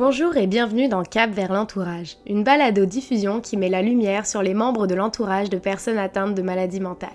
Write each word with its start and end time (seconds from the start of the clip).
Bonjour 0.00 0.38
et 0.38 0.46
bienvenue 0.46 0.88
dans 0.88 1.02
Cap 1.02 1.30
vers 1.30 1.52
l'entourage, 1.52 2.16
une 2.26 2.42
balado-diffusion 2.42 3.42
qui 3.42 3.58
met 3.58 3.68
la 3.68 3.82
lumière 3.82 4.24
sur 4.24 4.40
les 4.40 4.54
membres 4.54 4.86
de 4.86 4.94
l'entourage 4.94 5.50
de 5.50 5.58
personnes 5.58 5.98
atteintes 5.98 6.34
de 6.34 6.40
maladies 6.40 6.80
mentales. 6.80 7.10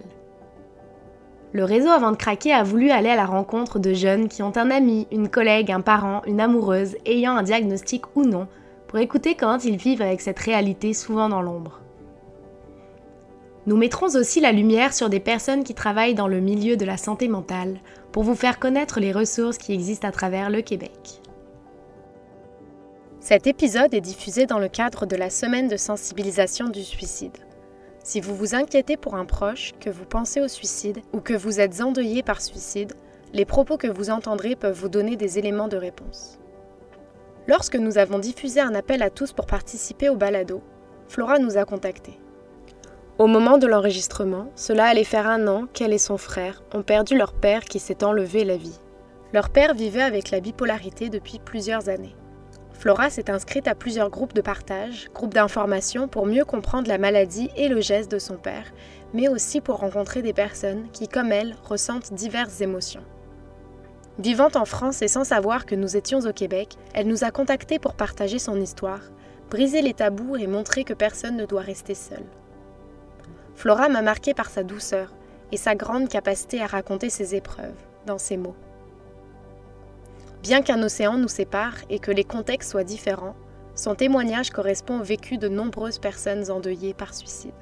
Le 1.51 1.63
réseau 1.63 1.90
Avant 1.90 2.12
de 2.12 2.15
craquer 2.15 2.53
a 2.53 2.62
voulu 2.62 2.92
aller 2.92 3.10
à 3.10 3.15
la 3.15 3.26
rencontre 3.26 3.79
de 3.79 3.96
jeunes 3.96 4.28
qui 4.28 4.44
ont 4.44 4.56
un 4.56 4.69
ami, 4.69 5.08
une 5.12 5.29
collègue, 5.29 5.71
un 5.71 5.81
parent, 5.81 6.21
une 6.28 6.40
amoureuse 6.40 6.96
ayant 7.08 7.35
un 7.35 7.42
diagnostic 7.42 8.03
ou 8.15 8.24
non, 8.24 8.47
pour 8.88 8.99
écouter 8.99 9.33
comment 9.33 9.58
ils 9.58 9.78
vivent 9.78 10.04
avec 10.04 10.22
cette 10.22 10.38
réalité 10.38 10.94
souvent 10.94 11.28
dans 11.28 11.42
l'ombre. 11.42 11.81
Nous 13.65 13.78
mettrons 13.78 14.15
aussi 14.15 14.42
la 14.42 14.52
lumière 14.52 14.94
sur 14.94 15.10
des 15.10 15.20
personnes 15.20 15.63
qui 15.63 15.74
travaillent 15.74 16.13
dans 16.13 16.27
le 16.27 16.40
milieu 16.40 16.77
de 16.77 16.86
la 16.86 16.98
santé 16.98 17.30
mentale 17.30 17.80
pour 18.12 18.22
vous 18.22 18.36
faire 18.36 18.59
connaître 18.59 18.99
les 18.99 19.12
ressources 19.12 19.58
qui 19.58 19.73
existent 19.73 20.08
à 20.08 20.12
travers 20.12 20.52
le 20.52 20.62
Québec. 20.62 21.23
Cet 23.28 23.48
épisode 23.48 23.96
est 23.96 24.02
diffusé 24.02 24.46
dans 24.46 24.60
le 24.60 24.68
cadre 24.68 25.08
de 25.08 25.16
la 25.16 25.32
semaine 25.32 25.68
de 25.68 25.78
sensibilisation 25.78 26.70
du 26.70 26.84
suicide. 26.84 27.36
Si 28.04 28.22
vous 28.22 28.36
vous 28.36 28.54
inquiétez 28.54 28.98
pour 28.98 29.16
un 29.16 29.26
proche, 29.26 29.74
que 29.80 29.90
vous 29.90 30.06
pensez 30.06 30.42
au 30.42 30.48
suicide 30.48 31.00
ou 31.12 31.22
que 31.22 31.34
vous 31.34 31.60
êtes 31.60 31.82
endeuillé 31.82 32.22
par 32.22 32.40
suicide, 32.40 32.94
les 33.34 33.46
propos 33.46 33.78
que 33.78 33.88
vous 33.88 34.12
entendrez 34.12 34.56
peuvent 34.56 34.80
vous 34.80 34.90
donner 34.90 35.16
des 35.16 35.40
éléments 35.40 35.68
de 35.68 35.76
réponse. 35.76 36.38
Lorsque 37.48 37.78
nous 37.78 37.98
avons 37.98 38.20
diffusé 38.20 38.60
un 38.60 38.76
appel 38.76 39.02
à 39.02 39.10
tous 39.10 39.34
pour 39.34 39.48
participer 39.48 40.08
au 40.08 40.16
balado, 40.16 40.62
Flora 41.08 41.40
nous 41.40 41.58
a 41.58 41.66
contactés. 41.66 42.20
Au 43.18 43.26
moment 43.26 43.58
de 43.58 43.66
l'enregistrement, 43.66 44.52
cela 44.54 44.86
allait 44.86 45.04
faire 45.04 45.26
un 45.28 45.48
an 45.48 45.66
qu'elle 45.73 45.94
et 45.94 45.98
son 45.98 46.20
frère 46.20 46.62
ont 46.76 46.84
perdu 46.84 47.18
leur 47.18 47.34
père 47.34 47.66
qui 47.66 47.80
s'est 47.80 48.04
enlevé 48.04 48.44
la 48.46 48.58
vie. 48.58 48.80
Leur 49.34 49.50
père 49.50 49.73
vivait 49.73 50.04
avec 50.04 50.30
la 50.30 50.42
bipolarité 50.42 51.10
depuis 51.10 51.40
plusieurs 51.44 51.90
années. 51.90 52.16
Flora 52.78 53.10
s'est 53.10 53.32
inscrite 53.32 53.68
à 53.68 53.76
plusieurs 53.76 54.09
groupes 54.09 54.34
de 54.34 54.42
partage, 54.42 55.09
groupes 55.14 55.34
d'information 55.34 56.08
pour 56.08 56.26
mieux 56.26 56.45
comprendre 56.45 56.88
la 56.88 56.98
maladie 56.98 57.50
et 57.56 57.67
le 57.67 57.82
geste 57.82 58.12
de 58.12 58.20
son 58.20 58.36
père, 58.36 58.72
mais 59.14 59.28
aussi 59.28 59.62
pour 59.62 59.78
rencontrer 59.78 60.22
des 60.22 60.34
personnes 60.34 60.88
qui, 60.92 61.08
comme 61.08 61.32
elle, 61.32 61.56
ressentent 61.64 62.14
diverses 62.14 62.62
émotions. 62.62 63.04
Vivant 64.20 64.50
en 64.56 64.66
France 64.66 65.02
et 65.02 65.08
sans 65.08 65.23
savoir 65.23 65.66
que 65.66 65.76
nous 65.76 65.98
étions 65.98 66.20
au 66.20 66.32
Québec, 66.32 66.76
elle 66.94 67.08
nous 67.08 67.23
a 67.23 67.32
contactés 67.32 67.80
pour 67.80 67.95
partager 67.95 68.40
son 68.40 68.59
histoire, 68.59 69.02
briser 69.50 69.82
les 69.82 69.94
tabous 69.94 70.36
et 70.36 70.48
montrer 70.48 70.84
que 70.84 70.94
personne 70.94 71.38
ne 71.38 71.45
doit 71.45 71.62
rester 71.62 71.95
seul. 71.95 72.23
Flora 73.56 73.89
m'a 73.89 74.02
marqué 74.02 74.34
par 74.34 74.50
sa 74.50 74.64
douceur 74.64 75.14
et 75.52 75.58
sa 75.58 75.76
grande 75.76 76.10
capacité 76.10 76.62
à 76.62 76.67
raconter 76.67 77.10
ses 77.10 77.36
épreuves, 77.36 77.76
dans 78.06 78.17
ses 78.17 78.38
mots. 78.38 78.56
Bien 80.46 80.62
qu'un 80.62 80.84
océan 80.84 81.18
nous 81.18 81.28
sépare 81.28 81.74
et 81.90 81.98
que 81.98 82.12
les 82.12 82.24
contextes 82.24 82.70
soient 82.70 82.84
différents, 82.84 83.36
son 83.74 83.96
témoignage 83.96 84.52
correspond 84.52 85.00
au 85.00 85.04
vécu 85.04 85.40
de 85.40 85.48
nombreuses 85.48 85.98
personnes 85.98 86.52
endeuillées 86.52 86.94
par 86.94 87.16
suicide. 87.16 87.56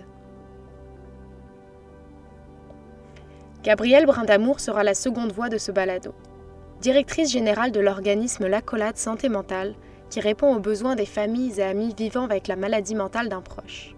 Gabrielle 3.64 4.06
Brindamour 4.06 4.60
sera 4.60 4.84
la 4.84 4.96
seconde 4.96 5.32
voix 5.32 5.48
de 5.48 5.58
ce 5.58 5.72
balado. 5.72 6.14
Directrice 6.82 7.32
générale 7.32 7.72
de 7.72 7.80
l'organisme 7.80 8.48
L'Accolade 8.48 8.98
Santé 8.98 9.30
Mentale, 9.30 9.76
qui 10.10 10.20
répond 10.20 10.54
aux 10.54 10.60
besoins 10.60 10.98
des 10.98 11.06
familles 11.06 11.62
et 11.62 11.64
amis 11.64 11.96
vivant 11.98 12.26
avec 12.26 12.50
la 12.50 12.58
maladie 12.58 12.96
mentale 12.96 13.30
d'un 13.30 13.40
proche. 13.40 13.96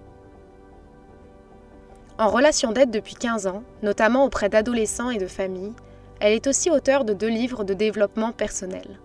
En 2.19 2.27
relation 2.27 2.71
d'aide 2.71 2.91
depuis 2.91 3.15
15 3.15 3.47
ans, 3.47 3.63
notamment 3.81 4.25
auprès 4.25 4.49
d'adolescents 4.49 5.09
et 5.09 5.17
de 5.17 5.25
familles, 5.25 5.73
elle 6.19 6.33
est 6.33 6.47
aussi 6.47 6.69
auteure 6.69 7.05
de 7.05 7.13
deux 7.13 7.29
livres 7.29 7.63
de 7.63 7.73
développement 7.73 8.31
personnel. 8.31 8.99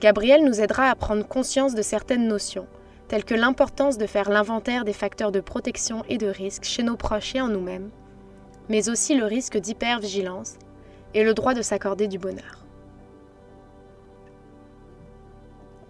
Gabrielle 0.00 0.44
nous 0.44 0.60
aidera 0.60 0.88
à 0.88 0.94
prendre 0.94 1.26
conscience 1.26 1.74
de 1.74 1.82
certaines 1.82 2.26
notions, 2.26 2.66
telles 3.08 3.24
que 3.24 3.34
l'importance 3.34 3.98
de 3.98 4.06
faire 4.06 4.30
l'inventaire 4.30 4.84
des 4.84 4.92
facteurs 4.92 5.32
de 5.32 5.40
protection 5.40 6.04
et 6.08 6.16
de 6.16 6.28
risque 6.28 6.64
chez 6.64 6.82
nos 6.82 6.96
proches 6.96 7.34
et 7.34 7.40
en 7.40 7.48
nous-mêmes, 7.48 7.90
mais 8.68 8.88
aussi 8.88 9.16
le 9.16 9.24
risque 9.24 9.58
d'hypervigilance 9.58 10.54
et 11.12 11.24
le 11.24 11.34
droit 11.34 11.54
de 11.54 11.62
s'accorder 11.62 12.06
du 12.06 12.18
bonheur. 12.18 12.64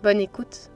Bonne 0.03 0.21
écoute. 0.21 0.70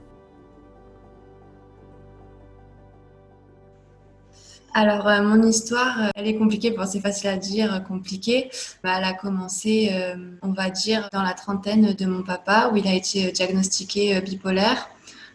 Alors, 4.77 5.07
euh, 5.07 5.23
mon 5.23 5.41
histoire, 5.47 6.03
euh, 6.03 6.09
elle 6.17 6.27
est 6.27 6.35
compliquée. 6.35 6.73
Bon, 6.73 6.85
c'est 6.85 6.99
facile 6.99 7.29
à 7.29 7.37
dire, 7.37 7.73
euh, 7.73 7.79
compliquée. 7.79 8.51
Bah, 8.83 8.95
elle 8.99 9.05
a 9.05 9.13
commencé, 9.13 9.93
on 10.43 10.51
va 10.53 10.69
dire, 10.71 11.09
dans 11.13 11.23
la 11.23 11.33
trentaine 11.33 11.95
de 11.95 12.07
mon 12.07 12.23
papa, 12.25 12.71
où 12.73 12.77
il 12.77 12.89
a 12.89 12.93
été 12.93 13.31
diagnostiqué 13.31 14.21
bipolaire. 14.21 14.89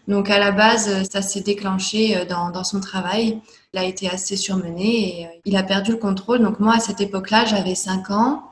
Donc, 0.10 0.30
à 0.30 0.40
la 0.40 0.52
base, 0.52 1.10
ça 1.10 1.22
s'est 1.22 1.42
déclenché 1.42 2.26
dans, 2.26 2.50
dans, 2.50 2.64
son 2.66 2.82
travail. 2.82 3.40
Il 3.74 3.80
a 3.80 3.86
été 3.86 4.10
assez 4.10 4.36
surmené 4.36 5.22
et 5.22 5.28
il 5.46 5.56
a 5.56 5.64
perdu 5.64 5.92
le 5.92 5.98
contrôle. 5.98 6.40
Donc, 6.42 6.60
moi, 6.60 6.76
à 6.76 6.80
cette 6.80 7.00
époque-là, 7.00 7.46
j'avais 7.46 7.76
5 7.76 8.12
ans 8.12 8.44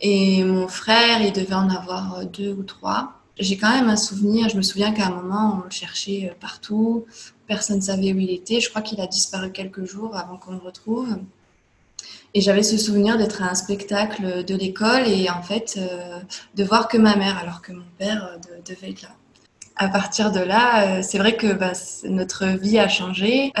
et 0.00 0.44
mon 0.44 0.68
frère, 0.68 1.20
il 1.22 1.32
devait 1.32 1.54
en 1.54 1.68
avoir 1.70 2.24
deux 2.26 2.52
ou 2.52 2.62
trois 2.62 3.18
j'ai 3.40 3.56
quand 3.56 3.70
même 3.70 3.88
un 3.88 3.96
souvenir. 3.96 4.48
Je 4.48 4.56
me 4.56 4.62
souviens 4.62 4.92
qu'à 4.92 5.06
un 5.06 5.10
moment, 5.10 5.60
on 5.60 5.64
le 5.64 5.70
cherchait 5.70 6.34
partout. 6.40 7.06
Personne 7.48 7.76
ne 7.76 7.82
savait 7.82 8.12
où 8.12 8.18
il 8.18 8.30
était. 8.30 8.60
Je 8.60 8.68
crois 8.68 8.82
qu'il 8.82 9.00
a 9.00 9.06
disparu 9.06 9.50
quelques 9.50 9.84
jours 9.84 10.14
avant 10.16 10.36
qu'on 10.36 10.52
le 10.52 10.58
retrouve. 10.58 11.16
Et 12.34 12.40
j'avais 12.40 12.62
ce 12.62 12.76
souvenir 12.76 13.16
d'être 13.16 13.42
à 13.42 13.50
un 13.50 13.54
spectacle 13.54 14.44
de 14.44 14.54
l'école 14.54 15.08
et 15.08 15.30
en 15.30 15.42
fait 15.42 15.78
euh, 15.78 16.18
de 16.54 16.64
voir 16.64 16.88
que 16.88 16.98
ma 16.98 17.16
mère 17.16 17.38
alors 17.38 17.62
que 17.62 17.72
mon 17.72 17.84
père 17.98 18.30
euh, 18.32 18.60
devait 18.66 18.90
être 18.90 19.02
là 19.02 19.08
à 19.80 19.88
partir 19.88 20.32
de 20.32 20.40
là, 20.40 20.98
euh, 20.98 21.02
c'est 21.02 21.18
vrai 21.18 21.36
que 21.36 21.52
bah, 21.52 21.70
notre 22.02 22.46
vie 22.46 22.80
a 22.80 22.88
changé. 22.88 23.52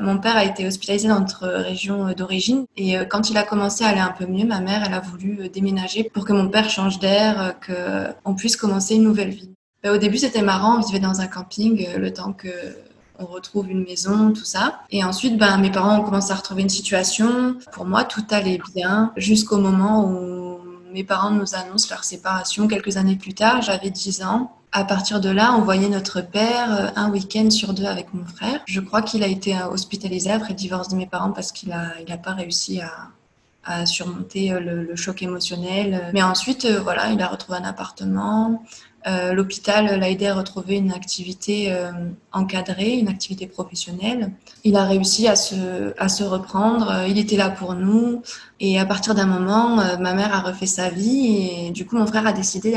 Mon 0.00 0.18
père 0.18 0.36
a 0.36 0.44
été 0.44 0.64
hospitalisé 0.64 1.08
dans 1.08 1.18
notre 1.18 1.48
région 1.48 2.12
d'origine 2.12 2.64
et 2.76 2.94
quand 3.08 3.28
il 3.28 3.36
a 3.36 3.42
commencé 3.42 3.82
à 3.82 3.88
aller 3.88 3.98
un 3.98 4.14
peu 4.16 4.24
mieux, 4.24 4.46
ma 4.46 4.60
mère, 4.60 4.84
elle 4.86 4.94
a 4.94 5.00
voulu 5.00 5.48
déménager 5.48 6.04
pour 6.04 6.24
que 6.24 6.32
mon 6.32 6.48
père 6.48 6.70
change 6.70 7.00
d'air, 7.00 7.56
qu'on 7.66 8.36
puisse 8.36 8.54
commencer 8.54 8.94
une 8.94 9.02
nouvelle 9.02 9.30
vie. 9.30 9.50
Bah, 9.82 9.92
au 9.92 9.96
début, 9.96 10.18
c'était 10.18 10.42
marrant, 10.42 10.78
on 10.78 10.86
vivait 10.86 11.00
dans 11.00 11.20
un 11.20 11.26
camping 11.26 11.88
le 11.96 12.12
temps 12.12 12.32
que 12.32 12.48
on 13.18 13.26
retrouve 13.26 13.70
une 13.70 13.84
maison, 13.84 14.32
tout 14.32 14.44
ça. 14.44 14.80
Et 14.90 15.04
ensuite, 15.04 15.36
ben, 15.36 15.58
mes 15.58 15.70
parents 15.70 15.98
ont 15.98 16.04
commencé 16.04 16.32
à 16.32 16.36
retrouver 16.36 16.62
une 16.62 16.68
situation. 16.68 17.56
Pour 17.72 17.84
moi, 17.84 18.04
tout 18.04 18.24
allait 18.30 18.60
bien 18.74 19.12
jusqu'au 19.16 19.58
moment 19.58 20.04
où 20.04 20.58
mes 20.92 21.04
parents 21.04 21.30
nous 21.30 21.54
annoncent 21.54 21.88
leur 21.90 22.04
séparation 22.04 22.68
quelques 22.68 22.96
années 22.96 23.16
plus 23.16 23.34
tard. 23.34 23.62
J'avais 23.62 23.90
10 23.90 24.22
ans 24.22 24.52
à 24.72 24.84
partir 24.84 25.20
de 25.20 25.30
là, 25.30 25.54
on 25.54 25.62
voyait 25.62 25.88
notre 25.88 26.20
père 26.20 26.72
euh, 26.72 26.88
un 26.96 27.10
week-end 27.10 27.50
sur 27.50 27.72
deux 27.72 27.86
avec 27.86 28.12
mon 28.12 28.24
frère. 28.24 28.60
Je 28.66 28.80
crois 28.80 29.02
qu'il 29.02 29.22
a 29.22 29.26
été 29.26 29.56
euh, 29.56 29.68
hospitalisé 29.68 30.30
après 30.30 30.50
le 30.50 30.56
divorce 30.56 30.88
de 30.88 30.96
mes 30.96 31.06
parents 31.06 31.32
parce 31.32 31.52
qu'il 31.52 31.70
n'a 31.70 31.92
il 32.06 32.20
pas 32.20 32.32
réussi 32.32 32.80
à, 32.80 32.92
à 33.64 33.86
surmonter 33.86 34.52
euh, 34.52 34.60
le, 34.60 34.96
choc 34.96 35.22
émotionnel. 35.22 36.10
Mais 36.12 36.22
ensuite, 36.22 36.66
voilà, 36.66 37.10
il 37.12 37.22
a 37.22 37.28
retrouvé 37.28 37.58
un 37.58 37.64
appartement. 37.64 38.62
L'hôpital 39.06 39.98
l'a 39.98 40.10
aidé 40.10 40.26
à 40.26 40.34
retrouver 40.34 40.76
une 40.76 40.92
activité 40.92 41.74
encadrée, 42.32 42.98
une 42.98 43.08
activité 43.08 43.46
professionnelle. 43.46 44.32
Il 44.64 44.76
a 44.76 44.84
réussi 44.84 45.28
à 45.28 45.36
se, 45.36 45.94
à 45.96 46.08
se 46.08 46.24
reprendre. 46.24 47.04
Il 47.08 47.18
était 47.18 47.36
là 47.36 47.48
pour 47.48 47.74
nous. 47.74 48.22
Et 48.60 48.78
à 48.78 48.84
partir 48.84 49.14
d'un 49.14 49.24
moment, 49.26 49.76
ma 49.98 50.12
mère 50.12 50.34
a 50.34 50.40
refait 50.40 50.66
sa 50.66 50.90
vie 50.90 51.66
et 51.66 51.70
du 51.70 51.86
coup, 51.86 51.96
mon 51.96 52.06
frère 52.06 52.26
a 52.26 52.32
décidé 52.32 52.72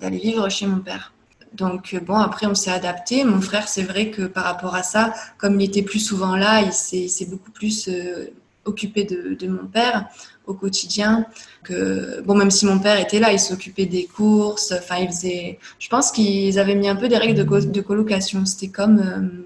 d'aller 0.00 0.18
vivre 0.18 0.48
chez 0.48 0.66
mon 0.66 0.80
père. 0.80 1.12
Donc 1.56 1.94
euh, 1.94 2.00
bon, 2.00 2.16
après 2.16 2.46
on 2.46 2.54
s'est 2.54 2.70
adapté. 2.70 3.24
Mon 3.24 3.40
frère, 3.40 3.68
c'est 3.68 3.82
vrai 3.82 4.10
que 4.10 4.22
par 4.22 4.44
rapport 4.44 4.74
à 4.74 4.82
ça, 4.82 5.12
comme 5.38 5.60
il 5.60 5.64
était 5.64 5.82
plus 5.82 6.00
souvent 6.00 6.36
là, 6.36 6.62
il 6.62 6.72
s'est 6.72 7.26
beaucoup 7.26 7.50
plus 7.50 7.88
euh, 7.88 8.26
occupé 8.64 9.04
de, 9.04 9.48
mon 9.48 9.66
père 9.66 10.06
au 10.46 10.54
quotidien. 10.54 11.26
Que 11.64 12.22
bon, 12.22 12.34
même 12.34 12.50
si 12.50 12.66
mon 12.66 12.78
père 12.78 12.98
était 12.98 13.18
là, 13.18 13.32
il 13.32 13.40
s'occupait 13.40 13.86
des 13.86 14.06
courses. 14.06 14.72
Enfin, 14.72 14.96
il 14.98 15.08
faisait. 15.08 15.58
Je 15.78 15.88
pense 15.88 16.10
qu'ils 16.10 16.58
avaient 16.58 16.74
mis 16.74 16.88
un 16.88 16.96
peu 16.96 17.08
des 17.08 17.18
règles 17.18 17.34
de, 17.34 17.80
colocation. 17.80 18.44
C'était 18.46 18.68
comme 18.68 19.44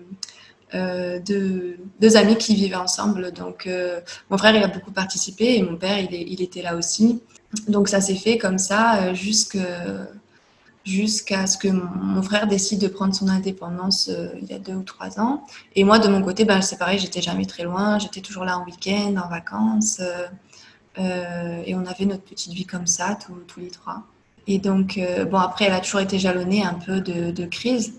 euh, 0.74 1.18
deux, 1.20 2.16
amis 2.16 2.36
qui 2.36 2.54
vivaient 2.54 2.76
ensemble. 2.76 3.32
Donc 3.32 3.68
mon 4.30 4.38
frère, 4.38 4.54
il 4.54 4.62
a 4.62 4.68
beaucoup 4.68 4.92
participé 4.92 5.56
et 5.56 5.62
mon 5.62 5.76
père, 5.76 5.98
il, 5.98 6.14
il 6.14 6.42
était 6.42 6.62
là 6.62 6.76
aussi. 6.76 7.20
Donc 7.68 7.88
ça 7.88 8.00
s'est 8.00 8.14
fait 8.14 8.38
comme 8.38 8.58
ça 8.58 9.12
jusqu'à 9.14 10.06
ce 11.46 11.58
que 11.58 11.68
mon, 11.68 12.22
frère 12.22 12.46
décide 12.46 12.80
de 12.80 12.88
prendre 12.88 13.14
son 13.14 13.28
indépendance 13.28 14.08
euh, 14.08 14.28
il 14.40 14.48
y 14.48 14.54
a 14.54 14.58
deux 14.58 14.74
ou 14.74 14.82
trois 14.82 15.20
ans. 15.20 15.44
Et 15.74 15.84
moi, 15.84 15.98
de 15.98 16.08
mon 16.08 16.22
côté, 16.22 16.44
ben, 16.44 16.62
c'est 16.62 16.78
pareil, 16.78 16.98
j'étais 16.98 17.22
jamais 17.22 17.46
très 17.46 17.64
loin, 17.64 17.98
j'étais 17.98 18.20
toujours 18.20 18.44
là 18.44 18.58
en 18.58 18.64
week-end, 18.64 19.16
en 19.16 19.28
vacances, 19.28 20.00
euh, 21.00 21.02
euh, 21.02 21.62
et 21.66 21.74
on 21.74 21.86
avait 21.86 22.04
notre 22.04 22.22
petite 22.22 22.52
vie 22.52 22.66
comme 22.66 22.86
ça, 22.86 23.18
tous, 23.46 23.60
les 23.60 23.70
trois. 23.70 24.02
Et 24.46 24.58
donc, 24.58 24.98
bon, 25.30 25.38
après, 25.38 25.66
elle 25.66 25.72
a 25.72 25.80
toujours 25.80 26.00
été 26.00 26.18
jalonnée 26.18 26.64
un 26.64 26.74
peu 26.74 27.00
de, 27.00 27.30
de 27.30 27.44
crise. 27.46 27.94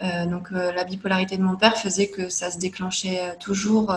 donc, 0.00 0.50
la 0.50 0.82
bipolarité 0.82 1.36
de 1.36 1.42
mon 1.42 1.56
père 1.56 1.76
faisait 1.76 2.08
que 2.08 2.28
ça 2.28 2.50
se 2.50 2.58
déclenchait 2.58 3.36
toujours 3.38 3.94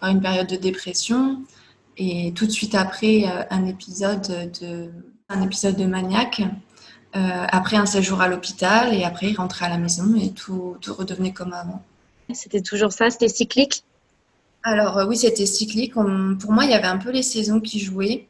par 0.00 0.10
une 0.10 0.20
période 0.20 0.48
de 0.48 0.56
dépression. 0.56 1.42
Et 1.96 2.32
tout 2.34 2.46
de 2.46 2.50
suite 2.50 2.74
après, 2.74 3.24
un 3.50 3.64
épisode 3.64 4.50
de, 4.60 4.90
un 5.30 5.40
épisode 5.40 5.76
de 5.76 5.86
maniaque 5.86 6.42
après 7.14 7.76
un 7.76 7.86
séjour 7.86 8.20
à 8.20 8.28
l'hôpital 8.28 8.92
et 8.92 9.04
après 9.04 9.30
il 9.30 9.36
rentrait 9.36 9.66
à 9.66 9.70
la 9.70 9.78
maison 9.78 10.14
et 10.16 10.32
tout 10.32 10.76
redevenait 10.88 11.32
comme 11.32 11.54
avant. 11.54 11.82
C'était 12.34 12.62
toujours 12.62 12.92
ça, 12.92 13.08
c'était 13.08 13.28
cyclique? 13.28 13.84
Alors 14.64 15.04
oui, 15.08 15.16
c'était 15.16 15.46
cyclique. 15.46 15.94
pour 15.94 16.52
moi, 16.52 16.64
il 16.64 16.70
y 16.70 16.74
avait 16.74 16.86
un 16.86 16.98
peu 16.98 17.10
les 17.10 17.22
saisons 17.22 17.60
qui 17.60 17.80
jouaient. 17.80 18.28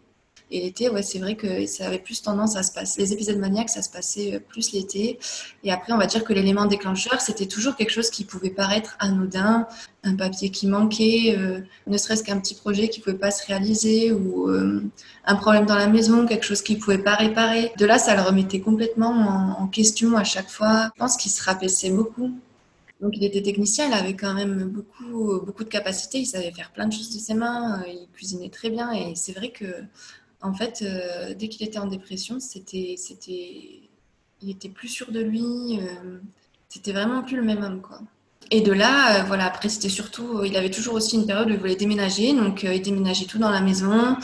Et 0.53 0.61
l'été, 0.61 0.91
ouais, 0.91 1.03
c'est 1.03 1.19
vrai 1.19 1.35
que 1.35 1.67
ça 1.67 1.87
avait 1.87 1.99
plus 1.99 2.21
tendance 2.21 2.57
à 2.57 2.63
se 2.63 2.73
passer. 2.73 3.01
Les 3.01 3.15
épisodes 3.15 3.39
maniaques, 3.39 3.71
ça 3.71 3.81
se 3.81 3.89
passait 3.89 4.35
euh, 4.35 4.39
plus 4.39 4.73
l'été. 4.73 5.19
Et 5.65 5.73
après, 5.73 5.95
on 5.95 5.99
va 5.99 6.05
dire 6.05 6.25
que 6.25 6.35
l'élément 6.35 6.67
déclencheur, 6.67 7.23
c'était 7.23 7.47
toujours 7.47 7.75
quelque 7.75 7.91
chose 7.91 8.11
qui 8.11 8.25
pouvait 8.25 8.51
paraître 8.51 8.95
anodin, 8.99 9.67
un 10.05 10.15
papier 10.15 10.51
qui 10.51 10.67
manquait, 10.67 11.37
euh, 11.39 11.61
ne 11.87 11.97
serait-ce 11.97 12.23
qu'un 12.23 12.39
petit 12.39 12.55
projet 12.55 12.91
qui 12.91 13.01
pouvait 13.01 13.17
pas 13.17 13.31
se 13.31 13.47
réaliser 13.47 14.13
ou 14.13 14.51
euh, 14.51 14.83
un 15.25 15.37
problème 15.37 15.65
dans 15.65 15.77
la 15.77 15.87
maison, 15.87 16.27
quelque 16.27 16.45
chose 16.45 16.61
qui 16.61 16.77
pouvait 16.77 16.99
pas 16.99 17.15
réparer. 17.15 17.73
De 17.79 17.87
là, 17.87 17.99
ça 17.99 18.15
le 18.15 18.21
remettait 18.21 18.61
complètement 18.61 19.11
en, 19.11 19.63
en 19.63 19.67
question 19.69 20.17
à 20.19 20.25
chaque 20.25 20.51
fois. 20.51 20.91
Je 20.95 21.01
pense 21.01 21.17
qu'il 21.17 21.33
se 21.33 21.43
rabaissait 21.43 21.91
beaucoup. 21.91 22.31
Donc 23.03 23.17
il 23.17 23.25
était 23.25 23.43
technicien, 23.43 23.89
il 23.89 23.93
avait 23.93 24.15
quand 24.15 24.33
même 24.33 24.65
beaucoup, 24.65 25.41
beaucoup 25.45 25.65
de 25.65 25.69
capacités, 25.69 26.21
il 26.21 26.27
savait 26.27 26.53
faire 26.53 26.73
plein 26.73 26.87
de 26.87 26.93
choses 26.93 27.13
de 27.13 27.19
ses 27.19 27.35
mains, 27.35 27.83
il 27.87 28.07
cuisinait 28.13 28.49
très 28.49 28.71
bien 28.71 28.93
et 28.93 29.15
c'est 29.17 29.33
vrai 29.33 29.51
que 29.51 29.67
en 30.43 30.53
fait, 30.53 30.83
euh, 30.83 31.35
dès 31.39 31.49
qu'il 31.49 31.67
était 31.67 31.79
en 31.79 31.87
dépression, 31.87 32.41
c'était, 32.41 32.97
c'était, 32.99 33.81
il 34.43 34.51
était 34.51 34.69
plus 34.69 34.89
sûr 34.89 35.13
de 35.13 35.21
lui. 35.21 35.79
Euh, 35.81 36.19
c'était 36.69 36.93
vraiment 36.93 37.23
plus 37.23 37.37
le 37.37 37.43
même 37.43 37.63
homme, 37.63 37.81
quoi. 37.81 38.01
Et 38.51 38.61
de 38.61 38.73
là, 38.73 39.21
euh, 39.21 39.23
voilà, 39.23 39.47
après, 39.47 39.69
c'était 39.69 39.89
surtout, 39.89 40.43
il 40.45 40.57
avait 40.57 40.71
toujours 40.71 40.95
aussi 40.95 41.17
une 41.17 41.27
période 41.27 41.49
où 41.49 41.53
il 41.53 41.59
voulait 41.59 41.77
déménager, 41.77 42.35
donc 42.35 42.65
il 42.65 42.83
déménageait 42.83 43.25
tout 43.25 43.39
dans 43.39 43.51
la 43.51 43.61
maison, 43.61 44.17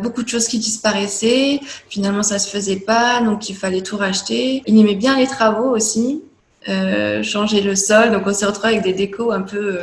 beaucoup 0.00 0.22
de 0.22 0.28
choses 0.28 0.46
qui 0.46 0.58
disparaissaient. 0.58 1.60
Finalement, 1.90 2.22
ça 2.22 2.38
se 2.38 2.48
faisait 2.48 2.80
pas, 2.80 3.20
donc 3.20 3.50
il 3.50 3.56
fallait 3.56 3.82
tout 3.82 3.96
racheter. 3.96 4.62
Il 4.66 4.78
aimait 4.78 4.94
bien 4.94 5.18
les 5.18 5.26
travaux 5.26 5.74
aussi, 5.74 6.22
changer 7.22 7.60
le 7.60 7.74
sol, 7.74 8.12
donc 8.12 8.26
on 8.26 8.32
s'est 8.32 8.46
retrouvé 8.46 8.68
avec 8.74 8.82
des 8.82 8.92
décos 8.92 9.32
un 9.32 9.42
peu, 9.42 9.80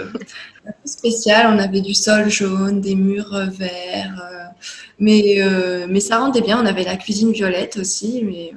un 0.66 0.72
peu 0.72 0.86
spéciales. 0.86 1.48
On 1.54 1.60
avait 1.60 1.82
du 1.82 1.94
sol 1.94 2.30
jaune, 2.30 2.82
des 2.82 2.96
murs 2.96 3.38
verts 3.52 4.40
mais, 5.00 5.42
euh, 5.42 6.00
ça 6.00 6.20
rendait 6.20 6.42
bien. 6.42 6.62
On 6.62 6.66
avait 6.66 6.84
la 6.84 6.98
cuisine 6.98 7.32
violette 7.32 7.78
aussi. 7.78 8.24
Mais 8.24 8.54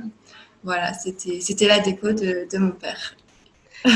voilà, 0.64 0.92
c'était, 0.94 1.66
la 1.66 1.78
déco 1.78 2.12
de, 2.12 2.46
de 2.50 2.58
mon 2.58 2.72
père. 2.72 3.14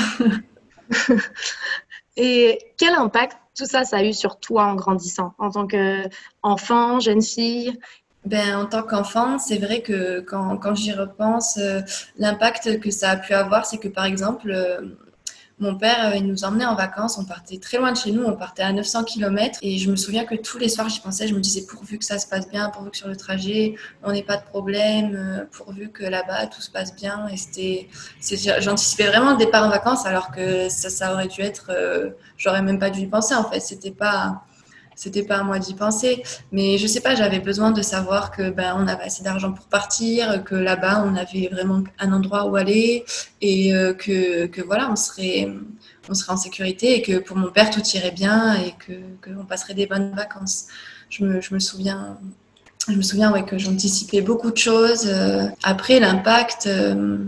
Et 2.17 2.59
quel 2.79 2.95
impact 2.95 3.37
tout 3.57 3.67
ça, 3.67 3.85
ça 3.85 3.99
a 3.99 4.05
eu 4.05 4.13
sur 4.13 4.39
toi 4.39 4.65
en 4.67 4.75
grandissant, 4.75 5.33
en 5.39 5.51
tant 5.51 5.67
qu'enfant, 5.67 7.01
jeune 7.01 7.23
fille 7.23 7.79
ben, 8.27 8.57
en 8.57 8.67
tant 8.67 8.83
qu'enfant, 8.83 9.39
c'est 9.39 9.59
vrai 9.59 9.83
que 9.83 10.19
quand, 10.21 10.75
j'y 10.75 10.93
repense, 10.93 11.59
euh, 11.59 11.81
l'impact 12.19 12.81
que 12.81 12.91
ça 12.91 13.11
a 13.11 13.17
pu 13.17 13.35
avoir, 13.35 13.67
c'est 13.67 13.79
que 13.79 13.87
par 13.87 14.05
exemple, 14.05 14.51
euh, 14.51 14.81
mon 15.61 15.77
père, 15.77 16.13
euh, 16.13 16.19
nous 16.19 16.45
emmenait 16.45 16.67
en 16.67 16.75
vacances, 16.75 17.19
on 17.19 17.25
partait 17.25 17.59
très 17.59 17.79
loin 17.79 17.93
de 17.93 17.97
chez 17.97 18.11
nous, 18.11 18.25
on 18.25 18.35
partait 18.35 18.65
à 18.65 18.73
900 18.73 19.05
km. 19.05 19.61
Et 19.63 19.79
je 19.79 19.89
me 19.89 19.95
souviens 19.95 20.25
que 20.25 20.35
tous 20.35 20.59
les 20.59 20.69
soirs, 20.69 20.89
j'y 20.89 20.99
pensais, 20.99 21.29
je 21.29 21.35
me 21.35 21.41
disais 21.41 21.67
pourvu 21.67 21.99
que 21.99 22.05
ça 22.05 22.19
se 22.19 22.27
passe 22.27 22.49
bien, 22.49 22.69
pourvu 22.71 22.91
que 22.91 22.97
sur 22.97 23.07
le 23.07 23.15
trajet, 23.15 23.77
on 24.03 24.11
n'ait 24.11 24.25
pas 24.25 24.39
de 24.39 24.45
problème, 24.45 25.47
pourvu 25.53 25.91
que 25.91 26.05
là-bas, 26.05 26.49
tout 26.49 26.61
se 26.61 26.71
passe 26.71 26.97
bien. 26.97 27.29
Et 27.29 27.37
c'était, 27.37 27.89
j'anticipais 28.61 29.07
vraiment 29.07 29.31
le 29.33 29.39
départ 29.39 29.65
en 29.65 29.71
vacances, 29.71 30.05
alors 30.05 30.33
que 30.33 30.69
ça, 30.69 30.91
ça 30.91 31.13
aurait 31.13 31.29
dû 31.29 31.43
être, 31.43 31.71
j'aurais 32.37 32.63
même 32.63 32.81
pas 32.81 32.91
dû 32.91 33.01
y 33.03 33.07
penser 33.07 33.37
en 33.37 33.45
fait. 33.49 33.61
C'était 33.61 33.93
pas, 33.93 34.43
c'était 34.97 35.23
pas 35.23 35.37
à 35.37 35.43
moi 35.45 35.61
d'y 35.61 35.75
penser. 35.75 36.25
Mais 36.51 36.79
je 36.79 36.87
sais 36.89 37.01
pas, 37.01 37.15
j'avais 37.15 37.39
besoin 37.39 37.71
de 37.71 37.83
savoir 37.83 38.33
que 38.33 38.51
ben 38.51 38.75
on 38.79 38.89
avait 38.89 39.05
assez 39.05 39.23
d'argent 39.23 39.53
pour 39.53 39.67
partir, 39.67 40.43
que 40.43 40.57
là-bas 40.57 41.05
on 41.07 41.15
avait 41.15 41.49
vraiment 41.53 41.85
un 42.01 42.13
endroit 42.13 42.47
où 42.47 42.57
aller 42.57 43.05
et 43.41 43.73
euh, 43.75 43.93
que, 43.95 44.47
que, 44.47 44.63
voilà, 44.63 44.91
on 44.91 44.97
serait 44.97 45.49
on 46.09 46.15
serait 46.15 46.33
en 46.33 46.37
sécurité 46.37 46.97
et 46.97 47.03
que 47.03 47.19
pour 47.19 47.37
mon 47.37 47.51
père 47.51 47.71
tout 47.71 47.83
irait 47.95 48.11
bien 48.11 48.55
et 48.55 48.75
que 48.85 48.93
qu'on 49.23 49.45
passerait 49.45 49.75
des 49.75 49.87
bonnes 49.87 50.13
vacances. 50.17 50.67
Je 51.11 51.25
me, 51.25 51.41
je 51.41 51.55
me 51.55 51.61
souviens 51.61 52.19
je 52.89 52.95
me 52.95 53.03
souviens 53.03 53.33
ouais, 53.33 53.45
que 53.45 53.59
j'anticipais 53.59 54.21
beaucoup 54.21 54.51
de 54.51 54.57
choses. 54.57 55.07
Euh, 55.07 55.47
après, 55.63 55.99
l'impact, 55.99 56.67
euh, 56.67 57.19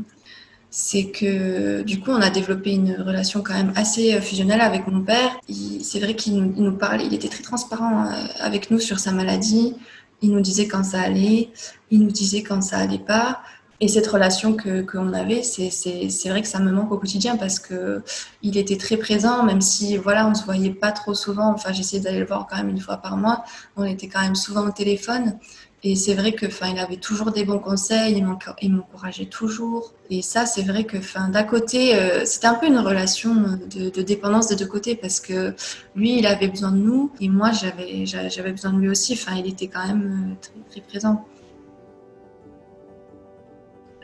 c'est 0.70 1.06
que 1.06 1.82
du 1.82 2.00
coup, 2.00 2.10
on 2.10 2.20
a 2.20 2.30
développé 2.30 2.72
une 2.72 2.94
relation 3.00 3.42
quand 3.42 3.54
même 3.54 3.72
assez 3.74 4.14
euh, 4.14 4.20
fusionnelle 4.20 4.60
avec 4.60 4.86
mon 4.86 5.02
père. 5.02 5.38
C'est 5.82 6.00
vrai 6.00 6.14
qu'il 6.14 6.42
nous, 6.42 6.72
parlait, 6.72 7.06
il 7.06 7.14
était 7.14 7.28
très 7.28 7.42
transparent 7.42 8.04
euh, 8.04 8.10
avec 8.40 8.70
nous 8.70 8.78
sur 8.78 8.98
sa 8.98 9.12
maladie. 9.12 9.74
Il 10.20 10.32
nous 10.32 10.40
disait 10.40 10.68
quand 10.68 10.84
ça 10.84 11.00
allait, 11.00 11.50
il 11.90 12.00
nous 12.00 12.10
disait 12.10 12.42
quand 12.42 12.60
ça 12.60 12.78
allait 12.78 12.98
pas. 12.98 13.40
Et 13.80 13.86
cette 13.86 14.08
relation 14.08 14.54
que 14.54 14.82
qu'on 14.82 15.12
avait, 15.12 15.44
c'est 15.44 16.28
vrai 16.28 16.42
que 16.42 16.48
ça 16.48 16.58
me 16.58 16.72
manque 16.72 16.90
au 16.90 16.98
quotidien 16.98 17.36
parce 17.36 17.60
que 17.60 18.02
il 18.42 18.56
était 18.56 18.76
très 18.76 18.96
présent, 18.96 19.44
même 19.44 19.60
si 19.60 19.96
voilà, 19.96 20.26
on 20.26 20.34
se 20.34 20.44
voyait 20.44 20.70
pas 20.70 20.90
trop 20.90 21.14
souvent. 21.14 21.52
Enfin, 21.52 21.72
j'essayais 21.72 22.02
d'aller 22.02 22.18
le 22.18 22.26
voir 22.26 22.48
quand 22.50 22.56
même 22.56 22.70
une 22.70 22.80
fois 22.80 22.96
par 22.96 23.16
mois. 23.16 23.44
On 23.76 23.84
était 23.84 24.08
quand 24.08 24.20
même 24.20 24.34
souvent 24.34 24.66
au 24.66 24.72
téléphone. 24.72 25.38
Et 25.84 25.94
c'est 25.94 26.14
vrai 26.14 26.32
que, 26.32 26.46
enfin, 26.46 26.68
il 26.72 26.78
avait 26.78 26.96
toujours 26.96 27.30
des 27.30 27.44
bons 27.44 27.60
conseils, 27.60 28.16
il 28.62 28.72
m'encourageait 28.72 29.26
toujours. 29.26 29.92
Et 30.10 30.22
ça, 30.22 30.44
c'est 30.44 30.62
vrai 30.62 30.84
que, 30.84 30.96
enfin, 30.96 31.28
d'un 31.28 31.44
côté, 31.44 31.94
euh, 31.94 32.24
c'était 32.24 32.48
un 32.48 32.54
peu 32.54 32.66
une 32.66 32.78
relation 32.78 33.58
de, 33.74 33.88
de, 33.90 34.02
dépendance 34.02 34.48
des 34.48 34.56
deux 34.56 34.66
côtés 34.66 34.96
parce 34.96 35.20
que 35.20 35.54
lui, 35.94 36.18
il 36.18 36.26
avait 36.26 36.48
besoin 36.48 36.72
de 36.72 36.78
nous 36.78 37.12
et 37.20 37.28
moi, 37.28 37.52
j'avais, 37.52 38.06
j'avais 38.06 38.50
besoin 38.50 38.72
de 38.72 38.80
lui 38.80 38.88
aussi. 38.88 39.12
Enfin, 39.12 39.36
il 39.36 39.46
était 39.46 39.68
quand 39.68 39.86
même 39.86 40.34
euh, 40.40 40.48
très 40.70 40.80
présent 40.80 41.24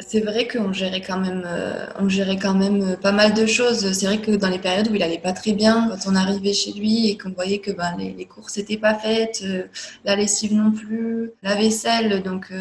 c'est 0.01 0.21
vrai 0.21 0.49
qu'on 0.49 0.73
gérait 0.73 1.01
quand 1.01 1.19
même, 1.21 1.45
euh, 1.47 1.87
on 2.01 2.09
gérait 2.09 2.37
quand 2.37 2.55
même 2.55 2.83
euh, 2.83 2.97
pas 2.97 3.13
mal 3.13 3.33
de 3.33 3.47
choses. 3.47 3.93
C'est 3.93 4.07
vrai 4.07 4.21
que 4.21 4.33
dans 4.33 4.49
les 4.49 4.59
périodes 4.59 4.89
où 4.91 4.95
il 4.95 5.03
allait 5.03 5.19
pas 5.19 5.33
très 5.33 5.53
bien, 5.53 5.89
quand 5.89 6.11
on 6.11 6.17
arrivait 6.17 6.53
chez 6.53 6.73
lui 6.73 7.09
et 7.09 7.17
qu'on 7.17 7.31
voyait 7.31 7.59
que 7.59 7.71
ben, 7.71 7.95
les, 7.97 8.25
courses 8.25 8.57
n'étaient 8.57 8.77
pas 8.77 8.95
faites, 8.95 9.43
euh, 9.45 9.65
la 10.05 10.17
lessive 10.17 10.53
non 10.53 10.73
plus, 10.73 11.31
la 11.43 11.55
vaisselle, 11.55 12.23
donc 12.23 12.53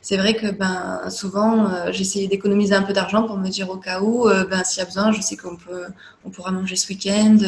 c'est 0.00 0.16
vrai 0.16 0.34
que 0.34 0.50
ben 0.50 1.08
souvent 1.10 1.68
j'essayais 1.90 2.28
d'économiser 2.28 2.74
un 2.74 2.82
peu 2.82 2.92
d'argent 2.92 3.26
pour 3.26 3.36
me 3.38 3.48
dire 3.48 3.70
au 3.70 3.76
cas 3.76 4.00
où, 4.00 4.28
ben 4.50 4.64
s'il 4.64 4.80
y 4.80 4.82
a 4.82 4.86
besoin, 4.86 5.12
je 5.12 5.20
sais 5.20 5.36
qu'on 5.36 5.56
peut, 5.56 5.86
on 6.24 6.30
pourra 6.30 6.50
manger 6.50 6.76
ce 6.76 6.88
week-end 6.88 7.38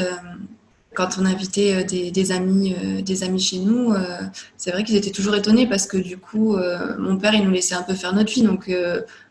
quand 0.94 1.18
on 1.18 1.24
invitait 1.24 1.74
euh, 1.74 1.84
des, 1.84 2.32
amis, 2.32 2.74
euh, 2.74 3.02
des 3.02 3.22
amis 3.24 3.40
chez 3.40 3.58
nous, 3.58 3.92
euh, 3.92 4.20
c'est 4.56 4.70
vrai 4.70 4.84
qu'ils 4.84 4.96
étaient 4.96 5.10
toujours 5.10 5.34
étonnés 5.34 5.66
parce 5.66 5.86
que 5.86 5.96
du 5.96 6.16
coup, 6.16 6.56
mon 6.98 7.16
père, 7.16 7.34
il 7.34 7.44
nous 7.44 7.50
laissait 7.50 7.74
un 7.74 7.82
peu 7.82 7.94
faire 7.94 8.14
notre 8.14 8.32
vie. 8.32 8.42
Donc, 8.42 8.72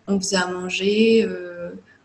on 0.08 0.20
faisait 0.20 0.38
à 0.38 0.48
manger, 0.48 1.28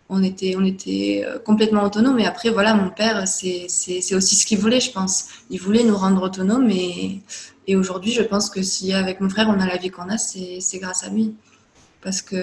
on 0.08 0.22
était, 0.22 0.54
on 0.56 0.64
était 0.64 1.26
complètement 1.44 1.82
autonomes. 1.84 2.18
Et 2.18 2.26
après, 2.26 2.50
voilà, 2.50 2.74
mon 2.74 2.90
père, 2.90 3.26
c'est 3.26 3.66
aussi 4.14 4.36
ce 4.36 4.46
qu'il 4.46 4.58
voulait, 4.58 4.80
je 4.80 4.92
pense. 4.92 5.26
Il 5.50 5.60
voulait 5.60 5.84
nous 5.84 5.96
rendre 5.96 6.22
autonomes. 6.22 6.70
Et, 6.70 7.22
aujourd'hui, 7.76 8.12
je 8.12 8.22
pense 8.22 8.48
que 8.48 8.62
si 8.62 8.94
avec 8.94 9.20
mon 9.20 9.28
frère, 9.28 9.48
on 9.48 9.60
a 9.60 9.66
la 9.66 9.76
vie 9.76 9.90
qu'on 9.90 10.08
a, 10.08 10.16
c'est 10.16 10.78
grâce 10.78 11.04
à 11.04 11.10
lui. 11.10 11.34
Parce 12.00 12.22
qu'il 12.22 12.38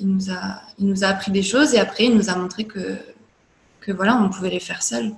nous, 0.00 0.30
a, 0.30 0.62
nous 0.78 1.04
a 1.04 1.08
appris 1.08 1.30
des 1.30 1.42
choses 1.42 1.74
et 1.74 1.78
après, 1.78 2.06
il 2.06 2.16
nous 2.16 2.30
a 2.30 2.36
montré 2.36 2.64
que, 2.64 2.96
que 3.80 3.92
voilà, 3.92 4.16
on 4.16 4.30
pouvait 4.30 4.50
les 4.50 4.60
faire 4.60 4.82
seuls. 4.82 5.12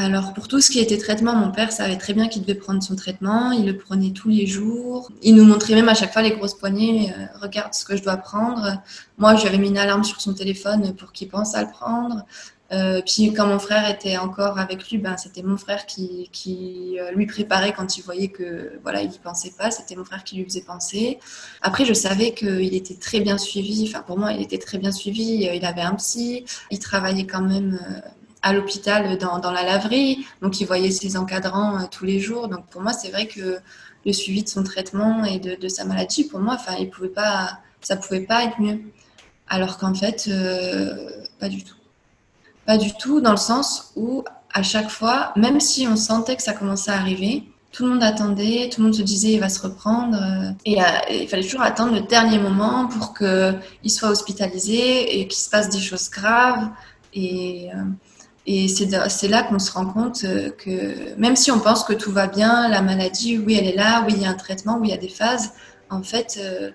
Alors 0.00 0.32
pour 0.32 0.46
tout 0.46 0.60
ce 0.60 0.70
qui 0.70 0.78
était 0.78 0.96
traitement, 0.96 1.34
mon 1.34 1.50
père 1.50 1.72
savait 1.72 1.96
très 1.96 2.14
bien 2.14 2.28
qu'il 2.28 2.42
devait 2.42 2.54
prendre 2.54 2.80
son 2.80 2.94
traitement. 2.94 3.50
Il 3.50 3.66
le 3.66 3.76
prenait 3.76 4.12
tous 4.12 4.28
les 4.28 4.46
jours. 4.46 5.10
Il 5.22 5.34
nous 5.34 5.44
montrait 5.44 5.74
même 5.74 5.88
à 5.88 5.94
chaque 5.94 6.12
fois 6.12 6.22
les 6.22 6.30
grosses 6.30 6.54
poignées. 6.54 7.10
Euh, 7.10 7.26
regarde 7.42 7.74
ce 7.74 7.84
que 7.84 7.96
je 7.96 8.04
dois 8.04 8.16
prendre. 8.16 8.80
Moi, 9.16 9.34
j'avais 9.34 9.58
mis 9.58 9.70
une 9.70 9.76
alarme 9.76 10.04
sur 10.04 10.20
son 10.20 10.34
téléphone 10.34 10.94
pour 10.94 11.10
qu'il 11.10 11.26
pense 11.26 11.56
à 11.56 11.62
le 11.64 11.68
prendre. 11.68 12.24
Euh, 12.70 13.02
puis 13.04 13.32
quand 13.32 13.48
mon 13.48 13.58
frère 13.58 13.90
était 13.90 14.18
encore 14.18 14.60
avec 14.60 14.88
lui, 14.88 14.98
ben, 14.98 15.16
c'était 15.16 15.42
mon 15.42 15.56
frère 15.56 15.84
qui, 15.84 16.28
euh, 17.00 17.10
lui 17.10 17.26
préparait 17.26 17.72
quand 17.72 17.96
il 17.98 18.02
voyait 18.02 18.28
que 18.28 18.78
voilà 18.84 19.02
il 19.02 19.10
n'y 19.10 19.18
pensait 19.18 19.54
pas. 19.58 19.72
C'était 19.72 19.96
mon 19.96 20.04
frère 20.04 20.22
qui 20.22 20.36
lui 20.36 20.44
faisait 20.44 20.60
penser. 20.60 21.18
Après, 21.60 21.84
je 21.84 21.92
savais 21.92 22.34
qu'il 22.34 22.72
était 22.72 22.94
très 22.94 23.18
bien 23.18 23.36
suivi. 23.36 23.88
Enfin, 23.88 24.04
pour 24.04 24.16
moi, 24.16 24.32
il 24.32 24.42
était 24.42 24.58
très 24.58 24.78
bien 24.78 24.92
suivi. 24.92 25.48
Il 25.52 25.64
avait 25.64 25.80
un 25.80 25.96
psy. 25.96 26.44
Il 26.70 26.78
travaillait 26.78 27.26
quand 27.26 27.42
même 27.42 27.80
à 28.42 28.52
l'hôpital 28.52 29.18
dans, 29.18 29.38
dans, 29.38 29.50
la 29.50 29.62
laverie, 29.62 30.26
donc 30.42 30.60
il 30.60 30.66
voyait 30.66 30.90
ses 30.90 31.16
encadrants 31.16 31.78
euh, 31.78 31.84
tous 31.90 32.04
les 32.04 32.20
jours. 32.20 32.48
Donc 32.48 32.66
pour 32.66 32.82
moi, 32.82 32.92
c'est 32.92 33.10
vrai 33.10 33.26
que 33.26 33.58
le 34.06 34.12
suivi 34.12 34.42
de 34.42 34.48
son 34.48 34.62
traitement 34.62 35.24
et 35.24 35.38
de, 35.38 35.68
sa 35.68 35.84
maladie, 35.84 36.24
pour 36.24 36.40
moi, 36.40 36.54
enfin, 36.54 36.76
il 36.78 36.88
pouvait 36.88 37.08
pas, 37.08 37.58
ça 37.80 37.96
pouvait 37.96 38.20
pas 38.20 38.44
être 38.44 38.60
mieux. 38.60 38.80
Alors 39.48 39.78
qu'en 39.78 39.94
fait, 39.94 40.28
euh, 40.28 41.10
pas 41.40 41.48
du 41.48 41.64
tout. 41.64 41.74
Pas 42.66 42.78
du 42.78 42.92
tout, 42.94 43.20
dans 43.20 43.32
le 43.32 43.38
sens 43.38 43.92
où 43.96 44.24
à 44.52 44.62
chaque 44.62 44.90
fois, 44.90 45.32
même 45.36 45.60
si 45.60 45.86
on 45.88 45.96
sentait 45.96 46.36
que 46.36 46.42
ça 46.42 46.52
commençait 46.52 46.90
à 46.90 46.96
arriver, 46.96 47.44
tout 47.72 47.84
le 47.84 47.90
monde 47.90 48.02
attendait, 48.02 48.70
tout 48.72 48.80
le 48.80 48.86
monde 48.86 48.94
se 48.94 49.02
disait 49.02 49.32
il 49.32 49.40
va 49.40 49.48
se 49.48 49.60
reprendre. 49.60 50.16
Euh, 50.16 50.52
et, 50.64 50.78
il 51.10 51.28
fallait 51.28 51.42
toujours 51.42 51.62
attendre 51.62 51.92
le 51.94 52.00
dernier 52.00 52.38
moment 52.38 52.86
pour 52.88 53.14
qu'il 53.14 53.90
soit 53.90 54.10
hospitalisé 54.10 55.20
et 55.20 55.28
qu'il 55.28 55.38
se 55.38 55.50
passe 55.50 55.68
des 55.68 55.80
choses 55.80 56.08
graves. 56.08 56.68
Et, 57.14 57.68
et 58.50 58.66
c'est 58.66 59.28
là 59.28 59.42
qu'on 59.42 59.58
se 59.58 59.70
rend 59.70 59.84
compte 59.86 60.24
euh, 60.24 60.50
que 60.50 61.14
même 61.18 61.36
si 61.36 61.50
on 61.50 61.60
pense 61.60 61.84
que 61.84 61.92
tout 61.92 62.10
va 62.10 62.26
bien, 62.26 62.68
la 62.68 62.80
maladie, 62.80 63.38
oui, 63.38 63.56
elle 63.60 63.66
est 63.66 63.76
là, 63.76 64.02
oui, 64.06 64.14
il 64.16 64.22
y 64.22 64.24
a 64.24 64.30
un 64.30 64.34
traitement, 64.34 64.78
oui, 64.80 64.88
il 64.88 64.90
y 64.90 64.94
a 64.94 64.98
des 64.98 65.10
phases, 65.10 65.52
en 65.90 66.02
fait, 66.02 66.40
euh, 66.40 66.70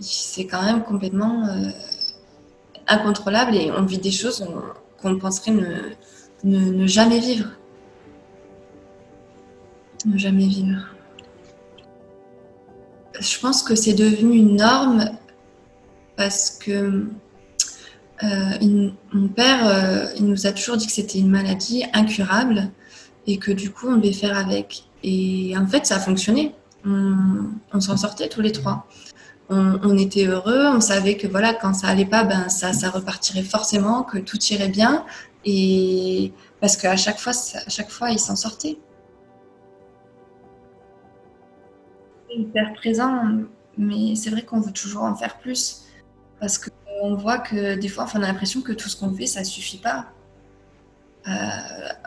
c'est 0.00 0.46
quand 0.46 0.62
même 0.62 0.82
complètement 0.82 1.46
incontrôlable 2.86 3.54
et 3.54 3.70
on 3.72 3.84
vit 3.84 3.98
des 3.98 4.10
choses 4.10 4.46
qu'on 5.00 5.18
penserait 5.18 5.52
ne, 6.44 6.86
jamais 6.86 7.20
vivre. 7.20 7.48
Ne 10.04 10.18
jamais 10.18 10.46
vivre. 10.46 10.88
Je 13.18 13.38
pense 13.38 13.62
que 13.62 13.74
c'est 13.74 13.94
devenu 13.94 14.36
une 14.36 14.56
norme 14.56 15.10
parce 16.16 16.50
que 16.50 17.06
euh, 18.22 18.90
mon 19.12 19.28
père, 19.28 19.66
euh, 19.66 20.06
il 20.16 20.26
nous 20.26 20.46
a 20.46 20.52
toujours 20.52 20.76
dit 20.76 20.86
que 20.86 20.92
c'était 20.92 21.18
une 21.18 21.30
maladie 21.30 21.84
incurable 21.92 22.70
et 23.26 23.38
que 23.38 23.50
du 23.50 23.70
coup 23.70 23.88
on 23.88 23.96
devait 23.96 24.12
faire 24.12 24.36
avec. 24.36 24.84
Et 25.02 25.54
en 25.56 25.66
fait, 25.66 25.86
ça 25.86 25.96
a 25.96 26.00
fonctionné. 26.00 26.54
On, 26.86 27.80
s'en 27.80 27.96
sortait 27.96 28.28
tous 28.28 28.40
les 28.40 28.52
trois. 28.52 28.86
On, 29.50 29.96
était 29.98 30.26
heureux, 30.26 30.66
on 30.66 30.80
savait 30.80 31.16
que 31.16 31.26
voilà, 31.26 31.54
quand 31.54 31.74
ça 31.74 31.88
allait 31.88 32.06
pas, 32.06 32.24
ben 32.24 32.48
ça, 32.48 32.72
ça 32.72 32.90
repartirait 32.90 33.42
forcément, 33.42 34.02
que 34.02 34.18
tout 34.18 34.38
irait 34.50 34.68
bien. 34.68 35.04
Et 35.44 36.32
parce 36.60 36.76
qu'à 36.76 36.96
chaque 36.96 37.18
fois, 37.18 37.32
à 37.32 37.68
chaque 37.68 37.90
fois, 37.90 38.10
il 38.10 38.18
s'en 38.18 38.36
sortait. 38.36 38.78
Hyper 42.30 42.72
présent, 42.74 43.22
mais 43.76 44.14
c'est 44.16 44.30
vrai 44.30 44.42
qu'on 44.42 44.60
veut 44.60 44.72
toujours 44.72 45.02
en 45.02 45.14
faire 45.14 45.38
plus 45.38 45.82
parce 46.40 46.58
que 46.58 46.70
on 47.02 47.14
voit 47.14 47.38
que 47.38 47.74
des 47.76 47.88
fois, 47.88 48.06
on 48.14 48.22
a 48.22 48.26
l'impression 48.26 48.60
que 48.60 48.72
tout 48.72 48.88
ce 48.88 48.96
qu'on 48.96 49.12
fait, 49.14 49.26
ça 49.26 49.44
suffit 49.44 49.78
pas. 49.78 50.06
Euh, 51.26 51.30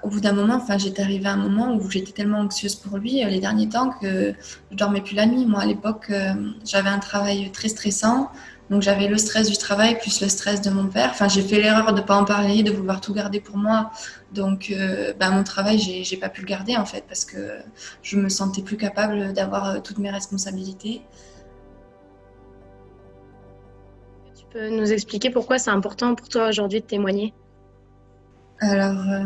au 0.04 0.10
bout 0.10 0.20
d'un 0.20 0.34
moment, 0.34 0.56
enfin, 0.56 0.78
j'étais 0.78 1.02
arrivée 1.02 1.28
à 1.28 1.34
un 1.34 1.38
moment 1.38 1.76
où 1.76 1.90
j'étais 1.90 2.12
tellement 2.12 2.40
anxieuse 2.40 2.76
pour 2.76 3.00
lui 3.00 3.24
euh, 3.24 3.30
les 3.30 3.40
derniers 3.40 3.68
temps 3.68 3.90
que 3.90 4.36
je 4.70 4.76
dormais 4.78 5.02
plus 5.02 5.16
la 5.16 5.26
nuit. 5.26 5.46
Moi, 5.46 5.62
à 5.62 5.66
l'époque, 5.66 6.08
euh, 6.12 6.34
j'avais 6.64 6.90
un 6.90 7.00
travail 7.00 7.52
très 7.52 7.68
stressant. 7.68 8.30
Donc, 8.70 8.84
j'avais 8.84 9.08
le 9.08 9.18
stress 9.18 9.50
du 9.50 9.58
travail 9.58 9.98
plus 9.98 10.22
le 10.22 10.30
stress 10.30 10.62
de 10.62 10.70
mon 10.70 10.88
père. 10.88 11.10
Enfin, 11.12 11.28
j'ai 11.30 11.42
fait 11.42 11.60
l'erreur 11.60 11.94
de 11.94 12.02
ne 12.02 12.06
pas 12.06 12.16
en 12.16 12.26
parler, 12.26 12.62
de 12.64 12.72
vouloir 12.72 13.02
tout 13.02 13.14
garder 13.14 13.40
pour 13.40 13.58
moi. 13.58 13.92
Donc, 14.34 14.76
ben, 15.18 15.32
mon 15.32 15.44
travail, 15.46 15.80
j'ai 15.80 16.18
pas 16.18 16.28
pu 16.28 16.42
le 16.42 16.48
garder 16.48 16.76
en 16.76 16.86
fait 16.86 17.06
parce 17.08 17.24
que 17.24 17.60
je 18.04 18.18
me 18.18 18.28
sentais 18.28 18.62
plus 18.62 18.76
capable 18.76 19.32
d'avoir 19.32 19.82
toutes 19.82 20.00
mes 20.00 20.12
responsabilités. 20.12 21.02
Peux 24.52 24.70
nous 24.70 24.92
expliquer 24.92 25.30
pourquoi 25.30 25.60
c'est 25.60 25.70
important 25.70 26.16
pour 26.16 26.30
toi 26.30 26.50
aujourd'hui 26.50 26.82
de 26.82 26.86
témoigner? 26.86 27.34
Alors, 28.60 29.08
euh, 29.10 29.26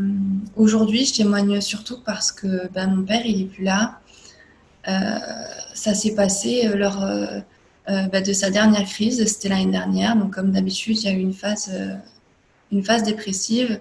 aujourd'hui, 0.56 1.06
je 1.06 1.16
témoigne 1.16 1.62
surtout 1.62 2.00
parce 2.06 2.32
que 2.32 2.68
ben, 2.74 2.88
mon 2.88 3.04
père, 3.04 3.26
il 3.26 3.40
n'est 3.40 3.46
plus 3.46 3.64
là. 3.64 4.00
Euh, 4.88 4.92
ça 5.74 5.94
s'est 5.94 6.16
passé 6.16 6.68
euh, 6.68 6.76
lors 6.76 7.06
ben, 7.88 8.24
de 8.24 8.34
sa 8.34 8.50
dernière 8.50 8.88
crise, 8.88 9.26
c'était 9.26 9.50
l'année 9.50 9.72
dernière. 9.72 10.16
Donc, 10.16 10.34
comme 10.34 10.52
d'habitude, 10.52 10.98
il 10.98 11.06
y 11.06 11.08
a 11.08 11.14
eu 11.14 11.20
une 11.20 11.34
phase, 11.34 11.72
une 12.72 12.84
phase 12.84 13.04
dépressive. 13.04 13.80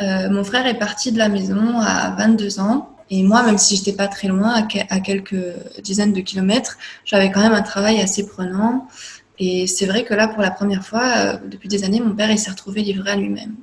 mon 0.00 0.44
frère 0.44 0.66
est 0.66 0.78
parti 0.78 1.12
de 1.12 1.18
la 1.18 1.28
maison 1.28 1.78
à 1.80 2.14
22 2.16 2.60
ans. 2.60 2.90
Et 3.10 3.24
moi, 3.24 3.42
même 3.42 3.58
si 3.58 3.76
j'étais 3.76 3.92
pas 3.92 4.06
très 4.06 4.28
loin, 4.28 4.66
à, 4.88 5.00
quelques 5.00 5.44
dizaines 5.82 6.12
de 6.12 6.20
kilomètres, 6.20 6.78
j'avais 7.04 7.30
quand 7.30 7.40
même 7.40 7.52
un 7.52 7.62
travail 7.62 8.00
assez 8.00 8.24
prenant. 8.24 8.86
Et 9.42 9.66
c'est 9.66 9.86
vrai 9.86 10.04
que 10.04 10.12
là, 10.12 10.28
pour 10.28 10.42
la 10.42 10.50
première 10.50 10.84
fois, 10.86 11.02
euh, 11.16 11.36
depuis 11.48 11.68
des 11.68 11.82
années, 11.82 12.00
mon 12.00 12.14
père, 12.14 12.30
il 12.30 12.38
s'est 12.38 12.50
retrouvé 12.50 12.82
livré 12.82 13.10
à 13.12 13.16
lui-même. 13.16 13.56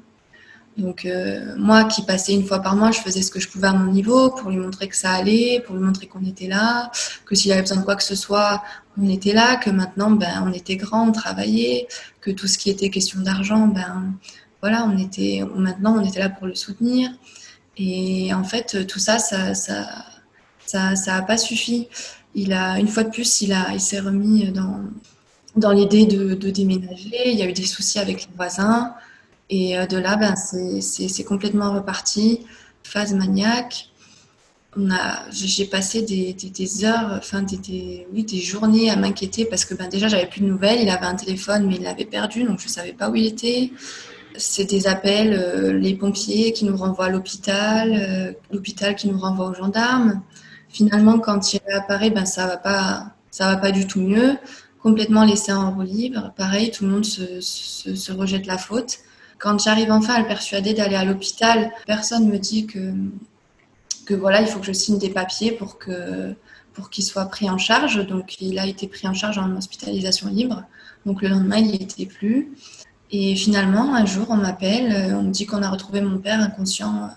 Donc 0.76 1.06
euh, 1.06 1.56
moi 1.58 1.86
qui 1.86 2.04
passais 2.04 2.34
une 2.34 2.46
fois 2.46 2.60
par 2.60 2.76
mois, 2.76 2.92
je 2.92 3.00
faisais 3.00 3.22
ce 3.22 3.32
que 3.32 3.40
je 3.40 3.48
pouvais 3.48 3.68
à 3.68 3.74
mon 3.74 3.92
niveau 3.92 4.32
pour 4.32 4.50
lui 4.52 4.58
montrer 4.58 4.88
que 4.88 4.96
ça 4.96 5.12
allait, 5.12 5.64
pour 5.66 5.76
lui 5.76 5.84
montrer 5.84 6.08
qu'on 6.08 6.24
était 6.24 6.48
là, 6.48 6.92
que 7.26 7.36
s'il 7.36 7.52
avait 7.52 7.62
besoin 7.62 7.78
de 7.78 7.84
quoi 7.84 7.96
que 7.96 8.04
ce 8.04 8.16
soit, 8.16 8.64
on 8.98 9.08
était 9.10 9.34
là, 9.34 9.56
que 9.56 9.72
maintenant 9.72 10.12
ben 10.12 10.44
on 10.46 10.54
était 10.54 10.76
grand, 10.76 11.08
on 11.10 11.12
travaillait, 11.12 11.88
que 12.22 12.30
tout 12.30 12.46
ce 12.46 12.60
qui 12.60 12.70
était 12.70 12.92
question 12.92 13.22
d'argent, 13.22 13.68
ben 13.68 14.14
voilà, 14.62 14.86
on 14.86 14.98
était 15.00 15.44
maintenant 15.56 15.98
on 16.00 16.04
était 16.06 16.20
là 16.20 16.30
pour 16.30 16.46
le 16.46 16.54
soutenir. 16.54 17.10
Et 17.78 18.32
en 18.34 18.44
fait 18.44 18.86
tout 18.88 19.00
ça 19.00 19.18
ça 19.20 19.56
ça 19.56 19.88
ça, 20.66 20.96
ça 20.96 21.16
a 21.16 21.22
pas 21.24 21.38
suffi. 21.38 21.88
Il 22.36 22.54
a 22.54 22.78
une 22.80 22.88
fois 22.88 23.04
de 23.04 23.10
plus, 23.10 23.42
il 23.42 23.52
a 23.54 23.74
il 23.74 23.82
s'est 23.82 24.00
remis 24.00 24.52
dans 24.52 24.82
dans 25.56 25.72
l'idée 25.72 26.06
de, 26.06 26.34
déménager. 26.50 27.32
Il 27.32 27.38
y 27.38 27.42
a 27.42 27.48
eu 27.48 27.54
des 27.54 27.66
soucis 27.66 28.00
avec 28.00 28.22
les 28.22 28.36
voisins. 28.36 28.94
Et 29.50 29.78
euh, 29.78 29.86
de 29.86 29.98
là, 29.98 30.16
ben, 30.16 30.36
c'est 30.36 31.24
complètement 31.24 31.74
reparti. 31.74 32.46
Phase 32.84 33.14
maniaque. 33.14 33.90
J'ai 35.32 35.66
passé 35.66 36.04
des, 36.04 36.86
heures, 36.86 37.14
enfin 37.18 37.42
des, 37.42 38.06
oui, 38.14 38.24
des 38.24 38.40
journées 38.40 38.92
à 38.92 38.96
m'inquiéter 38.96 39.46
parce 39.46 39.66
que 39.66 39.74
ben, 39.74 39.90
déjà, 39.90 40.08
j'avais 40.08 40.28
plus 40.28 40.42
de 40.42 40.46
nouvelles. 40.46 40.82
Il 40.82 40.90
avait 40.90 41.06
un 41.06 41.16
téléphone, 41.16 41.68
mais 41.68 41.76
il 41.76 41.84
l'avait 41.84 42.06
perdu, 42.06 42.44
donc 42.44 42.60
je 42.60 42.66
ne 42.66 42.72
savais 42.72 42.94
pas 42.94 43.10
où 43.10 43.16
il 43.16 43.26
était. 43.26 43.72
C'est 44.38 44.66
des 44.66 44.86
appels, 44.86 45.34
euh, 45.34 45.74
les 45.74 45.96
pompiers 45.96 46.54
qui 46.54 46.66
nous 46.66 46.78
renvoient 46.78 47.06
à 47.06 47.10
l'hôpital, 47.10 47.92
euh, 47.96 48.34
l'hôpital 48.52 48.96
qui 48.96 49.08
nous 49.08 49.18
renvoie 49.18 49.50
aux 49.50 49.56
gendarmes. 49.56 50.22
Finalement, 50.70 51.18
quand 51.18 51.54
il 51.54 51.60
réapparaît, 51.68 52.12
ben, 52.12 52.26
ça 52.26 52.46
ne 52.46 52.70
va, 52.70 53.16
va 53.40 53.58
pas 53.58 53.72
du 53.72 53.88
tout 53.88 54.02
mieux 54.02 54.38
complètement 54.88 55.26
laissé 55.26 55.52
en 55.52 55.72
roue 55.72 55.82
libre. 55.82 56.32
Pareil, 56.38 56.72
tout 56.72 56.86
le 56.86 56.92
monde 56.92 57.04
se, 57.04 58.12
rejette 58.14 58.46
la 58.46 58.58
faute. 58.58 59.00
Quand 59.38 59.60
j'arrive 59.62 59.92
enfin 59.92 60.14
à 60.14 60.20
le 60.22 60.28
persuader 60.28 60.74
d'aller 60.74 60.96
à 60.96 61.04
l'hôpital, 61.04 61.72
personne 61.86 62.30
me 62.30 62.38
dit 62.38 62.68
que, 62.68 62.94
que 64.06 64.14
voilà, 64.14 64.40
il 64.40 64.48
faut 64.48 64.60
que 64.60 64.66
je 64.66 64.72
signe 64.72 64.98
des 64.98 65.10
papiers 65.10 65.52
pour 65.52 65.78
que 65.78 66.34
pour 66.74 66.90
qu'il 66.90 67.04
soit 67.04 67.26
pris 67.26 67.50
en 67.50 67.58
charge. 67.58 68.08
Donc, 68.08 68.40
il 68.40 68.60
a 68.60 68.66
été 68.66 68.88
pris 68.88 69.08
en 69.10 69.14
charge 69.14 69.38
en 69.40 69.58
hospitalisation 69.58 70.30
libre. 70.30 70.64
Donc, 71.06 71.22
le 71.22 71.28
lendemain, 71.28 71.58
il 71.58 71.68
n'y 71.68 71.76
était 71.76 72.06
plus. 72.06 72.54
Et 73.12 73.36
finalement, 73.36 73.94
un 73.94 74.06
jour, 74.06 74.28
on 74.30 74.38
m'appelle, 74.38 75.14
on 75.14 75.24
me 75.24 75.32
dit 75.32 75.46
qu'on 75.46 75.64
a 75.64 75.70
retrouvé 75.70 76.00
mon 76.00 76.18
père 76.20 76.40
inconscient, 76.40 77.10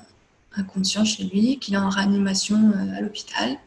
inconscient 0.57 1.05
chez 1.05 1.23
lui, 1.23 1.59
qu'il 1.61 1.75
est 1.75 1.85
en 1.89 1.91
réanimation 1.91 2.73
euh, 2.75 2.99
à 2.99 3.01
l'hôpital. 3.01 3.59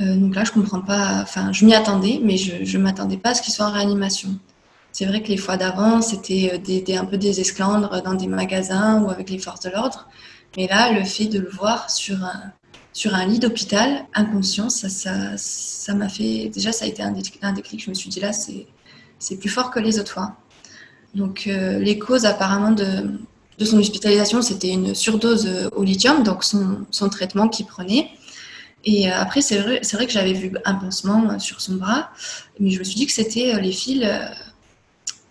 Euh, 0.00 0.16
donc 0.16 0.34
là, 0.34 0.44
je 0.44 0.52
comprends 0.52 0.80
pas. 0.80 1.20
Enfin, 1.22 1.52
je 1.52 1.64
m'y 1.64 1.74
attendais, 1.74 2.20
mais 2.22 2.36
je 2.36 2.78
ne 2.78 2.82
m'attendais 2.82 3.16
pas 3.16 3.30
à 3.30 3.34
ce 3.34 3.42
qu'il 3.42 3.52
soit 3.52 3.66
en 3.66 3.72
réanimation. 3.72 4.30
C'est 4.92 5.06
vrai 5.06 5.22
que 5.22 5.28
les 5.28 5.36
fois 5.36 5.56
d'avant, 5.56 6.02
c'était 6.02 6.52
euh, 6.54 6.58
des, 6.58 6.96
un 6.96 7.04
peu 7.04 7.16
des 7.16 7.40
esclandres 7.40 8.02
dans 8.02 8.14
des 8.14 8.26
magasins 8.26 9.02
ou 9.02 9.10
avec 9.10 9.30
les 9.30 9.38
forces 9.38 9.60
de 9.60 9.70
l'ordre. 9.70 10.08
Mais 10.56 10.66
là, 10.66 10.92
le 10.92 11.04
fait 11.04 11.26
de 11.26 11.38
le 11.38 11.48
voir 11.48 11.90
sur 11.90 12.24
un, 12.24 12.52
sur 12.92 13.14
un 13.14 13.24
lit 13.26 13.38
d'hôpital, 13.38 14.06
inconscient, 14.14 14.68
ça, 14.68 14.88
ça, 14.88 15.36
ça 15.36 15.94
m'a 15.94 16.08
fait. 16.08 16.50
Déjà, 16.52 16.72
ça 16.72 16.86
a 16.86 16.88
été 16.88 17.02
un 17.02 17.12
déclic. 17.12 17.84
Je 17.84 17.90
me 17.90 17.94
suis 17.94 18.10
dit 18.10 18.20
là, 18.20 18.32
c'est 18.32 19.36
plus 19.36 19.48
fort 19.48 19.70
que 19.70 19.78
les 19.78 19.98
autres 20.00 20.12
fois. 20.12 20.36
Donc, 21.14 21.44
euh, 21.46 21.78
les 21.78 21.98
causes 21.98 22.24
apparemment 22.24 22.72
de, 22.72 23.18
de 23.58 23.64
son 23.64 23.78
hospitalisation, 23.78 24.42
c'était 24.42 24.70
une 24.70 24.94
surdose 24.94 25.70
au 25.76 25.84
lithium, 25.84 26.22
donc 26.22 26.42
son, 26.42 26.86
son 26.90 27.08
traitement 27.08 27.48
qu'il 27.48 27.66
prenait. 27.66 28.10
Et 28.84 29.10
euh, 29.10 29.14
après, 29.14 29.42
c'est 29.42 29.58
vrai, 29.58 30.06
que 30.06 30.12
j'avais 30.12 30.32
vu 30.32 30.52
un 30.64 30.74
pansement 30.74 31.30
euh, 31.30 31.38
sur 31.38 31.60
son 31.60 31.74
bras, 31.74 32.10
mais 32.58 32.70
je 32.70 32.78
me 32.78 32.84
suis 32.84 32.94
dit 32.94 33.06
que 33.06 33.12
c'était 33.12 33.54
euh, 33.54 33.60
les 33.60 33.72
fils, 33.72 34.06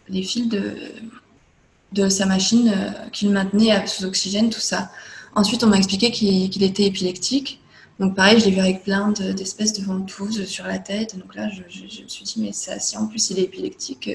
les 0.08 0.24
fils 0.24 0.48
de, 0.50 2.10
sa 2.10 2.26
machine 2.26 2.74
qu'il 3.12 3.32
maintenait 3.32 3.88
sous 3.88 4.06
oxygène, 4.06 4.50
tout 4.50 4.60
ça. 4.60 4.92
Ensuite, 5.36 5.64
on 5.64 5.68
m'a 5.68 5.78
expliqué 5.78 6.12
qu'il 6.12 6.64
était 6.64 6.86
épileptique. 6.86 7.62
Donc 8.00 8.16
pareil, 8.16 8.40
je 8.40 8.46
l'ai 8.46 8.52
vu 8.52 8.60
avec 8.60 8.84
plein 8.84 9.10
d'espèces 9.12 9.74
de, 9.74 9.84
ventouses 9.84 10.46
sur 10.46 10.66
la 10.66 10.80
tête. 10.80 11.18
Donc 11.18 11.36
là, 11.36 11.50
je, 11.50 11.62
me 12.04 12.08
suis 12.08 12.24
dit, 12.24 12.36
mais 12.38 12.52
si 12.54 12.98
en 12.98 13.08
plus 13.08 13.30
il 13.32 13.40
est 13.40 13.44
épileptique, 13.44 14.10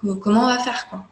comment 0.00 0.44
on 0.44 0.46
va 0.46 0.58
faire 0.58 0.88
quoi? 0.88 1.06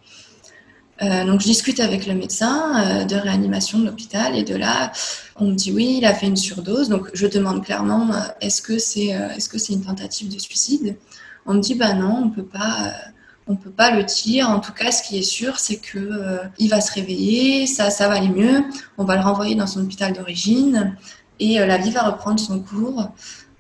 Euh, 1.02 1.24
donc 1.24 1.40
je 1.40 1.46
discute 1.46 1.80
avec 1.80 2.06
le 2.06 2.14
médecin 2.14 3.02
euh, 3.02 3.04
de 3.04 3.16
réanimation 3.16 3.78
de 3.78 3.84
l'hôpital 3.84 4.34
et 4.34 4.44
de 4.44 4.54
là 4.54 4.92
on 5.36 5.48
me 5.48 5.54
dit 5.54 5.70
oui 5.70 5.96
il 5.98 6.06
a 6.06 6.14
fait 6.14 6.26
une 6.26 6.36
surdose. 6.36 6.88
Donc 6.88 7.10
je 7.12 7.26
demande 7.26 7.64
clairement 7.64 8.12
euh, 8.12 8.18
est-ce 8.40 8.62
que 8.62 8.78
c'est 8.78 9.08
est-ce 9.08 9.48
que 9.48 9.58
c'est 9.58 9.74
une 9.74 9.84
tentative 9.84 10.32
de 10.32 10.38
suicide? 10.38 10.96
On 11.44 11.54
me 11.54 11.60
dit 11.60 11.74
bah 11.74 11.92
non 11.92 12.22
on 12.24 12.30
peut 12.30 12.46
pas 12.46 12.94
on 13.46 13.56
peut 13.56 13.70
pas 13.70 13.90
le 13.90 14.04
dire. 14.04 14.48
En 14.48 14.60
tout 14.60 14.72
cas 14.72 14.90
ce 14.90 15.02
qui 15.02 15.18
est 15.18 15.22
sûr 15.22 15.58
c'est 15.58 15.76
que 15.76 16.40
il 16.58 16.70
va 16.70 16.80
se 16.80 16.92
réveiller 16.92 17.66
ça 17.66 17.90
ça 17.90 18.08
va 18.08 18.14
aller 18.14 18.28
mieux. 18.28 18.64
On 18.96 19.04
va 19.04 19.16
le 19.16 19.22
renvoyer 19.22 19.54
dans 19.54 19.66
son 19.66 19.82
hôpital 19.82 20.14
d'origine 20.14 20.96
et 21.38 21.58
la 21.58 21.76
vie 21.76 21.90
va 21.90 22.02
reprendre 22.04 22.40
son 22.40 22.60
cours 22.60 23.10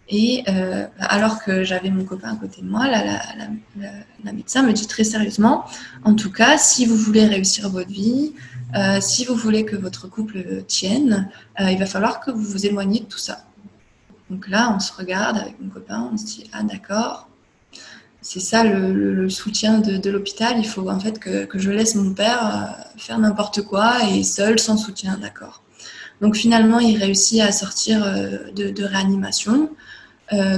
et 0.08 0.44
euh, 0.48 0.86
alors 1.00 1.42
que 1.42 1.64
j'avais 1.64 1.90
mon 1.90 2.04
copain 2.04 2.32
à 2.32 2.36
côté 2.36 2.62
de 2.62 2.68
moi, 2.68 2.86
la, 2.88 4.32
médecin 4.32 4.62
me 4.62 4.72
dit 4.72 4.86
très 4.86 5.04
sérieusement, 5.04 5.64
en 6.04 6.14
tout 6.14 6.30
cas, 6.30 6.58
si 6.58 6.86
vous 6.86 6.96
voulez 6.96 7.26
réussir 7.26 7.68
votre 7.68 7.90
vie, 7.90 8.32
euh, 8.76 9.00
si 9.00 9.24
vous 9.24 9.34
voulez 9.34 9.64
que 9.64 9.76
votre 9.76 10.08
couple 10.08 10.62
tienne, 10.68 11.28
euh, 11.60 11.70
il 11.70 11.78
va 11.78 11.86
falloir 11.86 12.20
que 12.20 12.30
vous 12.30 12.42
vous 12.42 12.66
éloigniez 12.66 13.00
de 13.00 13.06
tout 13.06 13.18
ça. 13.18 13.44
Donc 14.30 14.48
là, 14.48 14.72
on 14.74 14.80
se 14.80 14.92
regarde 14.92 15.38
avec 15.38 15.60
mon 15.60 15.70
copain, 15.70 16.10
on 16.12 16.16
se 16.16 16.24
dit, 16.24 16.50
ah 16.52 16.62
d'accord, 16.62 17.28
c'est 18.20 18.40
ça 18.40 18.62
le, 18.62 19.28
soutien 19.28 19.78
de, 19.78 20.10
l'hôpital, 20.10 20.54
il 20.58 20.66
faut 20.66 20.88
en 20.88 21.00
fait 21.00 21.18
que, 21.18 21.48
je 21.54 21.70
laisse 21.70 21.94
mon 21.96 22.12
père 22.12 22.76
faire 22.96 23.18
n'importe 23.18 23.62
quoi 23.62 24.04
et 24.08 24.22
seul, 24.22 24.58
sans 24.58 24.76
soutien, 24.76 25.16
d'accord. 25.18 25.62
Donc 26.20 26.34
finalement, 26.34 26.78
il 26.80 26.96
réussit 26.98 27.40
à 27.40 27.52
sortir 27.52 28.00
de 28.54 28.84
réanimation. 28.84 29.70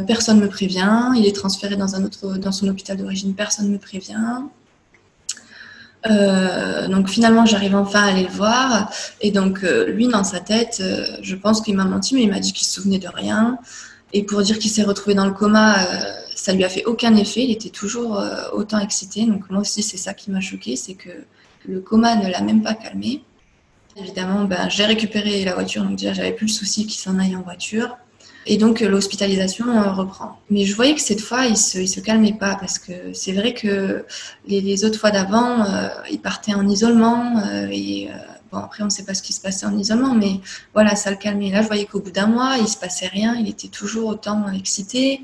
Personne 0.06 0.38
ne 0.38 0.42
me 0.42 0.48
prévient. 0.48 1.10
Il 1.16 1.26
est 1.26 1.34
transféré 1.34 1.76
dans, 1.76 1.94
un 1.94 2.04
autre, 2.04 2.38
dans 2.38 2.52
son 2.52 2.68
hôpital 2.68 2.96
d'origine, 2.96 3.34
personne 3.34 3.66
ne 3.66 3.72
me 3.72 3.78
prévient. 3.78 4.42
donc 6.88 7.08
finalement, 7.08 7.44
j'arrive 7.44 7.74
enfin 7.74 8.02
à 8.02 8.06
aller 8.12 8.24
le 8.24 8.30
voir. 8.30 8.90
Et 9.20 9.30
donc, 9.30 9.62
lui, 9.62 10.08
dans 10.08 10.24
sa 10.24 10.40
tête, 10.40 10.82
je 11.22 11.36
pense 11.36 11.60
qu'il 11.60 11.76
m'a 11.76 11.84
menti, 11.84 12.14
mais 12.14 12.22
il 12.22 12.30
m'a 12.30 12.40
dit 12.40 12.52
qu'il 12.52 12.66
se 12.66 12.74
souvenait 12.74 12.98
de 12.98 13.08
rien. 13.08 13.58
Et 14.14 14.22
pour 14.22 14.40
dire 14.42 14.58
qu'il 14.58 14.70
s'est 14.70 14.84
retrouvé 14.84 15.14
dans 15.14 15.26
le 15.26 15.32
coma, 15.32 15.76
ça 16.34 16.52
lui 16.54 16.64
a 16.64 16.68
fait 16.68 16.84
aucun 16.86 17.14
effet. 17.16 17.44
Il 17.44 17.50
était 17.50 17.68
toujours 17.68 18.22
autant 18.52 18.78
excité. 18.78 19.26
Donc 19.26 19.50
moi 19.50 19.60
aussi, 19.60 19.82
c'est 19.82 19.98
ça 19.98 20.14
qui 20.14 20.30
m'a 20.30 20.40
choqué, 20.40 20.76
c'est 20.76 20.94
que 20.94 21.10
le 21.68 21.80
coma 21.80 22.16
ne 22.16 22.28
l'a 22.28 22.40
même 22.40 22.62
pas 22.62 22.74
calmé. 22.74 23.22
Évidemment, 23.96 24.44
ben, 24.44 24.68
j'ai 24.68 24.84
récupéré 24.84 25.44
la 25.44 25.54
voiture, 25.54 25.82
donc 25.82 25.96
déjà 25.96 26.12
j'avais 26.12 26.32
plus 26.32 26.46
le 26.46 26.52
souci 26.52 26.86
qu'il 26.86 27.00
s'en 27.00 27.18
aille 27.18 27.34
en 27.34 27.42
voiture. 27.42 27.96
Et 28.50 28.56
donc 28.56 28.80
l'hospitalisation 28.80 29.68
euh, 29.68 29.92
reprend. 29.92 30.40
Mais 30.48 30.64
je 30.64 30.74
voyais 30.74 30.94
que 30.94 31.02
cette 31.02 31.20
fois, 31.20 31.44
il 31.44 31.56
se, 31.56 31.84
se 31.84 32.00
calmait 32.00 32.32
pas 32.32 32.56
parce 32.56 32.78
que 32.78 33.12
c'est 33.12 33.32
vrai 33.32 33.52
que 33.52 34.06
les, 34.46 34.84
autres 34.86 34.98
fois 34.98 35.10
d'avant, 35.10 35.64
euh, 35.64 35.88
il 36.10 36.18
partait 36.18 36.54
en 36.54 36.66
isolement 36.66 37.42
euh, 37.44 37.68
et 37.70 38.08
bon 38.50 38.58
après 38.58 38.82
on 38.82 38.86
ne 38.86 38.90
sait 38.90 39.04
pas 39.04 39.12
ce 39.12 39.20
qui 39.20 39.34
se 39.34 39.42
passait 39.42 39.66
en 39.66 39.76
isolement, 39.76 40.14
mais 40.14 40.40
voilà 40.72 40.96
ça 40.96 41.10
le 41.10 41.18
calmait. 41.18 41.50
Là, 41.50 41.60
je 41.60 41.66
voyais 41.66 41.84
qu'au 41.84 42.00
bout 42.00 42.10
d'un 42.10 42.26
mois, 42.26 42.56
il 42.58 42.68
se 42.68 42.78
passait 42.78 43.08
rien, 43.08 43.34
il 43.34 43.48
était 43.50 43.68
toujours 43.68 44.08
autant 44.08 44.50
excité. 44.50 45.20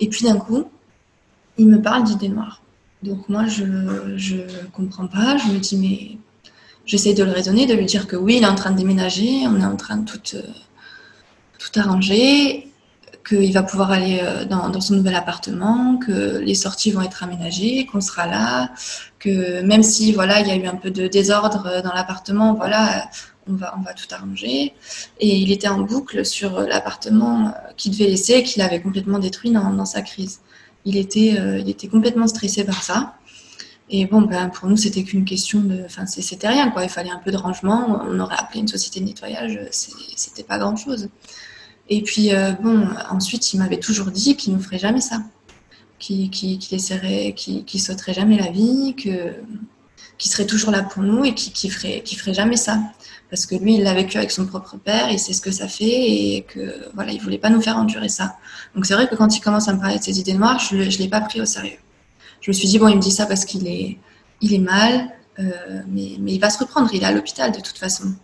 Et 0.00 0.08
puis 0.08 0.24
d'un 0.24 0.36
coup, 0.36 0.64
il 1.56 1.68
me 1.68 1.80
parle 1.80 2.02
d'idées 2.02 2.30
noires. 2.30 2.62
Donc 3.04 3.28
moi, 3.28 3.46
je 3.46 3.64
ne 3.64 4.66
comprends 4.72 5.06
pas. 5.06 5.36
Je 5.36 5.52
me 5.52 5.58
dis, 5.58 5.76
mais 5.76 6.18
j'essaie 6.84 7.14
de 7.14 7.22
le 7.22 7.30
raisonner, 7.30 7.66
de 7.66 7.74
lui 7.74 7.86
dire 7.86 8.08
que 8.08 8.16
oui, 8.16 8.38
il 8.38 8.42
est 8.42 8.46
en 8.46 8.56
train 8.56 8.72
de 8.72 8.76
déménager, 8.76 9.46
on 9.46 9.60
est 9.60 9.64
en 9.64 9.76
train 9.76 9.98
de 9.98 10.10
tout, 10.10 10.20
euh, 10.34 10.42
tout 11.60 11.78
arranger, 11.78 12.66
qu'il 13.28 13.52
va 13.52 13.62
pouvoir 13.62 13.92
aller 13.92 14.18
euh, 14.22 14.44
dans, 14.44 14.80
son 14.80 14.94
nouvel 14.94 15.14
appartement, 15.14 15.98
que 15.98 16.38
les 16.38 16.54
sorties 16.54 16.90
vont 16.90 17.02
être 17.02 17.22
aménagées, 17.22 17.86
qu'on 17.86 18.00
sera 18.00 18.26
là, 18.26 18.70
que 19.18 19.62
même 19.62 19.82
si 19.82 20.12
voilà, 20.12 20.40
il 20.40 20.48
y 20.48 20.50
a 20.50 20.56
eu 20.56 20.66
un 20.66 20.76
peu 20.76 20.90
de 20.90 21.06
désordre 21.06 21.66
euh, 21.66 21.82
dans 21.82 21.92
l'appartement, 21.92 22.54
voilà, 22.54 23.08
on 23.48 23.54
va, 23.54 23.74
on 23.78 23.82
va 23.82 23.94
tout 23.94 24.06
arranger. 24.12 24.74
Et 25.20 25.36
il 25.36 25.52
était 25.52 25.68
en 25.68 25.80
boucle 25.80 26.24
sur 26.24 26.60
l'appartement 26.60 27.54
qu'il 27.76 27.92
devait 27.92 28.06
laisser, 28.06 28.42
qu'il 28.42 28.62
avait 28.62 28.80
complètement 28.80 29.18
détruit 29.18 29.50
dans, 29.50 29.84
sa 29.84 30.02
crise 30.02 30.40
il 30.84 30.96
était, 30.96 31.36
euh, 31.38 31.58
il 31.58 31.68
était 31.68 31.88
complètement 31.88 32.26
stressé 32.26 32.64
par 32.64 32.82
ça. 32.82 33.14
Et 33.90 34.06
bon, 34.06 34.22
ben, 34.22 34.48
pour 34.48 34.68
nous, 34.68 34.76
c'était 34.76 35.02
qu'une 35.02 35.24
question 35.24 35.60
de. 35.60 35.82
Enfin, 35.84 36.06
c'était 36.06 36.48
rien, 36.48 36.70
quoi. 36.70 36.84
Il 36.84 36.88
fallait 36.88 37.10
un 37.10 37.18
peu 37.18 37.32
de 37.32 37.36
rangement. 37.36 38.02
On 38.08 38.20
aurait 38.20 38.36
appelé 38.38 38.60
une 38.60 38.68
société 38.68 39.00
de 39.00 39.04
nettoyage, 39.06 39.58
c'était 39.70 40.44
pas 40.44 40.58
grand 40.58 40.76
chose. 40.76 41.08
Et 41.90 42.02
puis, 42.02 42.32
euh, 42.32 42.52
bon, 42.52 42.88
ensuite, 43.10 43.52
il 43.52 43.58
m'avait 43.58 43.80
toujours 43.80 44.10
dit 44.10 44.36
qu'il 44.36 44.54
ne 44.54 44.58
ferait 44.58 44.78
jamais 44.78 45.00
ça. 45.00 45.22
Qu'il 45.98 46.30
qu'il 46.30 47.80
sauterait 47.80 48.14
jamais 48.14 48.38
la 48.38 48.50
vie, 48.50 48.94
que 48.96 49.34
qui 50.20 50.28
serait 50.28 50.46
toujours 50.46 50.70
là 50.70 50.82
pour 50.82 51.02
nous 51.02 51.24
et 51.24 51.34
qui, 51.34 51.50
qui 51.50 51.70
ferait, 51.70 52.04
jamais 52.34 52.56
ça. 52.56 52.78
Parce 53.30 53.46
que 53.46 53.54
lui, 53.54 53.76
il 53.76 53.82
l'a 53.82 53.94
vécu 53.94 54.18
avec 54.18 54.30
son 54.30 54.44
propre 54.44 54.76
père, 54.76 55.10
il 55.10 55.18
sait 55.18 55.32
ce 55.32 55.40
que 55.40 55.50
ça 55.50 55.66
fait 55.66 55.84
et 55.84 56.42
que 56.46 56.90
voilà, 56.94 57.12
il 57.12 57.20
voulait 57.20 57.38
pas 57.38 57.48
nous 57.48 57.62
faire 57.62 57.78
endurer 57.78 58.10
ça. 58.10 58.36
Donc 58.74 58.84
c'est 58.84 58.92
vrai 58.92 59.08
que 59.08 59.14
quand 59.14 59.34
il 59.34 59.40
commence 59.40 59.68
à 59.68 59.72
me 59.72 59.80
parler 59.80 59.98
de 59.98 60.04
ses 60.04 60.20
idées 60.20 60.34
noires, 60.34 60.58
je 60.58 60.76
ne 60.76 60.84
l'ai 60.84 61.08
pas 61.08 61.22
pris 61.22 61.40
au 61.40 61.46
sérieux. 61.46 61.78
Je 62.42 62.50
me 62.50 62.52
suis 62.52 62.68
dit, 62.68 62.78
bon, 62.78 62.88
il 62.88 62.96
me 62.96 63.00
dit 63.00 63.10
ça 63.10 63.24
parce 63.24 63.46
qu'il 63.46 63.66
est, 63.66 64.58
mal, 64.58 65.08
euh, 65.38 65.80
mais, 65.88 66.18
il 66.18 66.38
va 66.38 66.50
se 66.50 66.58
reprendre, 66.58 66.90
il 66.92 67.02
est 67.02 67.06
à 67.06 67.12
l'hôpital 67.12 67.50
de 67.50 67.60
toute 67.60 67.78
façon. 67.78 68.14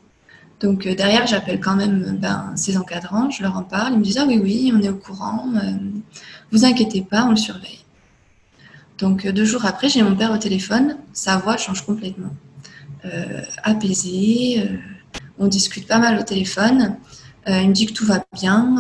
Donc 0.60 0.86
euh, 0.86 0.94
derrière, 0.94 1.26
j'appelle 1.26 1.60
quand 1.60 1.76
même 1.76 2.18
ben, 2.20 2.52
ses 2.56 2.78
encadrants, 2.78 3.30
je 3.30 3.42
leur 3.42 3.56
en 3.56 3.62
parle, 3.62 3.92
ils 3.92 3.98
me 3.98 4.04
disent, 4.04 4.18
ah 4.18 4.24
oui, 4.26 4.38
oui, 4.42 4.72
on 4.74 4.80
est 4.80 4.88
au 4.88 4.96
courant, 4.96 5.46
euh, 5.54 5.72
vous 6.50 6.64
inquiétez 6.64 7.02
pas, 7.02 7.24
on 7.24 7.30
le 7.30 7.36
surveille. 7.36 7.80
Donc 8.98 9.26
deux 9.26 9.44
jours 9.44 9.66
après, 9.66 9.88
j'ai 9.88 10.02
mon 10.02 10.16
père 10.16 10.32
au 10.32 10.38
téléphone, 10.38 10.96
sa 11.12 11.36
voix 11.36 11.56
change 11.58 11.84
complètement. 11.84 12.30
Euh, 13.04 13.42
apaisé, 13.62 14.60
euh, 14.60 14.76
on 15.38 15.46
discute 15.46 15.86
pas 15.86 15.98
mal 15.98 16.18
au 16.18 16.22
téléphone. 16.22 16.96
Euh, 17.48 17.60
il 17.60 17.68
me 17.68 17.74
dit 17.74 17.86
que 17.86 17.92
tout 17.92 18.06
va 18.06 18.24
bien. 18.32 18.74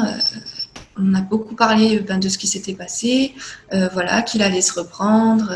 on 0.98 1.14
a 1.14 1.20
beaucoup 1.20 1.54
parlé 1.54 2.00
ben, 2.00 2.18
de 2.18 2.28
ce 2.28 2.38
qui 2.38 2.46
s'était 2.46 2.72
passé, 2.72 3.34
voilà, 3.92 4.22
qu'il 4.22 4.42
allait 4.42 4.62
se 4.62 4.72
reprendre. 4.72 5.52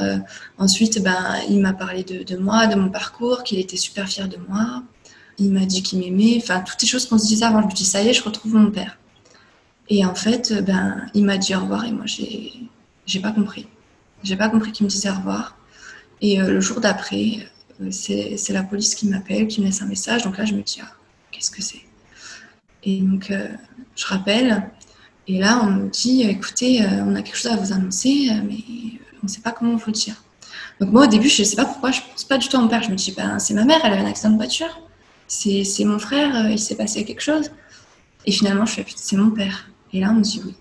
ensuite, 0.59 1.03
ben, 1.03 1.37
il 1.49 1.61
m'a 1.61 1.73
parlé 1.73 2.05
de, 2.05 2.37
moi, 2.37 2.67
de 2.67 2.75
mon 2.75 2.91
parcours, 2.91 3.43
qu'il 3.43 3.59
était 3.59 3.79
super 3.79 4.07
fier 4.07 4.29
de 4.29 4.37
moi. 4.49 4.83
Il 5.41 5.51
m'a 5.51 5.67
dit 5.67 5.83
qu'il 5.83 5.99
m'aimait. 5.99 6.37
Enfin, 6.37 6.61
toutes 6.61 6.81
ces 6.81 6.87
choses 6.87 7.07
qu'on 7.07 7.19
se 7.19 7.27
disait 7.27 7.45
avant. 7.45 7.63
Je 7.63 7.67
me 7.67 7.73
dis, 7.73 7.85
ça 7.85 8.03
y 8.03 8.09
est, 8.09 8.13
je 8.13 8.23
retrouve 8.23 8.55
mon 8.55 8.71
père. 8.71 8.99
Et 9.89 10.05
en 10.05 10.15
fait, 10.15 10.65
ben, 10.65 11.07
il 11.15 11.25
m'a 11.25 11.37
dit 11.39 11.55
au 11.57 11.61
revoir 11.61 11.85
et 11.85 11.91
moi, 11.91 12.07
j'ai, 12.07 12.53
j'ai 13.07 13.21
pas 13.21 13.33
compris. 13.33 13.67
J'ai 14.23 14.37
pas 14.37 14.49
compris 14.49 14.71
qu'il 14.71 14.85
me 14.85 14.91
disait 14.91 15.11
au 15.11 15.15
revoir. 15.15 15.57
Et 16.21 16.37
le 16.37 16.61
jour 16.61 16.81
d'après, 16.81 17.49
c'est 17.91 18.51
la 18.51 18.63
police 18.63 18.95
qui 18.95 19.09
m'appelle, 19.09 19.49
qui 19.49 19.61
me 19.61 19.67
laisse 19.67 19.83
un 19.83 19.87
message. 19.87 20.23
Donc 20.23 20.39
là, 20.39 20.45
je 20.45 20.55
me 20.55 20.63
dis, 20.63 20.79
ah, 20.83 20.93
qu'est-ce 21.33 21.51
que 21.51 21.63
c'est? 21.63 21.81
Et 22.85 23.01
donc, 23.01 23.31
euh, 23.31 23.49
je 23.97 24.07
rappelle. 24.07 24.71
Et 25.27 25.39
là, 25.39 25.61
on 25.63 25.71
me 25.71 25.89
dit, 25.89 26.23
écoutez, 26.23 26.83
euh, 26.83 27.05
on 27.05 27.15
a 27.15 27.23
quelque 27.23 27.37
chose 27.37 27.53
à 27.53 27.57
vous 27.57 27.73
annoncer, 27.73 28.29
euh, 28.31 28.43
mais 28.47 28.99
on 29.23 29.27
ne 29.27 29.29
sait 29.29 29.41
pas 29.41 29.53
comment 29.53 29.77
vous 29.77 29.87
le 29.87 29.93
dire. 29.93 30.23
Donc 30.81 30.91
moi, 30.91 31.05
au 31.05 31.07
début, 31.07 31.29
je 31.29 31.43
ne 31.43 31.47
sais 31.47 31.57
pas 31.57 31.65
pourquoi, 31.67 31.91
je 31.91 32.01
ne 32.01 32.07
pense 32.11 32.25
pas 32.25 32.39
du 32.39 32.49
tout 32.49 32.57
à 32.57 32.61
mon 32.61 32.69
père. 32.69 32.83
Je 32.83 32.91
me 32.91 32.97
dis, 32.97 33.13
ben, 33.13 33.39
c'est 33.39 33.55
ma 33.55 33.65
mère, 33.65 33.81
elle 33.85 33.93
a 33.93 33.97
eu 33.97 34.01
un 34.01 34.07
accident 34.07 34.31
de 34.31 34.37
voiture. 34.37 34.81
C'est 35.31 35.85
mon 35.85 36.01
frère, 36.01 36.51
il 36.51 36.59
s'est 36.59 36.75
passé 36.75 37.05
quelque 37.05 37.23
chose. 37.23 37.51
Et 38.27 38.33
finalement, 38.33 38.67
je 38.67 38.75
fais, 38.75 38.87
c'est 38.97 39.17
mon 39.17 39.31
père. 39.31 39.71
Et 39.93 40.01
là, 40.01 40.11
on 40.11 40.17
me 40.17 40.23
dit 40.23 40.43
oui. 40.45 40.57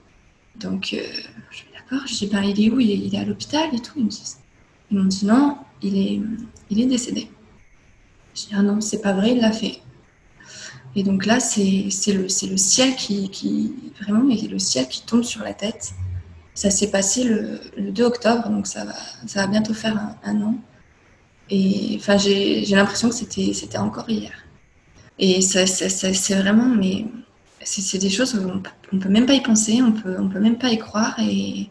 Donc, 0.57 0.89
je 0.91 1.55
suis 1.55 1.67
d'accord. 1.73 2.05
Je 2.07 2.13
dis, 2.13 2.27
ben, 2.27 2.43
il 2.43 2.63
est 2.63 2.69
où? 2.69 2.79
Il 2.79 3.13
est, 3.13 3.17
à 3.17 3.25
l'hôpital 3.25 3.69
et 3.73 3.79
tout. 3.79 3.93
Ils 3.97 4.97
m'ont 4.97 5.05
dit 5.05 5.25
non, 5.25 5.57
il 5.81 5.97
est, 5.97 6.21
il 6.69 6.81
est 6.81 6.85
décédé. 6.85 7.29
Je 8.35 8.41
dis, 8.41 8.49
ah 8.53 8.61
non, 8.61 8.79
c'est 8.79 9.01
pas 9.01 9.13
vrai, 9.13 9.31
il 9.31 9.41
l'a 9.41 9.51
fait. 9.51 9.81
Et 10.95 11.03
donc 11.03 11.25
là, 11.25 11.39
c'est 11.39 11.89
le, 12.13 12.27
ciel 12.27 12.95
qui, 12.95 13.73
vraiment, 14.01 14.23
le 14.23 14.59
ciel 14.59 14.87
qui 14.87 15.03
tombe 15.03 15.23
sur 15.23 15.43
la 15.43 15.53
tête. 15.53 15.93
Ça 16.53 16.69
s'est 16.69 16.91
passé 16.91 17.23
le, 17.23 17.59
2 17.91 18.03
octobre, 18.03 18.49
donc 18.49 18.67
ça 18.67 18.85
va, 18.85 19.47
bientôt 19.47 19.73
faire 19.73 20.15
un, 20.23 20.41
an. 20.41 20.55
Et 21.49 21.95
enfin, 21.99 22.17
j'ai 22.17 22.65
l'impression 22.71 23.09
que 23.09 23.15
c'était 23.15 23.77
encore 23.77 24.09
hier. 24.09 24.31
Et 25.19 25.41
ça, 25.41 25.65
c'est 25.67 26.35
vraiment, 26.35 26.67
mais 26.67 27.05
c'est 27.61 27.97
des 27.97 28.09
choses 28.09 28.35
où 28.35 28.49
on 28.49 28.95
ne 28.95 29.01
peut 29.01 29.09
même 29.09 29.25
pas 29.25 29.33
y 29.33 29.41
penser, 29.41 29.81
on 29.81 29.91
peut, 29.91 30.15
on 30.17 30.29
peut 30.29 30.39
même 30.39 30.57
pas 30.57 30.69
y 30.69 30.77
croire. 30.77 31.19
Et 31.19 31.69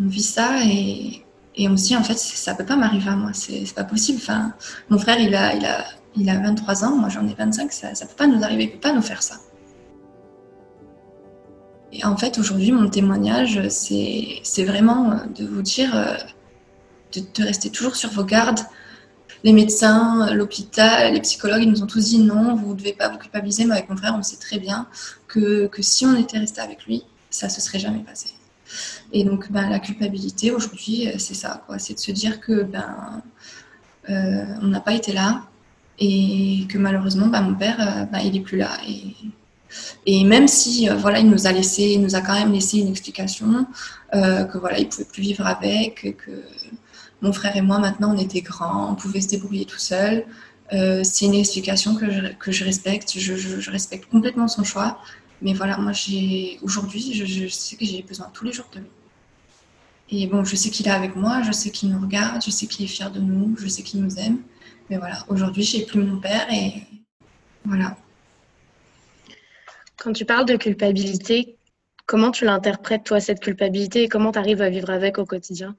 on 0.00 0.06
vit 0.06 0.22
ça 0.22 0.64
et, 0.64 1.24
et 1.56 1.68
on 1.68 1.76
se 1.76 1.84
dit, 1.84 1.96
en 1.96 2.02
fait, 2.02 2.18
ça 2.18 2.54
peut 2.54 2.66
pas 2.66 2.76
m'arriver 2.76 3.08
à 3.08 3.16
moi, 3.16 3.30
c'est 3.32 3.72
pas 3.74 3.84
possible. 3.84 4.18
Enfin, 4.20 4.52
mon 4.90 4.98
frère, 4.98 5.18
il 5.18 5.34
a, 5.34 5.54
il, 5.54 5.64
a, 5.64 5.84
il 6.16 6.28
a 6.28 6.38
23 6.38 6.84
ans, 6.84 6.96
moi 6.96 7.08
j'en 7.08 7.26
ai 7.26 7.34
25, 7.34 7.72
ça, 7.72 7.90
ne 7.90 7.94
peut 7.94 8.16
pas 8.16 8.26
nous 8.26 8.42
arriver, 8.42 8.64
il 8.64 8.72
peut 8.72 8.80
pas 8.80 8.92
nous 8.92 9.02
faire 9.02 9.22
ça. 9.22 9.36
Et 11.92 12.04
en 12.04 12.16
fait, 12.16 12.38
aujourd'hui, 12.38 12.72
mon 12.72 12.88
témoignage, 12.90 13.68
c'est 13.68 14.64
vraiment 14.64 15.20
de 15.36 15.46
vous 15.46 15.62
dire 15.62 15.94
euh, 15.96 16.16
de, 17.14 17.20
de, 17.20 17.46
rester 17.46 17.70
toujours 17.70 17.94
sur 17.94 18.10
vos 18.10 18.24
gardes. 18.24 18.60
Les 19.44 19.52
médecins, 19.52 20.34
l'hôpital, 20.34 21.12
les 21.12 21.20
psychologues, 21.20 21.62
ils 21.62 21.70
nous 21.70 21.82
ont 21.82 21.86
tous 21.86 22.06
dit 22.06 22.18
non, 22.18 22.56
vous 22.56 22.72
ne 22.72 22.78
devez 22.78 22.94
pas 22.94 23.10
vous 23.10 23.18
culpabiliser, 23.18 23.66
mais 23.66 23.74
avec 23.74 23.90
mon 23.90 23.96
frère, 23.96 24.16
on 24.18 24.22
sait 24.22 24.38
très 24.38 24.58
bien 24.58 24.86
que, 25.28 25.66
que 25.66 25.82
si 25.82 26.06
on 26.06 26.16
était 26.16 26.38
resté 26.38 26.60
avec 26.62 26.86
lui, 26.86 27.04
ça 27.30 27.48
se 27.50 27.60
serait 27.60 27.78
jamais 27.78 28.00
passé. 28.00 28.30
Et 29.12 29.24
donc, 29.24 29.50
ben, 29.52 29.68
la 29.68 29.78
culpabilité 29.78 30.50
aujourd'hui, 30.50 31.08
euh, 31.08 31.14
c'est 31.18 31.34
ça, 31.34 31.62
quoi. 31.66 31.78
C'est 31.78 31.94
de 31.94 31.98
se 31.98 32.10
dire 32.10 32.40
que 32.40 32.62
ben, 32.62 33.22
euh, 34.08 34.44
on 34.62 34.68
n'a 34.68 34.80
pas 34.80 34.94
été 34.94 35.12
là 35.12 35.42
et 35.98 36.66
que 36.68 36.78
malheureusement, 36.78 37.26
ben, 37.26 37.42
mon 37.42 37.54
père, 37.54 37.76
euh, 37.80 38.04
ben, 38.06 38.20
il 38.20 38.32
n'est 38.32 38.40
plus 38.40 38.58
là. 38.58 38.70
Et, 38.88 39.14
et 40.06 40.24
même 40.24 40.48
si, 40.48 40.88
voilà, 40.88 41.18
il 41.18 41.28
nous 41.28 41.46
a 41.46 41.52
laissé, 41.52 41.96
nous 41.98 42.14
a 42.14 42.20
quand 42.20 42.34
même 42.34 42.52
laissé 42.52 42.78
une 42.78 42.88
explication 42.88 43.66
que 44.12 44.58
voilà, 44.58 44.78
il 44.78 44.88
pouvait 44.88 45.04
plus 45.06 45.22
vivre 45.22 45.44
avec, 45.44 46.16
que 46.16 46.44
mon 47.24 47.32
frère 47.32 47.56
et 47.56 47.62
moi 47.62 47.78
maintenant 47.78 48.14
on 48.14 48.18
était 48.18 48.42
grands, 48.42 48.92
on 48.92 48.94
pouvait 48.94 49.20
se 49.20 49.28
débrouiller 49.28 49.66
tout 49.66 49.78
seul. 49.78 50.24
c'est 50.70 51.24
une 51.26 51.34
explication 51.34 51.94
que 51.96 52.06
je, 52.10 52.64
respecte. 52.64 53.18
Je, 53.18 53.36
je, 53.36 53.70
respecte 53.70 54.06
complètement 54.10 54.48
son 54.48 54.64
choix. 54.64 54.98
Mais 55.44 55.52
voilà, 55.52 55.76
moi, 55.76 55.92
j'ai 55.92 56.58
aujourd'hui, 56.62 57.12
je, 57.12 57.48
sais 57.48 57.76
que 57.76 57.84
j'ai 57.84 58.02
besoin 58.02 58.30
tous 58.32 58.44
les 58.46 58.52
jours 58.52 58.68
de 58.72 58.80
lui. 58.80 58.88
Et 60.10 60.26
bon, 60.26 60.42
je 60.42 60.56
sais 60.56 60.70
qu'il 60.70 60.86
est 60.86 60.90
avec 60.90 61.16
moi, 61.16 61.42
je 61.42 61.52
sais 61.52 61.70
qu'il 61.70 61.90
nous 61.90 62.00
regarde, 62.00 62.42
je 62.42 62.50
sais 62.50 62.66
qu'il 62.66 62.84
est 62.84 62.88
fier 62.88 63.10
de 63.10 63.20
nous, 63.20 63.54
je 63.58 63.68
sais 63.68 63.82
qu'il 63.82 64.00
nous 64.02 64.18
aime. 64.18 64.42
Mais 64.88 64.96
voilà, 64.96 65.24
aujourd'hui, 65.28 65.62
j'ai 65.62 65.84
plus 65.84 66.02
mon 66.02 66.18
père 66.18 66.46
et 66.50 66.82
voilà. 67.64 67.96
Quand 69.98 70.12
tu 70.12 70.24
parles 70.24 70.46
de 70.46 70.56
culpabilité, 70.56 71.56
comment 72.06 72.30
tu 72.30 72.44
l'interprètes, 72.44 73.04
toi, 73.04 73.20
cette 73.20 73.40
culpabilité, 73.40 74.04
et 74.04 74.08
comment 74.08 74.32
tu 74.32 74.38
arrives 74.38 74.62
à 74.62 74.70
vivre 74.70 74.90
avec 74.90 75.18
au 75.18 75.26
quotidien? 75.26 75.76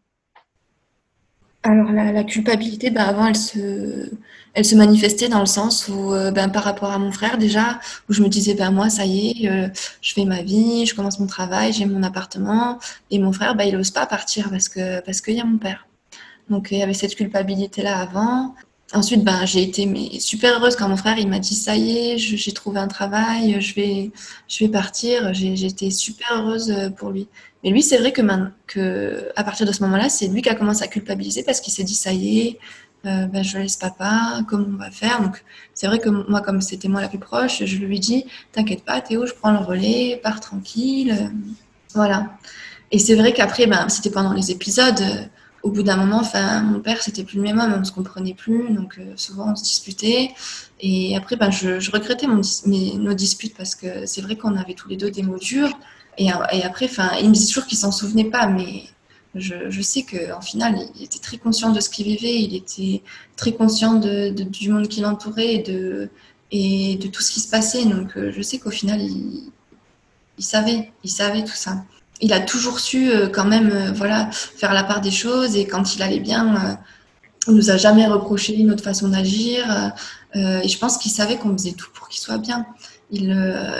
Alors 1.66 1.92
la, 1.92 2.24
culpabilité, 2.24 2.92
ben, 2.92 3.02
avant, 3.02 3.26
elle 3.28 3.36
se, 3.36 4.12
elle 4.54 4.66
se 4.66 4.76
manifestait 4.76 5.30
dans 5.30 5.40
le 5.40 5.48
sens 5.48 5.88
où, 5.88 6.14
euh, 6.14 6.32
ben, 6.32 6.50
par 6.50 6.64
rapport 6.64 6.92
à 6.92 7.00
mon 7.00 7.12
frère 7.12 7.38
déjà, 7.38 7.80
où 8.08 8.14
je 8.14 8.22
me 8.22 8.30
disais, 8.30 8.54
ben 8.54 8.72
moi, 8.72 8.90
ça 8.90 9.06
y 9.06 9.46
est, 9.46 9.50
euh, 9.50 9.68
je 10.02 10.14
fais 10.14 10.26
ma 10.26 10.44
vie, 10.44 10.86
je 10.86 10.96
commence 10.96 11.20
mon 11.20 11.28
travail, 11.28 11.74
j'ai 11.74 11.86
mon 11.86 12.04
appartement, 12.04 12.80
et 13.10 13.20
mon 13.20 13.32
frère, 13.34 13.56
ben, 13.56 13.66
il 13.66 13.76
n'ose 13.76 13.92
pas 13.92 14.06
partir 14.06 14.50
parce 14.52 14.70
que 14.70 15.02
parce 15.02 15.22
qu'il 15.22 15.36
y 15.36 15.42
a 15.42 15.46
mon 15.46 15.58
père. 15.58 15.88
Donc 16.50 16.68
il 16.72 16.78
y 16.78 16.84
avait 16.84 16.94
cette 16.94 17.16
culpabilité 17.16 17.82
là 17.82 18.00
avant. 18.00 18.56
Ensuite, 18.94 19.24
ben, 19.24 19.46
j'ai 19.46 19.64
été 19.64 20.20
super 20.20 20.60
heureuse 20.60 20.76
quand 20.76 20.88
mon 20.88 20.96
frère 20.96 21.18
il 21.18 21.28
m'a 21.28 21.40
dit 21.40 21.56
ça 21.56 21.76
y 21.76 22.14
est, 22.14 22.18
j'ai 22.18 22.52
trouvé 22.52 22.80
un 22.80 22.88
travail, 22.88 23.60
je 23.60 23.74
vais, 23.74 24.12
je 24.48 24.64
vais 24.64 24.70
partir. 24.70 25.28
Été 25.30 25.90
super 25.90 26.28
heureuse 26.34 26.70
euh, 26.72 26.90
pour 26.90 27.10
lui. 27.10 27.28
Mais 27.64 27.72
lui, 27.72 27.82
c'est 27.82 27.98
vrai 27.98 28.14
que, 28.14 29.32
à 29.36 29.44
partir 29.44 29.66
de 29.66 29.72
ce 29.72 29.82
moment-là, 29.84 30.08
c'est 30.10 30.28
lui 30.28 30.42
qui 30.44 30.50
a 30.50 30.56
commencé 30.56 30.84
à 30.84 30.88
culpabiliser 30.88 31.44
parce 31.44 31.62
qu'il 31.62 31.74
s'est 31.74 31.84
dit 31.84 31.96
ça 31.96 32.14
y 32.14 32.40
est, 32.40 32.60
euh, 33.08 33.26
ben, 33.26 33.44
je 33.44 33.58
laisse 33.58 33.76
papa, 33.76 34.42
comment 34.48 34.68
on 34.68 34.78
va 34.78 34.92
faire? 34.92 35.20
Donc 35.22 35.44
c'est 35.74 35.88
vrai 35.88 35.98
que 36.00 36.10
moi, 36.10 36.42
comme 36.42 36.62
c'était 36.62 36.88
moi 36.88 37.02
la 37.02 37.08
plus 37.10 37.20
proche, 37.20 37.66
je 37.66 37.78
lui 37.78 38.00
dis 38.00 38.26
t'inquiète 38.52 38.84
pas, 38.84 39.02
Théo, 39.02 39.26
je 39.26 39.34
prends 39.34 39.52
le 39.52 39.60
relais, 39.60 40.20
pars 40.24 40.40
tranquille, 40.40 41.32
voilà. 41.96 42.38
Et 42.92 43.00
c'est 43.00 43.16
vrai 43.16 43.34
qu'après, 43.34 43.66
ben, 43.68 43.90
c'était 43.90 44.12
pendant 44.12 44.34
les 44.34 44.52
épisodes 44.52 45.04
au 45.66 45.72
bout 45.72 45.82
d'un 45.82 45.98
moment, 45.98 46.22
mon 46.64 46.80
père, 46.80 47.02
c'était 47.02 47.24
plus 47.24 47.38
le 47.38 47.42
même 47.42 47.60
homme, 47.60 47.76
on 47.80 47.84
se 47.84 47.92
comprenait 47.92 48.36
plus, 48.36 48.70
donc 48.70 49.00
euh, 49.00 49.14
souvent 49.16 49.52
on 49.52 49.56
se 49.56 49.64
disputait. 49.64 50.30
Et 50.80 51.18
après, 51.18 51.38
ben, 51.38 51.50
je, 51.50 51.92
regrettais 51.92 52.28
nos 52.28 53.14
disputes 53.16 53.58
parce 53.58 53.74
que 53.74 54.06
c'est 54.06 54.22
vrai 54.22 54.36
qu'on 54.36 54.56
avait 54.58 54.76
tous 54.76 54.90
les 54.90 54.96
deux 54.96 55.10
des 55.10 55.24
mots 55.24 55.40
durs. 55.40 55.72
Et, 56.20 56.30
après, 56.30 56.88
il 57.20 57.30
me 57.30 57.34
disait 57.34 57.48
toujours 57.48 57.66
qu'il 57.66 57.80
s'en 57.80 57.92
souvenait 57.92 58.30
pas, 58.30 58.46
mais 58.46 58.84
je, 59.34 59.72
je 59.72 59.82
sais 59.82 60.04
qu'en 60.04 60.40
final, 60.40 60.78
il 60.98 61.04
était 61.04 61.18
très 61.18 61.38
conscient 61.38 61.72
de 61.72 61.80
ce 61.80 61.90
qu'il 61.90 62.06
vivait, 62.06 62.40
il 62.44 62.56
était 62.56 63.02
très 63.36 63.54
conscient 63.54 63.96
du 63.96 64.70
monde 64.70 64.88
qui 64.88 65.02
l'entourait 65.02 65.56
et 66.52 66.96
de, 66.96 67.08
tout 67.08 67.22
ce 67.24 67.32
qui 67.32 67.40
se 67.40 67.50
passait. 67.50 67.86
Donc, 67.86 68.16
euh, 68.18 68.32
je 68.32 68.42
sais 68.44 68.60
qu'au 68.60 68.70
final, 68.70 69.02
il 69.02 69.52
savait, 70.38 70.92
il 71.04 71.10
savait 71.10 71.44
tout 71.44 71.56
ça 71.56 71.84
il 72.22 72.34
a 72.34 72.40
toujours 72.40 72.80
su 72.80 73.10
euh, 73.10 73.28
quand 73.28 73.46
même 73.46 73.72
euh, 73.72 73.92
voilà 73.92 74.30
faire 74.32 74.74
la 74.74 74.84
part 74.84 75.02
des 75.02 75.12
choses. 75.12 75.56
Et 75.56 75.68
quand 75.68 75.96
il 75.96 76.02
allait 76.02 76.20
bien 76.20 76.56
euh, 76.56 76.74
il 77.48 77.54
nous 77.54 77.70
a 77.70 77.78
jamais 77.78 78.08
reproché 78.08 78.58
notre 78.64 78.84
façon 78.84 79.10
d'agir. 79.10 79.94
Et 80.34 80.68
je 80.68 80.78
pense 80.80 80.98
qu'il 80.98 81.12
savait 81.12 81.38
qu'on 81.38 81.54
faisait 81.54 81.74
tout 81.74 81.90
pour 81.94 82.10
qu'il 82.10 82.20
soit 82.20 82.40
bien. 82.40 82.66
Il, 83.12 83.30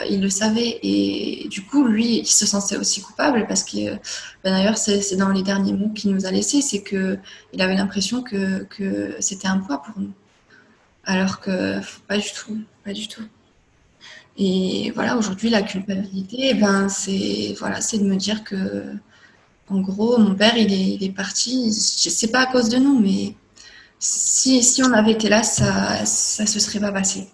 il 0.08 0.22
le 0.22 0.30
savait. 0.30 0.78
Et 0.84 1.48
du 1.50 1.64
coup 1.64 1.84
lui 1.84 2.18
il 2.18 2.26
se 2.26 2.46
sentait 2.46 2.76
aussi 2.76 3.02
coupable 3.02 3.44
parce 3.48 3.64
que 3.64 3.96
ben, 4.44 4.52
d'ailleurs 4.52 4.78
c'est 4.78 5.16
dans 5.16 5.30
les 5.30 5.42
derniers 5.42 5.72
mots 5.72 5.88
qu'il 5.88 6.12
nous 6.14 6.26
a 6.26 6.30
laissés 6.30 6.62
c'est 6.62 6.82
que 6.82 7.18
il 7.52 7.60
avait 7.60 7.74
l'impression 7.74 8.22
que, 8.22 8.62
que 8.64 9.16
c'était 9.18 9.48
un 9.48 9.58
poids 9.58 9.82
pour 9.82 9.98
nous. 10.00 10.12
Alors 11.04 11.40
que 11.40 11.80
pas 12.06 12.18
du 12.18 12.30
tout 12.32 12.58
pas 12.84 12.92
du 12.92 13.08
tout 13.08 13.24
et 14.38 14.92
voilà, 14.94 15.16
aujourd'hui, 15.16 15.48
la 15.48 15.62
culpabilité, 15.62 16.50
eh 16.50 16.54
ben, 16.54 16.88
c'est 16.88 17.54
voilà, 17.58 17.78
de 17.80 18.04
me 18.04 18.16
dire 18.16 18.44
que, 18.44 18.84
en 19.68 19.80
gros, 19.80 20.18
mon 20.18 20.34
père, 20.34 20.56
il 20.56 20.72
est, 20.72 20.94
il 20.96 21.04
est 21.04 21.12
parti. 21.12 21.72
Pas 22.32 22.40
à 22.40 22.46
cause 22.46 22.68
de 22.68 22.76
nous, 22.76 22.98
mais 23.00 23.34
si, 23.98 24.62
si 24.62 24.82
on 24.82 24.92
avait 24.92 25.12
été 25.12 25.28
là, 25.28 25.42
ça, 25.42 26.04
ça 26.04 26.46
se 26.46 26.60
serait 26.60 26.80
pas 26.80 26.92
passé. 26.92 27.28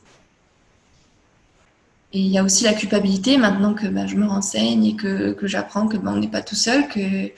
Et 2.13 2.21
il 2.21 2.29
y 2.29 2.39
a 2.39 2.45
aussi 2.45 2.65
la 2.65 2.75
culpabilité, 2.75 3.39
maintenant 3.39 3.75
que 3.75 3.87
ben, 3.87 4.07
je 4.07 4.17
me 4.17 4.27
renseigne 4.27 4.85
et 4.85 4.97
que, 4.97 5.33
que 5.33 5.47
j'apprends 5.47 5.89
que 5.89 5.97
ben, 5.97 6.13
on 6.15 6.19
n'est 6.19 6.29
pas 6.29 6.43
tout 6.43 6.55
seul, 6.55 6.89
que 6.89 7.33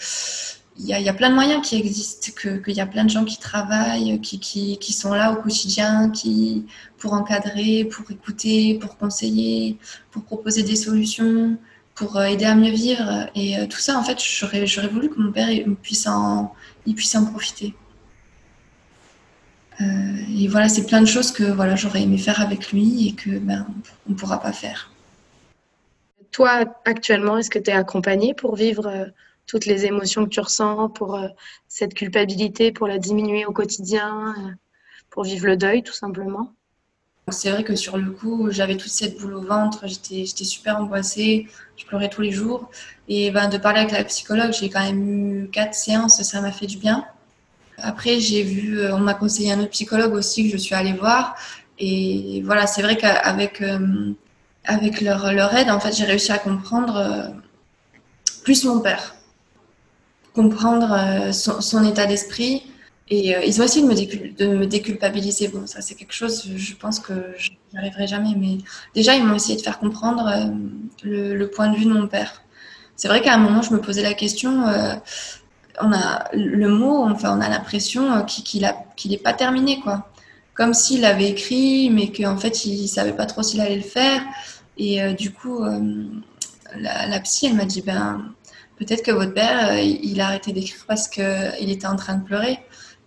il 0.77 0.87
y, 0.87 1.09
a, 1.09 1.15
plein 1.15 1.31
de 1.31 1.35
moyens 1.35 1.65
qui 1.67 1.77
existent, 1.77 2.33
qu'il 2.35 2.75
y 2.75 2.81
a 2.81 2.87
plein 2.87 3.05
de 3.05 3.11
gens 3.11 3.25
qui 3.25 3.39
travaillent, 3.39 4.21
qui, 4.21 4.41
qui, 4.41 4.93
sont 4.93 5.15
là 5.15 5.33
au 5.33 5.37
quotidien, 5.37 6.11
qui 6.11 6.67
pour 6.99 7.13
encadrer, 7.13 7.85
pour 7.85 8.11
écouter, 8.11 8.79
pour 8.81 8.97
conseiller, 8.97 9.79
pour 10.11 10.25
proposer 10.25 10.65
des 10.65 10.75
solutions, 10.75 11.57
pour 11.95 12.17
euh, 12.17 12.25
aider 12.25 12.45
à 12.45 12.57
mieux 12.57 12.73
vivre. 12.73 13.29
Et 13.37 13.57
euh, 13.57 13.67
tout 13.67 13.79
ça, 13.79 13.97
en 13.97 14.03
fait, 14.03 14.19
j'aurais, 14.21 14.67
j'aurais 14.67 14.89
voulu 14.89 15.11
que 15.11 15.21
mon 15.21 15.31
père 15.31 15.49
puisse 15.81 16.09
en, 16.09 16.53
il 16.87 16.97
puisse 16.97 17.15
en 17.15 17.25
profiter. 17.25 17.73
Euh, 19.81 19.85
et 20.41 20.49
voilà, 20.49 20.69
c'est 20.69 20.87
plein 20.87 21.01
de 21.01 21.07
choses 21.07 21.31
que 21.31 21.45
voilà, 21.45 21.77
j'aurais 21.77 22.03
aimé 22.03 22.19
faire 22.19 22.41
avec 22.41 22.73
lui 22.73 23.09
et 23.09 23.13
que 23.15 23.39
ben, 23.39 23.65
on 24.09 24.11
ne 24.11 24.17
pourra 24.17 24.41
pas 24.41 24.53
faire. 24.53 24.91
Toi, 26.33 26.65
actuellement, 26.85 27.39
est-ce 27.39 27.51
que 27.51 27.61
tu 27.61 27.71
es 27.71 27.75
accompagnée 27.75 28.35
pour 28.35 28.57
vivre 28.57 29.13
toutes 29.47 29.67
les 29.67 29.85
émotions 29.87 30.25
que 30.25 30.31
tu 30.31 30.41
ressens, 30.41 30.89
pour 30.91 31.17
euh, 31.17 31.29
cette 31.69 31.95
culpabilité, 31.95 32.73
pour 32.73 32.87
la 32.87 32.99
diminuer 32.99 33.45
au 33.47 33.53
quotidien, 33.53 34.35
euh, 34.39 34.51
pour 35.11 35.25
vivre 35.25 35.47
le 35.47 35.57
deuil 35.57 35.83
tout 35.83 35.93
simplement 35.93 36.53
C'est 37.31 37.51
vrai 37.51 37.63
que 37.63 37.77
sur 37.77 37.97
le 37.97 38.11
coup, 38.11 38.51
j'avais 38.51 38.77
toute 38.77 38.91
cette 38.91 39.19
boule 39.19 39.35
au 39.35 39.43
ventre, 39.43 39.87
j'étais 39.87 40.27
super 40.27 40.79
angoissée, 40.79 41.47
je 41.77 41.85
pleurais 41.85 42.09
tous 42.09 42.23
les 42.23 42.33
jours. 42.33 42.71
Et 43.09 43.31
ben, 43.31 43.49
de 43.49 43.59
parler 43.59 43.81
avec 43.81 43.93
la 43.93 44.05
psychologue, 44.05 44.53
j'ai 44.53 44.71
quand 44.71 44.83
même 44.83 45.45
eu 45.45 45.49
quatre 45.51 45.75
séances, 45.75 46.23
ça 46.23 46.41
m'a 46.41 46.53
fait 46.53 46.67
du 46.67 46.79
bien. 46.79 47.05
Après, 47.79 48.21
j'ai 48.21 48.43
vu, 48.43 48.79
euh, 48.79 48.95
on 48.95 49.01
m'a 49.01 49.15
conseillé 49.15 49.53
un 49.53 49.61
autre 49.61 49.71
psychologue 49.71 50.15
aussi 50.15 50.45
que 50.45 50.57
je 50.57 50.63
suis 50.63 50.75
allée 50.75 50.93
voir. 50.93 51.37
Et 51.79 52.43
voilà, 52.45 52.67
c'est 52.67 52.83
vrai 52.83 52.97
qu'avec 52.97 53.63
avec 54.65 55.01
leur, 55.03 55.33
leur 55.33 55.55
aide, 55.55 55.69
en 55.71 55.81
fait, 55.81 55.93
j'ai 55.93 56.05
réussi 56.05 56.33
à 56.33 56.39
comprendre 56.39 57.35
plus 58.45 58.65
mon 58.65 58.81
père 58.81 59.15
comprendre 60.35 60.93
euh, 60.93 61.33
son, 61.33 61.85
état 61.85 62.07
d'esprit. 62.07 62.63
Et 63.09 63.37
euh, 63.37 63.45
ils 63.45 63.61
ont 63.61 63.65
essayé 63.65 63.87
de 63.87 63.91
me, 63.91 64.37
de 64.37 64.47
me, 64.59 64.67
déculpabiliser. 64.67 65.49
Bon, 65.49 65.67
ça, 65.67 65.81
c'est 65.81 65.95
quelque 65.95 66.13
chose, 66.15 66.49
je 66.55 66.75
pense 66.75 66.99
que 66.99 67.13
je 67.37 67.51
n'arriverai 67.73 68.07
jamais. 68.07 68.35
Mais 68.37 68.59
déjà, 68.95 69.15
ils 69.15 69.25
m'ont 69.25 69.37
essayé 69.37 69.57
de 69.57 69.63
faire 69.63 69.79
comprendre 69.79 70.27
euh, 70.27 71.35
le, 71.35 71.47
point 71.47 71.69
de 71.69 71.77
vue 71.77 71.85
de 71.85 71.93
mon 71.93 72.09
père. 72.09 72.43
C'est 72.97 73.09
vrai 73.09 73.23
qu'à 73.23 73.35
un 73.35 73.39
moment, 73.39 73.63
je 73.63 73.73
me 73.73 73.81
posais 73.81 74.03
la 74.03 74.15
question. 74.15 74.65
on 75.81 75.93
a 75.93 76.29
le 76.33 76.69
mot, 76.69 77.05
enfin, 77.05 77.37
on 77.37 77.41
a 77.41 77.49
l'impression 77.49 78.25
qu'il 78.25 78.63
n'est 78.63 79.19
pas 79.19 79.33
terminé, 79.33 79.81
quoi. 79.81 80.09
Comme 80.55 80.73
s'il 80.73 81.05
avait 81.05 81.29
écrit, 81.31 81.91
mais 81.91 82.13
qu'en 82.13 82.37
fait, 82.37 82.65
il 82.67 82.87
savait 82.87 83.13
pas 83.13 83.27
trop 83.27 83.43
s'il 83.43 83.61
allait 83.61 83.75
le 83.77 83.83
faire. 83.83 84.23
Et 84.79 85.13
du 85.15 85.33
coup, 85.33 85.65
la, 86.79 87.09
la, 87.09 87.21
psy, 87.21 87.47
elle 87.47 87.55
m'a 87.55 87.65
dit, 87.65 87.83
ben, 87.83 88.33
peut-être 88.77 89.03
que 89.03 89.11
votre 89.11 89.33
père, 89.33 89.71
euh, 89.73 89.81
il 89.81 90.21
a 90.21 90.27
arrêté 90.27 90.53
d'écrire 90.53 90.85
parce 90.87 91.09
qu'il 91.09 91.71
était 91.71 91.87
en 91.87 91.97
train 91.97 92.17
de 92.17 92.25
pleurer. 92.25 92.59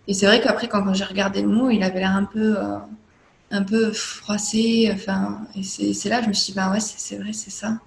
Et 0.06 0.14
c'est 0.14 0.26
vrai 0.26 0.40
qu'après, 0.40 0.68
quand, 0.68 0.92
j'ai 0.94 1.04
regardé 1.04 1.42
le 1.42 1.48
mot, 1.48 1.70
il 1.70 1.82
avait 1.82 2.00
l'air 2.00 2.16
un 2.16 2.24
peu, 2.24 2.56
euh, 2.56 2.78
un 3.50 3.62
peu 3.62 3.92
froissé. 3.92 4.90
Enfin, 4.92 5.40
et 5.54 5.62
c'est 5.62 6.08
là, 6.08 6.22
je 6.22 6.28
me 6.28 6.32
suis 6.32 6.52
dit, 6.52 6.56
ben 6.56 6.70
ouais, 6.72 6.80
c'est 6.80 7.16
vrai, 7.16 7.32
c'est 7.32 7.50
ça. 7.50 7.78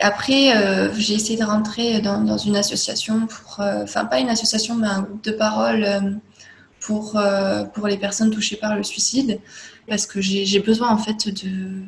Après, 0.00 0.56
euh, 0.56 0.92
j'ai 0.94 1.14
essayé 1.14 1.38
de 1.38 1.44
rentrer 1.44 2.00
dans, 2.00 2.36
une 2.36 2.56
association 2.56 3.28
enfin 3.58 4.04
pas 4.06 4.18
une 4.18 4.28
association, 4.28 4.74
mais 4.74 4.88
un 4.88 5.02
groupe 5.02 5.22
de 5.22 5.30
parole 5.30 6.20
pour, 6.80 7.16
pour 7.72 7.86
les 7.86 7.96
personnes 7.96 8.30
touchées 8.30 8.56
par 8.56 8.76
le 8.76 8.82
suicide, 8.82 9.40
parce 9.88 10.06
que 10.06 10.20
j'ai 10.20 10.58
besoin 10.58 10.90
en 10.90 10.98
fait 10.98 11.28
de 11.28 11.86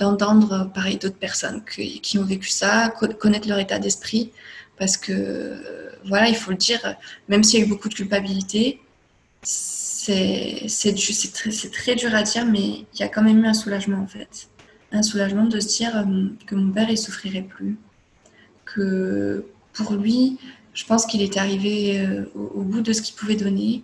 d'entendre 0.00 0.70
pareil 0.72 0.96
d'autres 0.96 1.18
personnes 1.18 1.62
qui, 1.64 2.18
ont 2.18 2.24
vécu 2.24 2.48
ça, 2.48 2.92
connaître 3.18 3.48
leur 3.48 3.58
état 3.58 3.78
d'esprit, 3.78 4.32
parce 4.78 4.96
que 4.96 5.62
voilà, 6.06 6.28
il 6.28 6.36
faut 6.36 6.50
le 6.50 6.56
dire, 6.56 6.96
même 7.28 7.44
s'il 7.44 7.60
y 7.60 7.62
a 7.62 7.66
eu 7.66 7.68
beaucoup 7.68 7.88
de 7.88 7.94
culpabilité, 7.94 8.80
c'est 9.42 11.32
très, 11.32 11.50
très 11.70 11.94
dur 11.94 12.14
à 12.14 12.22
dire, 12.22 12.46
mais 12.46 12.86
il 12.94 13.00
y 13.00 13.02
a 13.02 13.08
quand 13.08 13.22
même 13.22 13.44
eu 13.44 13.46
un 13.46 13.54
soulagement 13.54 13.98
en 13.98 14.06
fait. 14.06 14.48
Un 14.92 15.02
soulagement 15.02 15.44
de 15.44 15.60
se 15.60 15.68
dire 15.68 15.96
euh, 15.96 16.28
que 16.46 16.54
mon 16.54 16.72
père 16.72 16.90
il 16.90 16.98
souffrirait 16.98 17.42
plus, 17.42 17.76
que 18.64 19.44
pour 19.72 19.92
lui, 19.92 20.38
je 20.74 20.84
pense 20.84 21.06
qu'il 21.06 21.22
est 21.22 21.36
arrivé 21.36 22.00
euh, 22.00 22.24
au, 22.34 22.62
bout 22.62 22.80
de 22.80 22.92
ce 22.92 23.02
qu'il 23.02 23.14
pouvait 23.14 23.36
donner. 23.36 23.82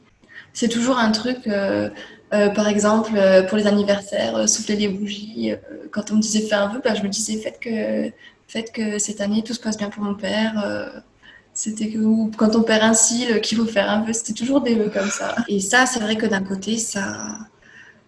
C'est 0.52 0.68
toujours 0.68 0.98
un 0.98 1.11
truc, 1.12 1.46
euh, 1.46 1.90
euh, 2.32 2.48
par 2.50 2.68
exemple, 2.68 3.12
euh, 3.16 3.42
pour 3.44 3.56
les 3.56 3.66
anniversaires, 3.66 4.36
euh, 4.36 4.46
souffler 4.46 4.76
les 4.76 4.88
bougies. 4.88 5.52
quand 5.92 6.10
on 6.10 6.16
me 6.16 6.20
disait 6.20 6.40
faire 6.40 6.62
un 6.62 6.68
vœu, 6.68 6.80
bah, 6.84 6.94
je 6.94 7.02
me 7.02 7.08
disais 7.08 7.36
faites 7.36 7.60
que, 7.60 8.10
faites 8.48 8.72
que 8.72 8.98
cette 8.98 9.20
année 9.20 9.42
tout 9.42 9.54
se 9.54 9.60
passe 9.60 9.76
bien 9.76 9.90
pour 9.90 10.02
mon 10.02 10.14
père. 10.14 11.02
c'était 11.54 11.88
que 11.88 11.98
quand 12.36 12.56
on 12.56 12.62
perd 12.62 12.82
un 12.82 12.94
cil, 12.94 13.40
qu'il 13.40 13.58
faut 13.58 13.66
faire 13.66 13.90
un 13.90 14.02
vœu. 14.02 14.12
C'était 14.12 14.34
toujours 14.34 14.60
des 14.60 14.74
vœux 14.74 14.90
comme 14.90 15.10
ça. 15.10 15.36
Et 15.48 15.60
ça, 15.60 15.86
c'est 15.86 16.00
vrai 16.00 16.16
que 16.16 16.26
d'un 16.26 16.42
côté, 16.42 16.78
ça, 16.78 17.38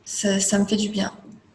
ça, 0.04 0.59
me 0.59 0.64
fait 0.66 0.76
du 0.76 0.88
bien. 0.90 1.12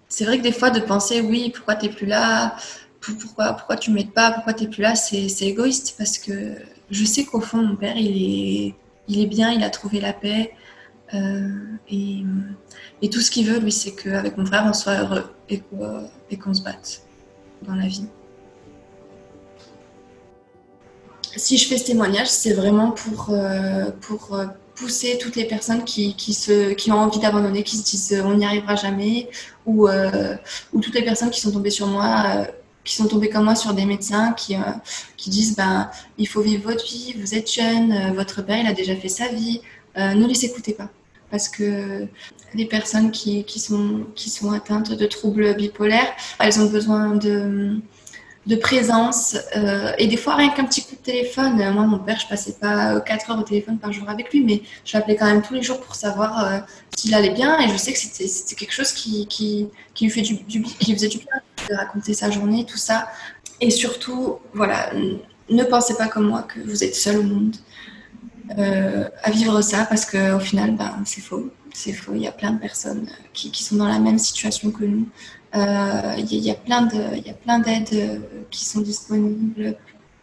C'est 0.09 0.25
vrai 0.25 0.37
que 0.37 0.43
des 0.43 0.51
fois, 0.51 0.69
de 0.69 0.79
penser 0.79 1.21
oui, 1.21 1.51
pourquoi 1.55 1.75
tu 1.75 1.87
n'es 1.87 1.93
plus 1.93 2.05
là 2.07 2.55
pourquoi, 3.01 3.53
pourquoi 3.53 3.75
tu 3.75 3.91
m'aides 3.91 4.11
pas, 4.11 4.31
pourquoi 4.31 4.53
tu 4.53 4.63
n'es 4.63 4.69
plus 4.69 4.81
là, 4.81 4.95
c'est 4.95 5.27
égoïste 5.41 5.95
parce 5.97 6.17
que 6.17 6.55
je 6.89 7.05
sais 7.05 7.25
qu'au 7.25 7.41
fond, 7.41 7.57
mon 7.61 7.75
père, 7.75 7.97
il 7.97 8.17
est, 8.69 8.75
il 9.09 9.19
est 9.21 9.27
bien, 9.27 9.51
il 9.51 9.63
a 9.63 9.69
trouvé 9.69 9.99
la 9.99 10.13
paix. 10.13 10.53
Euh, 11.13 11.49
et, 11.89 13.09
tout 13.09 13.19
ce 13.19 13.29
qu'il 13.29 13.47
veut, 13.47 13.59
lui, 13.59 13.71
c'est 13.71 13.91
qu'avec 13.91 14.37
mon 14.37 14.45
frère, 14.45 14.65
on 14.65 14.73
soit 14.73 14.95
heureux 14.95 15.25
et 15.49 15.61
qu'on 16.37 16.53
se 16.53 16.61
batte 16.61 17.01
dans 17.61 17.75
la 17.75 17.87
vie. 17.87 18.05
si 21.35 21.57
je 21.57 21.67
fais 21.67 21.79
ce 21.79 21.85
témoignage, 21.85 22.29
c'est 22.29 22.53
vraiment 22.53 22.91
pour, 22.91 23.31
euh, 23.31 23.89
euh, 24.31 24.45
pousser 24.75 25.17
toutes 25.19 25.35
les 25.35 25.45
personnes 25.45 25.83
qui, 25.83 26.15
ont 26.89 26.93
envie 26.93 27.19
d'abandonner, 27.19 27.63
qui 27.63 27.77
se 27.77 27.83
disent 27.83 28.21
on 28.23 28.35
n'y 28.35 28.45
arrivera 28.45 28.75
jamais, 28.75 29.29
ou, 29.65 29.87
ou 29.87 30.79
toutes 30.79 30.95
les 30.95 31.03
personnes 31.03 31.29
qui 31.29 31.41
sont 31.41 31.51
tombées 31.51 31.69
sur 31.69 31.87
moi 31.87 32.47
qui 32.83 32.95
sont 32.95 33.07
tombées 33.07 33.29
comme 33.29 33.45
moi 33.45 33.55
sur 33.55 33.73
des 33.73 33.85
médecins 33.85 34.33
qui, 34.33 34.57
qui 35.15 35.29
disent 35.29 35.55
ben, 35.55 35.89
il 36.17 36.27
faut 36.27 36.41
vivre 36.41 36.63
votre 36.71 36.85
vie, 36.85 37.13
vous 37.17 37.33
êtes 37.33 37.51
jeune, 37.51 38.13
votre 38.13 38.41
père 38.41 38.59
il 38.59 38.67
a 38.67 38.73
déjà 38.73 38.95
fait 38.95 39.09
sa 39.09 39.27
vie, 39.29 39.61
ne 39.95 40.27
les 40.27 40.45
écoutez 40.45 40.73
pas 40.73 40.89
parce 41.33 41.49
que 41.49 42.07
les 42.53 42.65
personnes 42.65 43.09
qui, 43.09 43.43
qui, 43.43 43.59
sont, 43.59 44.05
qui 44.13 44.29
sont 44.29 44.51
atteintes 44.51 44.91
de 44.91 45.05
troubles 45.07 45.55
bipolaires, 45.55 46.13
elles 46.37 46.59
ont 46.59 46.67
besoin 46.67 47.15
de, 47.15 47.79
de 48.45 48.55
présence 48.55 49.35
euh, 49.57 49.93
et 49.97 50.05
des 50.05 50.15
fois 50.15 50.35
rien 50.35 50.49
qu'un 50.49 50.65
petit 50.65 50.83
coup 50.83 50.95
de 50.95 51.01
téléphone. 51.01 51.55
Moi, 51.73 51.87
mon 51.87 51.97
père, 51.97 52.19
je 52.19 52.27
passais 52.27 52.53
pas 52.53 53.01
4 53.01 53.31
heures 53.31 53.39
au 53.39 53.41
téléphone 53.41 53.79
par 53.79 53.91
jour 53.91 54.07
avec 54.07 54.31
lui, 54.31 54.41
mais 54.41 54.61
je 54.85 54.95
l'appelais 54.95 55.15
quand 55.15 55.25
même 55.25 55.41
tous 55.41 55.55
les 55.55 55.63
jours 55.63 55.81
pour 55.81 55.95
savoir 55.95 56.45
euh, 56.45 56.59
s'il 56.95 57.15
allait 57.15 57.31
bien 57.31 57.59
et 57.61 57.67
je 57.67 57.77
sais 57.77 57.93
que 57.93 57.97
c'était 57.97 58.55
quelque 58.55 58.71
chose 58.71 58.91
qui, 58.91 59.25
qui, 59.25 59.69
qui 59.95 60.03
lui 60.05 60.11
fait 60.11 60.21
du, 60.21 60.37
qui 60.37 60.93
faisait 60.93 61.07
du 61.07 61.17
bien 61.17 61.41
de 61.67 61.73
raconter 61.73 62.13
sa 62.13 62.29
journée, 62.29 62.63
tout 62.63 62.77
ça. 62.77 63.07
Et 63.59 63.71
surtout, 63.71 64.37
voilà, 64.53 64.91
ne 65.49 65.63
pensez 65.63 65.95
pas 65.95 66.07
comme 66.07 66.27
moi 66.27 66.43
que 66.43 66.59
vous 66.59 66.83
êtes 66.83 66.93
seul 66.93 67.17
au 67.17 67.23
monde. 67.23 67.55
Euh, 68.57 69.09
à 69.23 69.31
vivre 69.31 69.61
ça 69.61 69.85
parce 69.85 70.05
qu'au 70.05 70.39
final, 70.39 70.75
ben, 70.75 71.01
c'est 71.05 71.21
faux. 71.21 71.49
C'est 71.73 71.93
faux. 71.93 72.13
Il 72.15 72.21
y 72.21 72.27
a 72.27 72.31
plein 72.31 72.51
de 72.51 72.59
personnes 72.59 73.07
qui, 73.33 73.51
qui 73.51 73.63
sont 73.63 73.77
dans 73.77 73.87
la 73.87 73.99
même 73.99 74.19
situation 74.19 74.71
que 74.71 74.83
nous. 74.83 75.07
Euh, 75.55 76.15
il, 76.17 76.39
y 76.39 76.51
a, 76.51 76.55
plein 76.55 76.87
y 76.89 77.29
a 77.29 77.33
plein 77.33 77.59
d'aides 77.59 77.93
euh, 77.93 78.19
qui 78.49 78.65
sont 78.65 78.81
disponibles, 78.81 79.75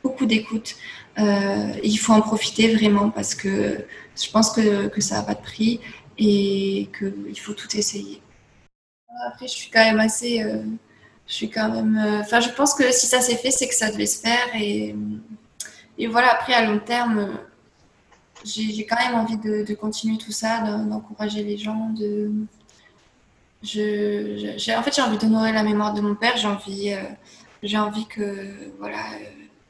beaucoup 0.03 0.27
d'écoute. 0.27 0.75
il 1.19 1.97
faut 1.99 2.13
en 2.13 2.21
profiter 2.21 2.75
vraiment 2.75 3.11
parce 3.11 3.35
que 3.35 3.85
je 4.21 4.31
pense 4.31 4.51
que, 4.51 4.89
que 4.89 5.01
ça 5.01 5.17
n'a 5.17 5.23
pas 5.23 5.35
de 5.35 5.43
prix 5.43 5.81
et 6.19 6.89
qu'il 6.99 7.39
faut 7.39 7.53
tout 7.53 7.77
essayer. 7.77 8.21
Après, 9.27 9.47
je 9.47 9.53
suis 9.53 9.71
quand 9.71 9.85
même 9.85 10.01
assez. 10.01 10.45
je 11.27 11.33
suis 11.33 11.51
quand 11.51 11.71
même. 11.71 12.21
Enfin, 12.21 12.41
je 12.41 12.51
pense 12.51 12.75
que 12.75 12.91
si 12.93 13.07
ça 13.07 13.21
s'est 13.21 13.37
fait, 13.37 13.51
c'est 13.51 13.69
que 13.69 13.75
ça 13.75 13.91
devait 13.91 14.07
se 14.07 14.21
faire. 14.21 14.49
Et, 14.59 14.95
et 15.99 16.07
voilà, 16.07 16.33
après, 16.33 16.55
à 16.55 16.65
long 16.65 16.81
terme, 16.81 17.39
j'ai 18.45 18.87
quand 18.87 18.97
même 18.97 19.15
envie 19.15 19.37
de, 19.37 19.75
continuer 19.75 20.19
tout 20.19 20.33
ça, 20.33 20.61
d'encourager 20.61 21.43
les 21.43 21.59
gens. 21.59 21.91
De, 21.91 22.31
je, 23.63 24.77
en 24.77 24.83
fait, 24.83 24.95
j'ai 24.95 25.03
envie 25.03 25.19
d'honorer 25.19 25.53
la 25.53 25.63
mémoire 25.63 25.93
de 25.95 26.01
mon 26.01 26.15
père. 26.15 26.37
J'ai 26.37 26.49
envie, 26.49 26.93
euh, 26.93 27.79
envie 27.79 28.07
que 28.07 28.73
voilà, 28.79 28.99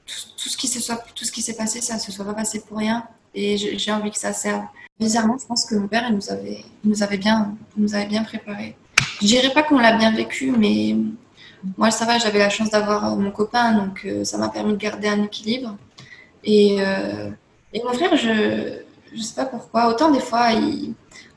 tout, 0.07 0.49
ce 0.49 0.57
qui 0.57 0.69
se 0.69 0.81
s'est 0.81 1.57
passé, 1.57 1.81
ça 1.81 1.99
se 1.99 2.13
soit 2.13 2.25
pas 2.25 2.35
passé 2.35 2.61
pour 2.61 2.79
rien. 2.79 3.07
Et 3.35 3.57
j'ai 3.57 3.93
envie 3.93 4.11
que 4.11 4.19
ça 4.19 4.33
serve. 4.33 4.65
Bizarrement, 4.99 5.39
je 5.41 5.47
pense 5.47 5.65
que 5.65 5.75
mon 5.77 5.89
père, 5.89 6.05
il 6.09 6.15
nous 6.15 6.31
avait, 6.31 6.65
nous 6.85 7.03
avait 7.03 7.17
bien, 7.17 7.57
nous 7.77 7.95
avait 7.95 8.07
bien 8.07 8.23
préparé. 8.23 8.77
Je 9.21 9.27
dirais 9.27 9.51
pas 9.53 9.63
qu'on 9.63 9.79
l'a 9.79 9.97
bien 9.97 10.13
vécu, 10.13 10.51
mais 10.51 10.97
moi, 11.79 11.91
ça 11.91 12.05
va. 12.05 12.19
J'avais 12.19 12.39
la 12.39 12.51
chance 12.51 12.71
d'avoir 12.71 13.17
mon 13.17 13.31
copain, 13.31 13.73
donc 13.73 14.03
euh, 14.05 14.25
ça 14.25 14.39
m'a 14.39 14.49
permis 14.49 14.73
de 14.73 14.79
garder 14.79 15.09
un 15.09 15.23
équilibre. 15.23 15.77
Et 16.45 16.79
euh, 16.81 17.31
et 17.73 17.83
mon 17.83 17.93
frère, 17.93 18.17
je 18.17 18.83
ne 19.17 19.23
sais 19.23 19.35
pas 19.35 19.47
pourquoi. 19.47 19.89
Autant 19.89 20.11
des 20.11 20.21
fois, 20.21 20.49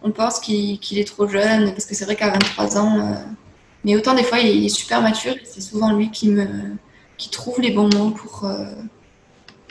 on 0.02 0.12
pense 0.12 0.40
qu'il 0.40 0.80
est 0.98 1.08
trop 1.08 1.28
jeune, 1.28 1.72
parce 1.72 1.86
que 1.86 1.96
c'est 1.96 2.06
vrai 2.06 2.16
qu'à 2.16 2.30
23 2.30 2.78
ans, 2.78 3.00
euh, 3.00 3.14
mais 3.84 3.96
autant 3.96 4.14
des 4.16 4.24
fois, 4.24 4.40
il 4.40 4.66
est 4.66 4.70
super 4.70 5.02
mature. 5.02 5.36
C'est 5.44 5.62
souvent 5.62 5.94
lui 5.94 6.10
qui 6.12 6.30
me 6.30 6.48
qui 7.18 7.30
trouve 7.30 7.62
les 7.62 7.72
bons 7.72 7.90
mots 7.96 8.10
pour, 8.10 8.46
euh, 8.46 8.66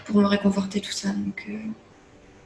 pour 0.07 0.17
me 0.17 0.27
réconforter, 0.27 0.81
tout 0.81 0.93
ça. 0.93 1.09
Donc, 1.09 1.45
euh, 1.49 1.59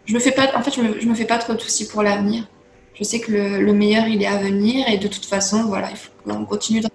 je 0.07 0.15
me 0.15 0.19
fais 0.19 0.33
pas, 0.33 0.57
en 0.57 0.63
fait, 0.63 0.75
je 0.75 0.81
me, 0.81 1.01
je 1.01 1.07
me 1.07 1.15
fais 1.15 1.27
pas 1.27 1.39
trop 1.39 1.55
de 1.55 1.61
soucis 1.61 1.87
pour 1.87 2.03
l'avenir. 2.03 2.49
Je 2.95 3.05
sais 3.05 3.21
que 3.21 3.31
le, 3.31 3.61
le, 3.63 3.73
meilleur, 3.73 4.07
il 4.07 4.23
est 4.23 4.27
à 4.27 4.39
venir. 4.39 4.89
Et 4.89 4.99
de 4.99 5.07
toute 5.07 5.27
façon, 5.27 5.65
voilà, 5.65 5.91
il 5.91 5.97
faut 5.97 6.11
qu'on 6.25 6.45
continue 6.47 6.81
de 6.81 6.89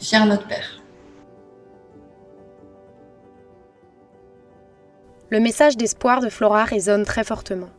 fier 0.00 0.26
notre 0.26 0.46
père. 0.46 0.75
Le 5.28 5.40
message 5.40 5.76
d'espoir 5.76 6.20
de 6.20 6.28
Flora 6.28 6.62
résonne 6.62 7.04
très 7.04 7.24
fortement. 7.24 7.70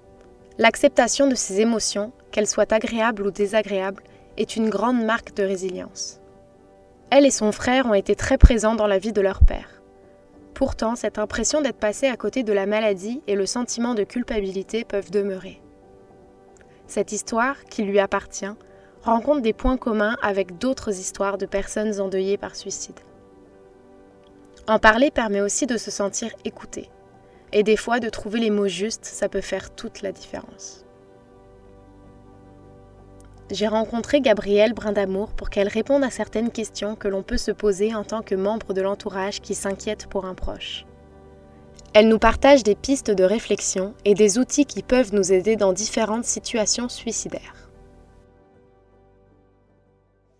L'acceptation 0.57 1.27
de 1.27 1.35
ses 1.35 1.61
émotions, 1.61 2.11
qu'elles 2.31 2.45
soient 2.45 2.73
agréables 2.73 3.25
ou 3.25 3.31
désagréables, 3.31 4.03
est 4.35 4.57
une 4.57 4.69
grande 4.69 5.01
marque 5.01 5.33
de 5.33 5.43
résilience. 5.43 6.19
Elle 7.09 7.25
et 7.25 7.31
son 7.31 7.53
frère 7.53 7.85
ont 7.85 7.93
été 7.93 8.15
très 8.15 8.37
présents 8.37 8.75
dans 8.75 8.85
la 8.85 8.97
vie 8.97 9.13
de 9.13 9.21
leur 9.21 9.45
père. 9.45 9.81
Pourtant, 10.55 10.95
cette 10.95 11.19
impression 11.19 11.61
d'être 11.61 11.79
passé 11.79 12.07
à 12.07 12.17
côté 12.17 12.43
de 12.43 12.51
la 12.51 12.65
maladie 12.65 13.21
et 13.27 13.35
le 13.35 13.45
sentiment 13.45 13.93
de 13.93 14.03
culpabilité 14.03 14.83
peuvent 14.83 15.11
demeurer. 15.11 15.61
Cette 16.85 17.13
histoire, 17.13 17.63
qui 17.63 17.83
lui 17.83 17.99
appartient, 17.99 18.45
rencontre 19.03 19.41
des 19.41 19.53
points 19.53 19.77
communs 19.77 20.17
avec 20.21 20.57
d'autres 20.57 20.99
histoires 20.99 21.37
de 21.37 21.45
personnes 21.45 22.01
endeuillées 22.01 22.37
par 22.37 22.57
suicide. 22.57 22.99
En 24.67 24.79
parler 24.79 25.11
permet 25.11 25.39
aussi 25.39 25.65
de 25.65 25.77
se 25.77 25.91
sentir 25.91 26.33
écouté. 26.43 26.89
Et 27.53 27.63
des 27.63 27.77
fois, 27.77 27.99
de 27.99 28.09
trouver 28.09 28.39
les 28.39 28.49
mots 28.49 28.67
justes, 28.67 29.05
ça 29.05 29.29
peut 29.29 29.41
faire 29.41 29.73
toute 29.73 30.01
la 30.01 30.11
différence. 30.11 30.85
J'ai 33.49 33.67
rencontré 33.67 34.19
Gabrielle 34.19 34.73
Brindamour 34.73 35.29
pour 35.29 35.49
qu'elle 35.49 35.69
réponde 35.69 36.03
à 36.03 36.09
certaines 36.09 36.51
questions 36.51 36.95
que 36.95 37.07
l'on 37.07 37.23
peut 37.23 37.37
se 37.37 37.51
poser 37.51 37.95
en 37.95 38.03
tant 38.03 38.21
que 38.21 38.35
membre 38.35 38.73
de 38.73 38.81
l'entourage 38.81 39.39
qui 39.39 39.55
s'inquiète 39.55 40.07
pour 40.07 40.25
un 40.25 40.33
proche. 40.33 40.85
Elle 41.93 42.09
nous 42.09 42.19
partage 42.19 42.63
des 42.63 42.75
pistes 42.75 43.09
de 43.09 43.23
réflexion 43.23 43.93
et 44.03 44.13
des 44.13 44.37
outils 44.37 44.65
qui 44.65 44.83
peuvent 44.83 45.13
nous 45.13 45.31
aider 45.31 45.55
dans 45.55 45.71
différentes 45.71 46.25
situations 46.25 46.89
suicidaires. 46.89 47.69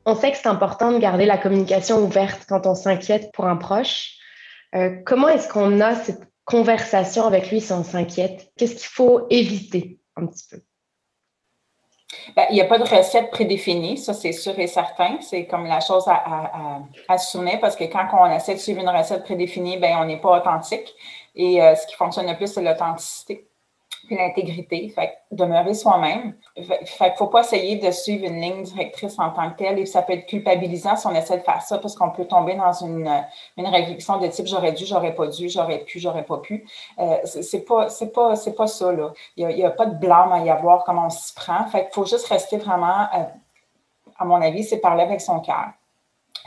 On 0.06 0.14
sait 0.16 0.32
que 0.32 0.38
c'est 0.38 0.48
important 0.48 0.92
de 0.92 1.00
garder 1.00 1.26
la 1.26 1.38
communication 1.38 2.00
ouverte 2.04 2.46
quand 2.48 2.68
on 2.68 2.76
s'inquiète 2.76 3.32
pour 3.34 3.46
un 3.46 3.56
proche. 3.56 4.18
Euh, 4.76 4.98
comment 5.06 5.30
est-ce 5.30 5.48
qu'on 5.48 5.80
a 5.80 5.96
cette 5.96 6.22
conversation 6.48 7.26
avec 7.26 7.52
lui 7.52 7.62
si 7.62 7.72
on 7.74 7.84
s'inquiète? 7.84 8.52
Qu'est-ce 8.58 8.76
qu'il 8.76 8.88
faut 8.88 9.28
éviter 9.30 10.00
un 10.16 10.26
petit 10.26 10.46
peu? 10.50 10.62
Ben, 12.36 12.46
il 12.50 12.54
n'y 12.54 12.62
a 12.62 12.66
pas 12.66 12.80
de 12.80 12.84
recette 12.84 13.30
prédéfinie, 13.32 13.98
ça 13.98 14.14
c'est 14.14 14.32
sûr 14.32 14.58
et 14.58 14.68
certain. 14.68 15.20
C'est 15.22 15.46
comme 15.46 15.66
la 15.66 15.82
chose 15.82 16.08
à, 16.08 16.16
à, 16.16 16.80
à, 17.10 17.58
parce 17.60 17.76
que 17.76 17.84
quand 17.84 18.08
on 18.14 18.32
essaie 18.32 18.56
de 18.56 18.60
suivre 18.60 18.82
une 18.82 18.90
recette 18.90 19.24
prédéfinie, 19.26 19.78
ben, 19.78 19.98
on 20.00 20.06
n'est 20.06 20.22
pas 20.22 20.40
authentique. 20.40 20.96
Et 21.36 21.62
euh, 21.62 21.76
ce 21.76 21.86
qui 21.86 21.96
fonctionne 21.96 22.28
le 22.28 22.36
plus, 22.36 22.48
c'est 22.48 22.62
l'authenticité 22.62 23.48
puis 24.08 24.16
l'intégrité, 24.16 24.90
fait 24.90 25.18
demeurer 25.32 25.74
soi-même. 25.74 26.34
Fait, 26.86 27.14
faut 27.18 27.28
pas 27.28 27.42
essayer 27.42 27.76
de 27.76 27.92
suivre 27.92 28.26
une 28.26 28.42
ligne 28.42 28.64
directrice 28.64 29.20
en 29.20 29.30
tant 29.30 29.52
que 29.52 29.58
telle 29.58 29.78
et 29.78 29.86
ça 29.86 30.02
peut 30.02 30.14
être 30.14 30.26
culpabilisant 30.26 30.96
si 30.96 31.06
on 31.06 31.14
essaie 31.14 31.38
de 31.38 31.44
faire 31.44 31.62
ça 31.62 31.78
parce 31.78 31.96
qu'on 31.96 32.10
peut 32.10 32.26
tomber 32.26 32.56
dans 32.56 32.72
une, 32.72 33.10
une 33.58 33.68
réflexion 33.68 34.18
de 34.18 34.28
type 34.28 34.48
j'aurais 34.48 34.72
dû, 34.72 34.86
j'aurais 34.86 35.14
pas 35.14 35.28
dû, 35.28 35.50
j'aurais 35.50 35.80
pu, 35.80 36.00
j'aurais 36.00 36.24
pas 36.24 36.38
pu. 36.38 36.66
Euh, 37.00 37.18
c'est 37.26 37.66
pas, 37.66 37.90
c'est 37.90 38.12
pas, 38.12 38.36
c'est 38.36 38.56
pas 38.56 38.68
ça, 38.68 38.92
là. 38.92 39.12
Il 39.36 39.48
n'y 39.48 39.64
a, 39.64 39.70
pas 39.70 39.86
de 39.86 39.96
blâme 39.96 40.32
à 40.32 40.40
y 40.40 40.50
avoir 40.50 40.84
comment 40.86 41.06
on 41.08 41.10
s'y 41.10 41.34
prend. 41.36 41.66
Fait 41.68 41.90
faut 41.92 42.06
juste 42.06 42.28
rester 42.28 42.58
vraiment, 42.58 43.08
euh, 43.14 43.24
à 44.18 44.26
mon 44.26 44.42
avis, 44.42 44.64
c'est 44.64 44.80
parler 44.80 45.04
avec 45.04 45.22
son 45.22 45.40
cœur 45.40 45.68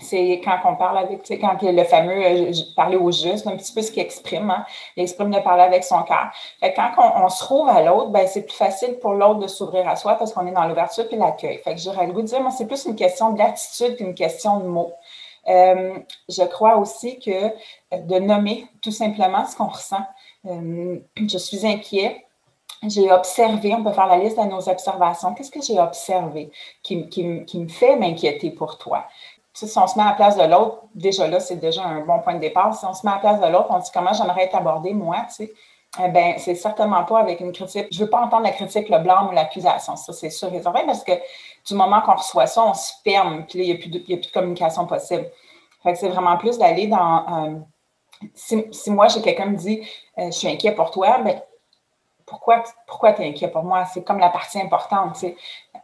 c'est 0.01 0.41
quand 0.43 0.59
on 0.65 0.77
parle 0.77 0.99
avec, 0.99 1.23
tu 1.23 1.35
sais, 1.35 1.39
quand 1.39 1.57
le 1.63 1.85
fameux 1.85 2.25
euh, 2.25 2.53
parler 2.75 2.97
au 2.97 3.11
juste, 3.11 3.47
un 3.47 3.57
petit 3.57 3.73
peu 3.73 3.83
ce 3.83 3.93
qu'il 3.93 4.03
exprime, 4.03 4.51
hein, 4.51 4.65
il 4.97 5.03
exprime 5.03 5.31
de 5.31 5.39
parler 5.41 5.63
avec 5.63 5.85
son 5.85 6.03
cœur. 6.03 6.31
Quand 6.75 6.91
on, 6.99 7.29
se 7.29 7.45
trouve 7.45 7.69
à 7.69 7.83
l'autre, 7.83 8.11
ben, 8.11 8.27
c'est 8.27 8.43
plus 8.43 8.57
facile 8.57 8.99
pour 9.01 9.13
l'autre 9.13 9.41
de 9.41 9.47
s'ouvrir 9.47 9.89
à 9.89 9.97
soi 9.97 10.15
parce 10.15 10.33
qu'on 10.33 10.47
est 10.47 10.53
dans 10.53 10.67
l'ouverture 10.67 11.07
puis 11.09 11.17
l'accueil. 11.17 11.59
Fait 11.59 11.75
que 11.75 11.81
j'aurais 11.81 12.07
le 12.07 12.23
dire, 12.23 12.41
moi, 12.41 12.51
c'est 12.51 12.67
plus 12.67 12.85
une 12.87 12.97
question 12.97 13.31
d'attitude 13.31 13.97
qu'une 13.97 14.15
question 14.15 14.61
de 14.61 14.67
mots. 14.67 14.93
Euh, 15.49 15.99
je 16.29 16.43
crois 16.45 16.77
aussi 16.77 17.19
que 17.19 17.31
euh, 17.31 17.99
de 17.99 18.19
nommer 18.19 18.67
tout 18.83 18.93
simplement 18.93 19.47
ce 19.47 19.57
qu'on 19.57 19.69
ressent. 19.69 20.05
je 20.45 21.39
suis 21.39 21.67
inquiet. 21.67 22.25
J'ai 22.87 23.13
observé, 23.13 23.75
on 23.75 23.85
peut 23.85 23.93
faire 23.93 24.07
la 24.07 24.17
liste 24.17 24.39
de 24.39 24.45
nos 24.45 24.67
observations. 24.67 25.35
Qu'est-ce 25.35 25.51
que 25.51 25.61
j'ai 25.61 25.79
observé 25.79 26.51
qui 26.83 26.97
me 26.97 27.69
fait 27.69 27.97
m'inquiéter 27.97 28.51
pour 28.51 28.79
toi? 28.79 29.05
Si 29.53 29.79
on 29.79 29.87
se 29.87 29.99
met 29.99 30.05
à 30.05 30.11
la 30.11 30.15
place 30.15 30.37
de 30.37 30.45
l'autre, 30.45 30.83
déjà 30.95 31.27
là, 31.27 31.41
c'est 31.41 31.57
déjà 31.57 31.85
un 31.85 32.01
bon 32.01 32.21
point 32.21 32.35
de 32.35 32.41
départ. 32.41 32.75
Si 32.75 32.85
on 32.85 32.95
se 32.95 33.05
met 33.05 33.13
à 33.13 33.17
la 33.17 33.21
place 33.21 33.41
de 33.41 33.47
l'autre, 33.47 33.69
on 33.71 33.79
dit 33.79 33.91
comment 33.93 34.13
j'aimerais 34.13 34.45
être 34.45 34.57
abordé, 34.57 34.95
moi, 34.95 35.19
tu 35.29 35.47
sais. 35.47 35.53
Eh 35.99 36.09
bien, 36.09 36.35
c'est 36.39 36.55
certainement 36.55 37.05
pas 37.05 37.19
avec 37.19 37.41
une 37.41 37.51
critique. 37.51 37.89
Je 37.91 37.99
ne 37.99 38.05
veux 38.05 38.11
pas 38.11 38.21
entendre 38.21 38.45
la 38.45 38.53
critique, 38.53 38.89
le 38.89 38.99
blâme 39.01 39.29
ou 39.29 39.33
l'accusation. 39.33 39.97
Ça, 39.97 40.13
c'est 40.13 40.31
sûr 40.31 40.55
et 40.55 40.63
certain, 40.63 40.87
parce 40.87 41.03
que 41.03 41.13
du 41.67 41.75
moment 41.75 42.01
qu'on 42.01 42.15
reçoit 42.15 42.47
ça, 42.47 42.65
on 42.65 42.75
se 42.75 42.93
ferme, 43.03 43.45
puis 43.47 43.59
il 43.59 43.67
n'y 43.67 43.73
a, 43.73 44.19
plus 44.19 44.29
de 44.29 44.33
communication 44.33 44.87
possible. 44.87 45.29
Fait 45.83 45.93
que 45.93 45.99
c'est 45.99 46.09
vraiment 46.09 46.37
plus 46.37 46.59
d'aller 46.59 46.87
dans. 46.87 47.45
Euh, 47.45 47.59
si, 48.35 48.91
moi, 48.91 49.09
j'ai 49.09 49.21
quelqu'un 49.21 49.47
me 49.47 49.57
dit 49.57 49.83
euh, 50.19 50.27
Je 50.27 50.31
suis 50.31 50.49
inquiet 50.49 50.73
pour 50.73 50.93
toi, 50.93 51.19
bien, 51.19 51.41
pourquoi, 52.25 52.63
pourquoi 52.87 53.13
tu 53.13 53.23
es 53.23 53.29
inquiet 53.29 53.49
pour 53.49 53.65
moi? 53.65 53.85
C'est 53.87 54.05
comme 54.05 54.19
la 54.19 54.31
partie 54.31 54.61
importante. 54.61 55.25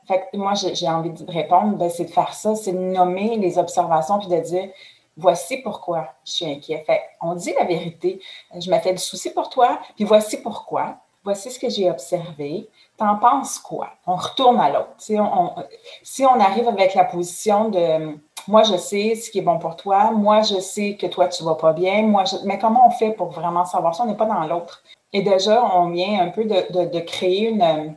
Fait 0.06 0.28
que 0.32 0.36
moi, 0.36 0.54
j'ai 0.54 0.88
envie 0.88 1.10
de 1.10 1.30
répondre, 1.30 1.76
ben, 1.76 1.90
c'est 1.90 2.04
de 2.04 2.10
faire 2.10 2.34
ça, 2.34 2.54
c'est 2.54 2.72
de 2.72 2.78
nommer 2.78 3.36
les 3.36 3.58
observations 3.58 4.18
puis 4.18 4.28
de 4.28 4.40
dire 4.40 4.68
voici 5.16 5.58
pourquoi 5.58 6.08
je 6.24 6.32
suis 6.32 6.46
inquiet. 6.46 6.84
Fait, 6.86 7.00
on 7.20 7.34
dit 7.34 7.52
la 7.58 7.64
vérité. 7.64 8.20
Je 8.54 8.70
me 8.70 8.78
fais 8.78 8.92
du 8.92 8.98
souci 8.98 9.30
pour 9.30 9.48
toi, 9.48 9.78
puis 9.94 10.04
voici 10.04 10.40
pourquoi. 10.42 10.96
Voici 11.24 11.50
ce 11.50 11.58
que 11.58 11.68
j'ai 11.68 11.90
observé. 11.90 12.68
T'en 12.96 13.16
penses 13.16 13.58
quoi? 13.58 13.88
On 14.06 14.14
retourne 14.14 14.60
à 14.60 14.70
l'autre. 14.70 14.94
Si 14.98 16.24
on, 16.24 16.40
arrive 16.40 16.68
avec 16.68 16.94
la 16.94 17.04
position 17.04 17.68
de 17.68 18.16
moi, 18.46 18.62
je 18.62 18.76
sais 18.76 19.16
ce 19.16 19.28
qui 19.28 19.40
est 19.40 19.42
bon 19.42 19.58
pour 19.58 19.74
toi, 19.74 20.12
moi, 20.12 20.42
je 20.42 20.60
sais 20.60 20.96
que 20.96 21.08
toi, 21.08 21.26
tu 21.26 21.42
vas 21.42 21.56
pas 21.56 21.72
bien, 21.72 22.02
moi, 22.02 22.22
mais 22.44 22.60
comment 22.60 22.86
on 22.86 22.90
fait 22.90 23.10
pour 23.10 23.30
vraiment 23.30 23.64
savoir 23.64 23.96
ça? 23.96 24.04
On 24.04 24.06
n'est 24.06 24.16
pas 24.16 24.26
dans 24.26 24.46
l'autre? 24.46 24.84
Et 25.12 25.22
déjà, 25.22 25.64
on 25.74 25.90
vient 25.90 26.20
un 26.20 26.28
peu 26.28 26.44
de, 26.44 27.00
créer 27.00 27.48
une, 27.48 27.96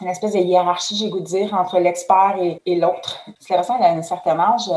une 0.00 0.08
espèce 0.08 0.32
de 0.32 0.38
hiérarchie, 0.38 0.96
j'ai 0.96 1.08
goût 1.08 1.20
de 1.20 1.24
dire, 1.24 1.54
entre 1.54 1.78
l'expert 1.78 2.36
et, 2.38 2.74
l'autre. 2.74 3.24
Si 3.38 3.50
la 3.52 3.58
personne 3.58 3.80
a 3.80 3.90
un 3.90 4.02
certain 4.02 4.38
âge, 4.38 4.68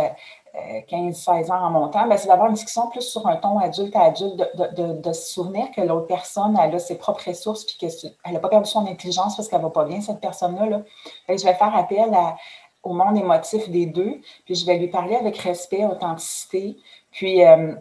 15-16 0.89 1.51
ans 1.51 1.65
en 1.65 1.69
montant, 1.69 2.07
ben, 2.07 2.17
c'est 2.17 2.27
d'avoir 2.27 2.47
une 2.47 2.53
discussion 2.53 2.87
plus 2.89 3.01
sur 3.01 3.25
un 3.27 3.35
ton 3.35 3.59
adulte 3.59 3.95
à 3.95 4.03
adulte, 4.05 4.35
de, 4.35 5.13
se 5.13 5.33
souvenir 5.33 5.71
que 5.71 5.81
l'autre 5.81 6.07
personne 6.07 6.57
elle 6.61 6.73
a 6.73 6.79
ses 6.79 6.97
propres 6.97 7.27
ressources 7.27 7.63
puis 7.65 7.77
qu'elle 7.77 8.33
n'a 8.33 8.39
pas 8.39 8.49
perdu 8.49 8.69
son 8.69 8.87
intelligence 8.87 9.35
parce 9.35 9.47
qu'elle 9.47 9.59
ne 9.59 9.65
va 9.65 9.69
pas 9.69 9.85
bien, 9.85 10.01
cette 10.01 10.19
personne-là. 10.19 10.65
Là. 10.65 10.81
je 11.29 11.43
vais 11.43 11.53
faire 11.53 11.75
appel 11.75 12.11
au 12.83 12.93
monde 12.93 13.17
émotif 13.17 13.69
des 13.69 13.85
deux, 13.85 14.21
puis 14.45 14.55
je 14.55 14.65
vais 14.65 14.77
lui 14.77 14.87
parler 14.87 15.15
avec 15.15 15.37
respect, 15.37 15.85
authenticité, 15.85 16.77
puis 17.11 17.43
euh, 17.43 17.75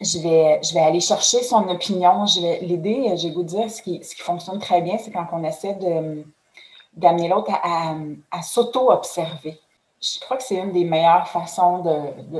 je, 0.00 0.18
vais, 0.18 0.60
je 0.62 0.74
vais 0.74 0.80
aller 0.80 1.00
chercher 1.00 1.42
son 1.42 1.68
opinion, 1.68 2.26
je 2.26 2.40
vais 2.40 3.16
j'ai 3.16 3.30
goût 3.30 3.42
de 3.42 3.48
dire, 3.48 3.70
ce 3.70 3.82
qui, 3.82 4.02
ce 4.04 4.14
qui 4.14 4.22
fonctionne 4.22 4.58
très 4.58 4.82
bien, 4.82 4.98
c'est 4.98 5.10
quand 5.10 5.26
on 5.32 5.42
essaie 5.44 5.74
d'amener 6.92 7.28
l'autre 7.28 7.52
à 7.62 8.42
s'auto-observer 8.42 9.60
je 10.00 10.18
crois 10.20 10.38
que 10.38 10.42
c'est 10.42 10.56
une 10.56 10.72
des 10.72 10.84
meilleures 10.84 11.28
façons 11.28 11.82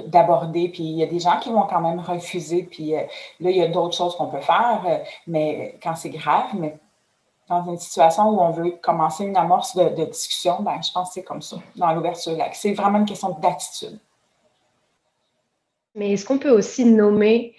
d'aborder. 0.07 0.69
puis 0.71 0.83
il 0.83 0.97
y 0.97 1.03
a 1.03 1.07
des 1.07 1.21
gens 1.21 1.39
qui 1.39 1.51
vont 1.51 1.67
quand 1.67 1.81
même 1.81 2.01
refuser. 2.01 2.63
Puis 2.63 2.95
euh, 2.95 3.03
là, 3.41 3.51
il 3.51 3.57
y 3.57 3.63
a 3.63 3.69
d'autres 3.69 3.97
choses 3.97 4.17
qu'on 4.17 4.29
peut 4.29 4.41
faire, 4.41 4.83
euh, 4.87 4.99
mais 5.27 5.79
quand 5.83 5.95
c'est 5.95 6.11
grave, 6.11 6.51
mais 6.55 6.79
dans 7.49 7.65
une 7.65 7.79
situation 7.79 8.31
où 8.31 8.41
on 8.41 8.51
veut 8.51 8.71
commencer 8.83 9.25
une 9.25 9.37
amorce 9.37 9.77
de, 9.77 10.05
discussion, 10.05 10.63
ben, 10.63 10.81
je 10.83 10.91
pense 10.93 11.09
que 11.09 11.15
c'est 11.15 11.23
comme 11.23 11.43
ça, 11.43 11.57
dans 11.77 11.93
l'ouverture. 11.93 12.37
C'est 12.53 12.73
vraiment 12.73 12.99
une 12.99 13.07
question 13.07 13.31
d'attitude. 13.41 13.99
Mais 15.97 16.13
est-ce 16.13 16.25
qu'on 16.25 16.39
peut 16.39 16.51
aussi 16.51 16.85
nommer 16.85 17.55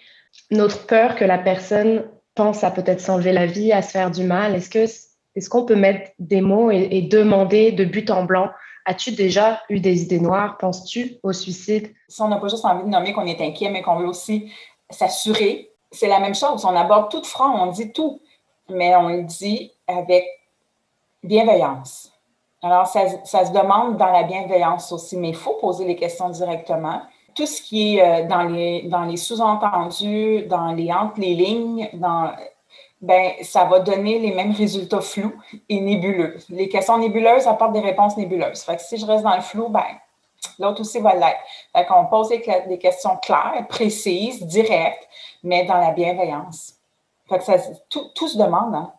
notre 0.50 0.88
peur 0.88 1.16
que 1.16 1.26
la 1.26 1.38
personne 1.38 2.10
pense 2.34 2.64
à 2.64 2.72
peut-être 2.72 3.02
s'enlever 3.02 3.34
la 3.34 3.46
vie, 3.46 3.74
à 3.74 3.82
se 3.82 3.92
faire 3.92 4.10
du 4.10 4.24
mal? 4.24 4.56
Est-ce 4.56 4.70
que 4.70 4.88
est-ce 5.36 5.50
qu'on 5.50 5.66
peut 5.66 5.76
mettre 5.76 6.12
des 6.20 6.42
mots 6.42 6.72
et 6.72 7.02
demander 7.02 7.72
de 7.72 7.86
but 7.86 8.10
en 8.10 8.24
blanc? 8.24 8.50
As-tu 8.86 9.12
déjà 9.12 9.62
eu 9.70 9.80
des 9.80 10.04
idées 10.04 10.20
noires? 10.20 10.58
Penses-tu 10.58 11.18
au 11.24 11.34
suicide? 11.34 11.94
Si 12.08 12.22
on 12.22 12.28
n'a 12.28 12.38
pas 12.38 12.48
juste 12.48 12.66
envie 12.66 12.84
de 12.84 12.90
nommer 12.90 13.14
qu'on 13.14 13.26
est 13.26 13.40
inquiet, 13.40 13.70
mais 13.70 13.82
qu'on 13.82 13.98
veut 13.98 14.08
aussi 14.08 14.52
s'assurer, 14.90 15.72
c'est 15.92 16.08
la 16.08 16.20
même 16.20 16.36
chose. 16.36 16.66
On 16.66 16.76
aborde 16.76 17.12
tout 17.12 17.22
de 17.22 17.26
front, 17.26 17.50
on 17.50 17.68
dit 17.68 17.92
tout, 17.92 18.22
mais 18.70 18.96
on 18.96 19.10
le 19.10 19.24
dit 19.24 19.72
avec 19.88 20.26
bienveillance. 21.24 22.12
Alors, 22.64 22.88
ça, 22.88 23.08
se 23.46 23.52
demande 23.52 23.98
dans 23.98 24.12
la 24.12 24.24
bienveillance 24.24 24.92
aussi, 24.92 25.18
mais 25.18 25.30
il 25.30 25.36
faut 25.36 25.54
poser 25.56 25.86
les 25.86 25.96
questions 25.96 26.30
directement. 26.30 27.02
Tout 27.36 27.46
ce 27.46 27.62
qui 27.62 27.98
est 27.98 28.04
euh, 28.04 28.28
dans 28.28 28.44
les, 28.44 28.84
dans 28.84 29.06
les 29.06 29.18
sous-entendus, 29.18 30.44
dans 30.48 30.74
les 30.74 30.92
entre 30.92 31.20
les 31.20 31.34
lignes, 31.34 31.90
dans 31.94 32.32
ben, 33.02 33.34
ça 33.42 33.66
va 33.66 33.80
donner 33.80 34.20
les 34.20 34.32
mêmes 34.32 34.52
résultats 34.52 35.02
flous 35.02 35.34
et 35.70 35.80
nébuleux. 35.80 36.38
Les 36.50 36.70
questions 36.70 36.98
nébuleuses 36.98 37.48
apportent 37.48 37.74
des 37.74 37.80
réponses 37.80 38.16
nébuleuses. 38.16 38.62
Fait 38.62 38.76
que 38.76 38.82
si 38.82 38.98
je 38.98 39.06
reste 39.06 39.24
dans 39.24 39.36
le 39.36 39.42
flou, 39.42 39.70
ben, 39.70 39.86
l'autre 40.60 40.82
aussi 40.82 41.00
va 41.00 41.16
l'être. 41.16 41.40
Fait 41.76 41.86
qu'on 41.86 42.06
pose 42.06 42.30
des 42.30 42.78
questions 42.78 43.18
claires, 43.18 43.66
précises, 43.68 44.46
directes, 44.46 45.08
mais 45.44 45.66
dans 45.66 45.78
la 45.78 45.92
bienveillance. 45.92 46.76
Fait 47.28 47.40
que 47.40 47.44
ça, 47.44 47.56
tout, 47.90 48.10
tout 48.14 48.28
se 48.28 48.38
demande, 48.38 48.76
hein? 48.76 48.92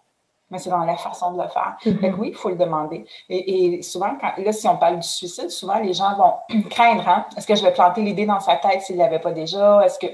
mais 0.50 0.58
c'est 0.58 0.70
dans 0.70 0.84
la 0.84 0.96
façon 0.96 1.32
de 1.32 1.42
le 1.42 1.48
faire. 1.48 1.76
Fait 1.80 1.94
que 1.94 2.06
mm-hmm. 2.06 2.14
oui, 2.18 2.28
il 2.28 2.34
faut 2.34 2.50
le 2.50 2.56
demander. 2.56 3.04
Et, 3.28 3.82
souvent, 3.82 4.16
quand, 4.20 4.32
là, 4.36 4.52
si 4.52 4.68
on 4.68 4.76
parle 4.76 4.98
du 4.98 5.06
suicide, 5.06 5.50
souvent 5.50 5.78
les 5.78 5.94
gens 5.94 6.14
vont 6.16 6.62
craindre, 6.70 7.08
hein? 7.08 7.26
Est-ce 7.36 7.46
que 7.46 7.54
je 7.54 7.62
vais 7.62 7.72
planter 7.72 8.02
l'idée 8.02 8.26
dans 8.26 8.40
sa 8.40 8.56
tête 8.56 8.82
s'il 8.82 8.96
ne 8.96 9.02
l'avait 9.02 9.18
pas 9.18 9.32
déjà? 9.32 9.84
Est-ce 9.84 9.98
que 9.98 10.06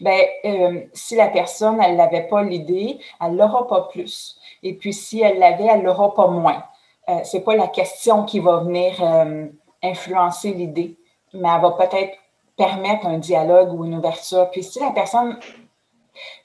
ben, 0.00 0.20
euh, 0.44 0.80
si 0.92 1.16
la 1.16 1.28
personne, 1.28 1.80
elle 1.82 1.96
n'avait 1.96 2.26
pas 2.28 2.42
l'idée, 2.42 2.98
elle 3.20 3.36
l'aura 3.36 3.66
pas 3.66 3.82
plus. 3.82 4.36
Et 4.62 4.74
puis, 4.74 4.92
si 4.92 5.20
elle 5.20 5.38
l'avait, 5.38 5.66
elle 5.66 5.82
l'aura 5.82 6.14
pas 6.14 6.28
moins. 6.28 6.62
Euh, 7.08 7.22
Ce 7.24 7.36
n'est 7.36 7.42
pas 7.42 7.56
la 7.56 7.68
question 7.68 8.24
qui 8.24 8.40
va 8.40 8.58
venir 8.58 8.94
euh, 9.00 9.46
influencer 9.82 10.52
l'idée, 10.52 10.96
mais 11.32 11.48
elle 11.54 11.60
va 11.60 11.70
peut-être 11.72 12.16
permettre 12.56 13.06
un 13.06 13.18
dialogue 13.18 13.72
ou 13.72 13.84
une 13.84 13.96
ouverture. 13.96 14.50
Puis 14.50 14.62
si 14.62 14.80
la 14.80 14.90
personne, 14.90 15.38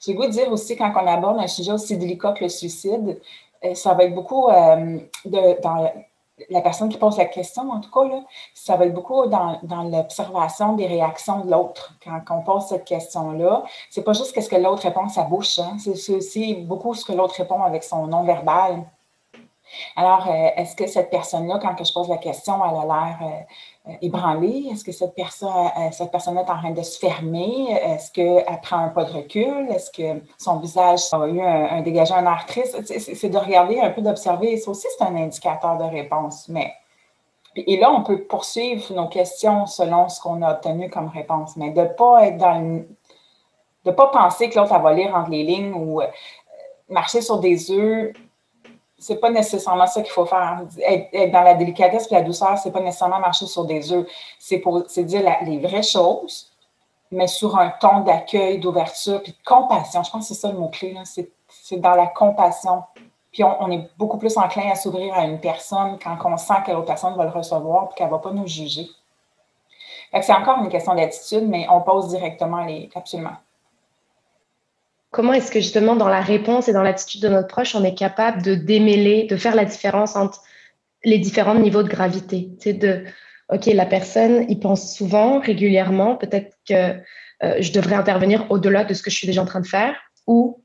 j'ai 0.00 0.14
goût 0.14 0.26
de 0.26 0.30
dire 0.30 0.52
aussi, 0.52 0.76
quand 0.76 0.92
on 0.94 1.06
aborde 1.06 1.40
un 1.40 1.46
sujet 1.46 1.72
aussi 1.72 1.96
délicat 1.96 2.32
que 2.32 2.44
le 2.44 2.50
suicide, 2.50 3.20
ça 3.74 3.94
va 3.94 4.04
être 4.04 4.14
beaucoup 4.14 4.48
de, 4.50 5.62
dans 5.62 5.90
la 6.50 6.60
personne 6.60 6.88
qui 6.88 6.98
pose 6.98 7.16
la 7.18 7.26
question, 7.26 7.70
en 7.70 7.80
tout 7.80 7.90
cas, 7.90 8.04
là, 8.08 8.22
ça 8.54 8.76
va 8.76 8.86
être 8.86 8.94
beaucoup 8.94 9.26
dans, 9.26 9.60
l'observation 9.90 10.74
des 10.74 10.86
réactions 10.86 11.40
de 11.40 11.50
l'autre. 11.50 11.94
Quand, 12.04 12.38
on 12.38 12.42
pose 12.42 12.66
cette 12.66 12.84
question-là, 12.84 13.62
c'est 13.90 14.02
pas 14.02 14.12
juste 14.12 14.38
ce 14.38 14.48
que 14.48 14.56
l'autre 14.56 14.82
répond 14.82 15.08
sa 15.08 15.22
bouche, 15.22 15.58
hein. 15.58 15.76
c'est 15.78 16.14
aussi 16.14 16.54
beaucoup 16.54 16.94
ce 16.94 17.04
que 17.04 17.12
l'autre 17.12 17.34
répond 17.36 17.62
avec 17.62 17.84
son 17.84 18.06
non-verbal. 18.06 18.84
Alors, 19.96 20.28
euh, 20.28 20.48
est-ce 20.56 20.76
que 20.76 20.86
cette 20.86 21.10
personne-là, 21.10 21.58
quand 21.60 21.82
je 21.82 21.92
pose 21.92 22.08
la 22.08 22.18
question, 22.18 22.60
elle 22.64 22.76
a 22.76 22.84
l'air 22.84 23.18
euh, 23.22 23.40
ébranlée? 24.00 24.68
Est-ce 24.72 24.84
que 24.84 24.92
cette 24.92 25.14
personne, 25.14 25.48
euh, 25.50 25.90
cette 25.90 26.10
personne 26.10 26.36
est 26.36 26.50
en 26.50 26.58
train 26.58 26.70
de 26.70 26.82
se 26.82 26.98
fermer? 26.98 27.70
Est-ce 27.70 28.12
qu'elle 28.12 28.60
prend 28.62 28.78
un 28.78 28.88
pas 28.88 29.04
de 29.04 29.12
recul? 29.12 29.68
Est-ce 29.70 29.90
que 29.90 30.22
son 30.38 30.58
visage 30.58 31.00
a 31.12 31.26
eu 31.26 31.40
un, 31.40 31.82
dégagé 31.82 32.14
un 32.14 32.24
air 32.24 32.44
triste? 32.46 32.80
C'est 32.86 33.28
de 33.28 33.38
regarder 33.38 33.80
un 33.80 33.90
peu, 33.90 34.02
d'observer. 34.02 34.56
Ça 34.56 34.70
aussi, 34.70 34.86
c'est 34.96 35.04
un 35.04 35.16
indicateur 35.16 35.76
de 35.78 35.84
réponse. 35.84 36.48
Mais 36.48 36.72
et 37.54 37.76
là, 37.76 37.92
on 37.92 38.02
peut 38.02 38.22
poursuivre 38.22 38.92
nos 38.94 39.08
questions 39.08 39.66
selon 39.66 40.08
ce 40.08 40.20
qu'on 40.20 40.40
a 40.42 40.52
obtenu 40.52 40.88
comme 40.88 41.08
réponse, 41.08 41.56
mais 41.56 41.70
de 41.70 41.82
ne 41.82 41.86
pas 41.86 42.26
être 42.26 42.38
dans 42.38 42.84
de 43.84 43.90
pas 43.90 44.06
penser 44.06 44.48
que 44.48 44.56
l'autre 44.58 44.78
va 44.78 44.92
lire 44.92 45.12
entre 45.14 45.30
les 45.30 45.42
lignes 45.42 45.74
ou 45.74 46.00
marcher 46.88 47.20
sur 47.20 47.40
des 47.40 47.72
œufs 47.72 48.12
c'est 49.02 49.16
pas 49.16 49.30
nécessairement 49.30 49.86
ça 49.86 50.00
qu'il 50.00 50.12
faut 50.12 50.24
faire. 50.24 50.62
Être, 50.78 51.32
dans 51.32 51.42
la 51.42 51.54
délicatesse 51.54 52.06
et 52.10 52.14
la 52.14 52.22
douceur, 52.22 52.56
c'est 52.56 52.70
pas 52.70 52.80
nécessairement 52.80 53.18
marcher 53.18 53.46
sur 53.46 53.64
des 53.64 53.92
œufs. 53.92 54.06
C'est 54.38 55.04
dire 55.04 55.22
les 55.44 55.58
vraies 55.58 55.82
choses, 55.82 56.52
mais 57.10 57.26
sur 57.26 57.58
un 57.58 57.70
ton 57.80 58.00
d'accueil, 58.00 58.60
d'ouverture, 58.60 59.20
puis 59.20 59.32
de 59.32 59.44
compassion. 59.44 60.04
Je 60.04 60.10
pense 60.10 60.28
que 60.28 60.34
c'est 60.34 60.40
ça 60.40 60.52
le 60.52 60.58
mot-clé. 60.58 60.96
C'est 61.48 61.78
dans 61.78 61.96
la 61.96 62.06
compassion. 62.06 62.84
Puis 63.32 63.42
on, 63.42 63.70
est 63.72 63.90
beaucoup 63.98 64.18
plus 64.18 64.36
enclin 64.36 64.70
à 64.70 64.76
s'ouvrir 64.76 65.14
à 65.14 65.24
une 65.24 65.40
personne 65.40 65.98
quand 65.98 66.16
on 66.24 66.36
sent 66.36 66.54
que 66.64 66.70
l'autre 66.70 66.86
personne 66.86 67.16
va 67.16 67.24
le 67.24 67.30
recevoir 67.30 67.88
et 67.90 67.94
qu'elle 67.96 68.06
ne 68.06 68.12
va 68.12 68.18
pas 68.18 68.30
nous 68.30 68.46
juger. 68.46 68.88
C'est 70.20 70.32
encore 70.32 70.58
une 70.58 70.68
question 70.68 70.94
d'attitude, 70.94 71.48
mais 71.48 71.66
on 71.68 71.80
pose 71.80 72.08
directement 72.08 72.64
les. 72.64 72.88
Absolument. 72.94 73.36
Comment 75.12 75.34
est-ce 75.34 75.52
que 75.52 75.60
justement 75.60 75.94
dans 75.94 76.08
la 76.08 76.22
réponse 76.22 76.68
et 76.68 76.72
dans 76.72 76.82
l'attitude 76.82 77.20
de 77.20 77.28
notre 77.28 77.46
proche, 77.46 77.74
on 77.74 77.84
est 77.84 77.94
capable 77.94 78.40
de 78.42 78.54
démêler, 78.54 79.24
de 79.24 79.36
faire 79.36 79.54
la 79.54 79.66
différence 79.66 80.16
entre 80.16 80.42
les 81.04 81.18
différents 81.18 81.54
niveaux 81.54 81.82
de 81.82 81.88
gravité? 81.88 82.48
C'est 82.58 82.72
de, 82.72 83.04
OK, 83.50 83.66
la 83.66 83.84
personne, 83.84 84.46
il 84.48 84.58
pense 84.58 84.96
souvent, 84.96 85.38
régulièrement, 85.38 86.16
peut-être 86.16 86.56
que 86.66 86.96
euh, 87.42 87.56
je 87.60 87.72
devrais 87.72 87.94
intervenir 87.94 88.50
au-delà 88.50 88.84
de 88.84 88.94
ce 88.94 89.02
que 89.02 89.10
je 89.10 89.16
suis 89.16 89.26
déjà 89.26 89.42
en 89.42 89.44
train 89.44 89.60
de 89.60 89.66
faire, 89.66 89.94
ou 90.26 90.62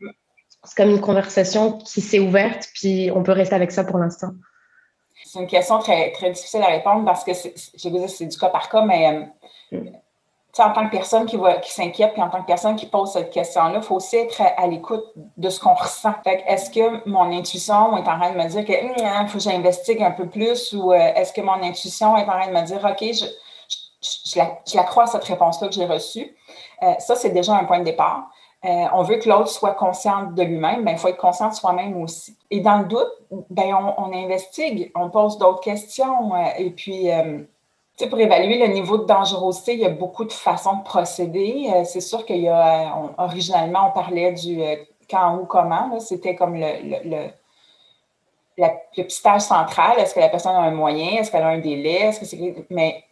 c'est 0.64 0.78
comme 0.78 0.92
une 0.92 1.02
conversation 1.02 1.74
qui 1.80 2.00
s'est 2.00 2.20
ouverte, 2.20 2.70
puis 2.74 3.12
on 3.14 3.24
peut 3.24 3.34
rester 3.34 3.56
avec 3.56 3.72
ça 3.72 3.84
pour 3.84 3.98
l'instant. 3.98 4.30
C'est 5.26 5.40
une 5.40 5.48
question 5.48 5.80
très, 5.80 6.14
très 6.14 6.32
difficile 6.32 6.62
à 6.62 6.68
répondre 6.68 7.04
parce 7.04 7.26
que 7.26 7.34
c'est 7.34 8.26
du 8.26 8.38
cas 8.38 8.48
par 8.48 8.70
cas, 8.70 8.86
mais 8.86 9.30
euh, 9.74 9.78
mm 9.78 9.98
en 10.64 10.72
tant 10.72 10.86
que 10.86 10.92
personne 10.92 11.26
qui, 11.26 11.38
qui 11.62 11.72
s'inquiète, 11.72 12.14
puis 12.14 12.22
en 12.22 12.30
tant 12.30 12.42
que 12.42 12.48
personne 12.48 12.76
qui 12.76 12.86
pose 12.86 13.12
cette 13.12 13.32
question-là, 13.32 13.78
il 13.78 13.82
faut 13.82 13.96
aussi 13.96 14.18
être 14.18 14.42
à, 14.58 14.68
l'écoute 14.68 15.06
de 15.16 15.50
ce 15.50 15.60
qu'on 15.60 15.74
ressent. 15.74 16.14
est-ce 16.26 16.70
que 16.70 17.08
mon 17.08 17.32
intuition 17.32 17.98
est 17.98 18.08
en 18.08 18.20
train 18.20 18.32
de 18.32 18.38
me 18.38 18.48
dire 18.48 18.66
qu'il 18.66 18.76
hum, 18.76 19.06
hein, 19.06 19.28
faut 19.28 19.38
que 19.38 19.44
j'investigue 19.44 20.02
un 20.02 20.12
peu 20.12 20.28
plus 20.28 20.74
ou 20.74 20.92
euh, 20.92 20.96
est-ce 21.16 21.34
que 21.34 21.42
mon 21.42 21.62
intuition 21.64 22.16
est 22.18 22.24
en 22.24 22.40
train 22.40 22.48
de 22.48 22.54
me 22.54 22.66
dire, 22.66 22.84
OK, 22.84 23.04
je, 23.14 24.40
la, 24.76 24.84
crois 24.84 25.04
à 25.04 25.08
cette 25.08 25.24
réponse-là 25.24 25.68
que 25.68 25.74
j'ai 25.74 25.86
reçue? 25.86 26.36
Euh, 26.84 26.94
ça, 27.00 27.16
c'est 27.16 27.32
déjà 27.32 27.56
un 27.56 27.66
point 27.66 27.80
de 27.80 27.86
départ. 27.86 28.30
Euh, 28.66 28.86
on 28.94 29.04
veut 29.04 29.18
que 29.18 29.30
l'autre 29.30 29.50
soit 29.50 29.74
conscient 29.74 30.32
de 30.32 30.44
lui-même, 30.44 30.84
mais 30.84 30.94
il 30.94 30.98
faut 30.98 31.08
être 31.08 31.18
conscient 31.18 31.50
de 31.50 31.54
soi-même 31.54 32.02
aussi. 32.02 32.36
Et 32.50 32.60
dans 32.60 32.80
le 32.80 32.86
doute, 32.86 33.12
ben, 33.50 33.74
on, 33.76 33.94
on 34.04 34.14
investigue, 34.14 34.92
on 34.96 35.10
pose 35.10 35.38
d'autres 35.38 35.62
questions 35.62 36.36
et 36.58 36.72
puis 36.72 37.10
pour 38.06 38.20
évaluer 38.20 38.60
le 38.60 38.72
niveau 38.72 38.98
de 39.00 39.06
dangerosité, 39.06 39.74
il 39.74 39.80
y 39.80 39.86
a 39.86 39.90
beaucoup 39.90 40.24
de 40.24 40.32
façons 40.32 40.78
de 40.78 40.84
procéder. 40.84 41.68
Euh, 41.74 41.84
c'est 41.84 42.02
sûr 42.02 42.26
qu'il 42.26 42.42
y 42.42 42.48
a, 42.48 42.96
originalement, 43.18 43.88
on 43.88 43.92
parlait 43.92 44.32
du 44.34 44.62
euh, 44.62 44.76
quand, 45.10 45.38
où, 45.38 45.46
comment. 45.46 46.00
C'était 46.00 46.36
comme 46.36 46.56
le, 46.56 46.68
le, 46.84 47.30
le, 48.58 48.68
petit 48.94 49.16
stage 49.16 49.42
central. 49.42 49.98
Est-ce 50.00 50.14
que 50.14 50.20
la 50.20 50.30
personne 50.30 50.56
a 50.56 50.60
un 50.60 50.72
moyen? 50.72 51.20
Est-ce 51.20 51.32
qu'elle 51.32 51.44
a 51.44 51.48
un 51.48 51.58
délai? 51.60 52.02
Est-ce 52.02 52.20
que 52.20 52.26
c'est... 52.26 52.66
Mais 52.70 53.04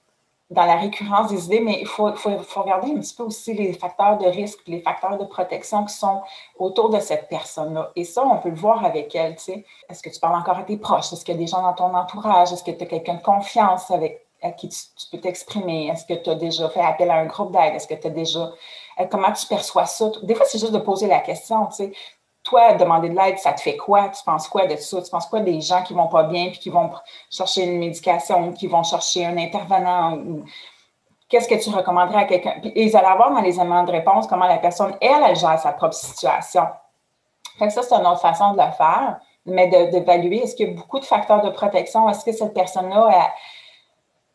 dans 0.52 0.66
la 0.66 0.76
récurrence 0.76 1.32
des 1.32 1.46
idées, 1.46 1.60
mais 1.60 1.80
il 1.82 1.88
faut, 1.88 2.14
faut, 2.16 2.38
faut, 2.38 2.62
regarder 2.62 2.92
un 2.92 3.00
petit 3.00 3.16
peu 3.16 3.24
aussi 3.24 3.56
les 3.56 3.74
facteurs 3.74 4.20
de 4.20 4.28
risque, 4.28 4.60
les 4.68 4.80
facteurs 4.80 5.18
de 5.18 5.26
protection 5.26 5.86
qui 5.86 5.96
sont 5.96 6.22
autour 6.60 6.92
de 6.92 7.00
cette 7.00 7.28
personne-là. 7.30 7.92
Et 7.96 8.04
ça, 8.04 8.24
on 8.24 8.38
peut 8.38 8.50
le 8.50 8.56
voir 8.56 8.86
avec 8.86 9.16
elle. 9.16 9.36
Tu. 9.38 9.66
Est-ce 9.90 10.04
que 10.04 10.10
tu 10.10 10.20
parles 10.20 10.36
encore 10.36 10.60
à 10.60 10.64
tes 10.64 10.78
proches? 10.78 11.12
Est-ce 11.12 11.26
qu'il 11.26 11.34
y 11.34 11.38
a 11.38 11.40
des 11.40 11.48
gens 11.48 11.64
dans 11.64 11.74
ton 11.74 11.96
entourage? 11.96 12.54
Est-ce 12.54 12.64
que 12.64 12.70
tu 12.70 12.84
as 12.84 12.88
quelqu'un 12.88 13.16
de 13.16 13.24
confiance 13.24 13.90
avec 13.90 14.25
à 14.46 14.52
qui 14.52 14.70
tu, 14.70 14.78
peux 15.12 15.20
t'exprimer? 15.20 15.88
Est-ce 15.88 16.06
que 16.06 16.14
tu 16.14 16.30
as 16.30 16.36
déjà 16.36 16.70
fait 16.70 16.82
appel 16.82 17.10
à 17.12 17.16
un 17.16 17.26
groupe 17.26 17.52
d'aide? 17.52 17.76
Est-ce 17.76 17.88
que 17.88 17.96
tu 17.96 18.08
as 18.08 18.12
déjà. 18.12 18.52
Euh, 19.00 19.06
comment 19.10 19.32
tu 19.32 19.46
perçois 19.48 19.86
ça? 19.86 20.12
Des 20.24 20.36
fois, 20.36 20.46
c'est 20.46 20.60
juste 20.60 20.74
de 20.74 20.80
poser 20.80 21.08
la 21.08 21.20
question. 21.20 21.66
Tu 21.68 21.76
sais 21.76 21.92
toi, 22.46 22.74
demander 22.74 23.10
de 23.10 23.16
l'aide, 23.16 23.40
ça 23.40 23.52
te 23.54 23.60
fait 23.60 23.76
quoi? 23.76 24.10
Tu 24.10 24.24
penses 24.24 24.48
quoi 24.48 24.68
de 24.68 24.76
ça? 24.76 25.02
Tu 25.02 25.10
penses 25.10 25.26
quoi 25.26 25.40
des 25.40 25.60
gens 25.60 25.82
qui 25.82 25.94
vont 25.94 26.08
pas 26.08 26.24
bien 26.24 26.50
puis 26.50 26.60
qui 26.60 26.70
vont 26.70 26.92
chercher 27.30 27.64
une 27.64 27.80
médication, 27.80 28.54
qui 28.54 28.68
vont 28.68 28.84
chercher 28.84 29.26
un 29.26 29.38
intervenant? 29.38 30.18
Qu'est-ce 31.28 31.48
que 31.48 31.56
tu 31.56 31.72
recommanderais 31.72 32.20
à 32.20 32.26
quelqu'un? 32.26 32.54
Puis 32.62 32.72
ils 32.76 32.96
allaient 32.96 33.08
avoir 33.08 33.32
dans 33.32 33.42
les 33.42 33.56
éléments 33.56 33.84
de 33.84 33.92
réponse 33.92 34.28
comment 34.28 34.46
la 34.46 34.60
personne, 34.60 34.96
elle, 35.02 35.24
elle 35.28 35.36
gère 35.36 35.60
sa 35.60 35.74
propre 35.74 35.96
situation. 35.96 36.68
Fait 37.58 37.68
que 37.68 37.74
ça, 37.74 37.82
c'est 37.82 37.96
une 37.96 38.06
autre 38.06 38.22
façon 38.22 38.54
de 38.54 38.62
le 38.62 38.72
faire, 38.74 39.18
mais 39.48 39.68
d'évaluer 39.68 40.44
est-ce 40.44 40.56
qu'il 40.56 40.70
y 40.70 40.72
a 40.72 40.76
beaucoup 40.76 41.00
de 41.00 41.06
facteurs 41.06 41.42
de 41.42 41.50
protection? 41.50 42.08
Est-ce 42.10 42.24
que 42.24 42.32
cette 42.32 42.54
personne-là, 42.54 43.32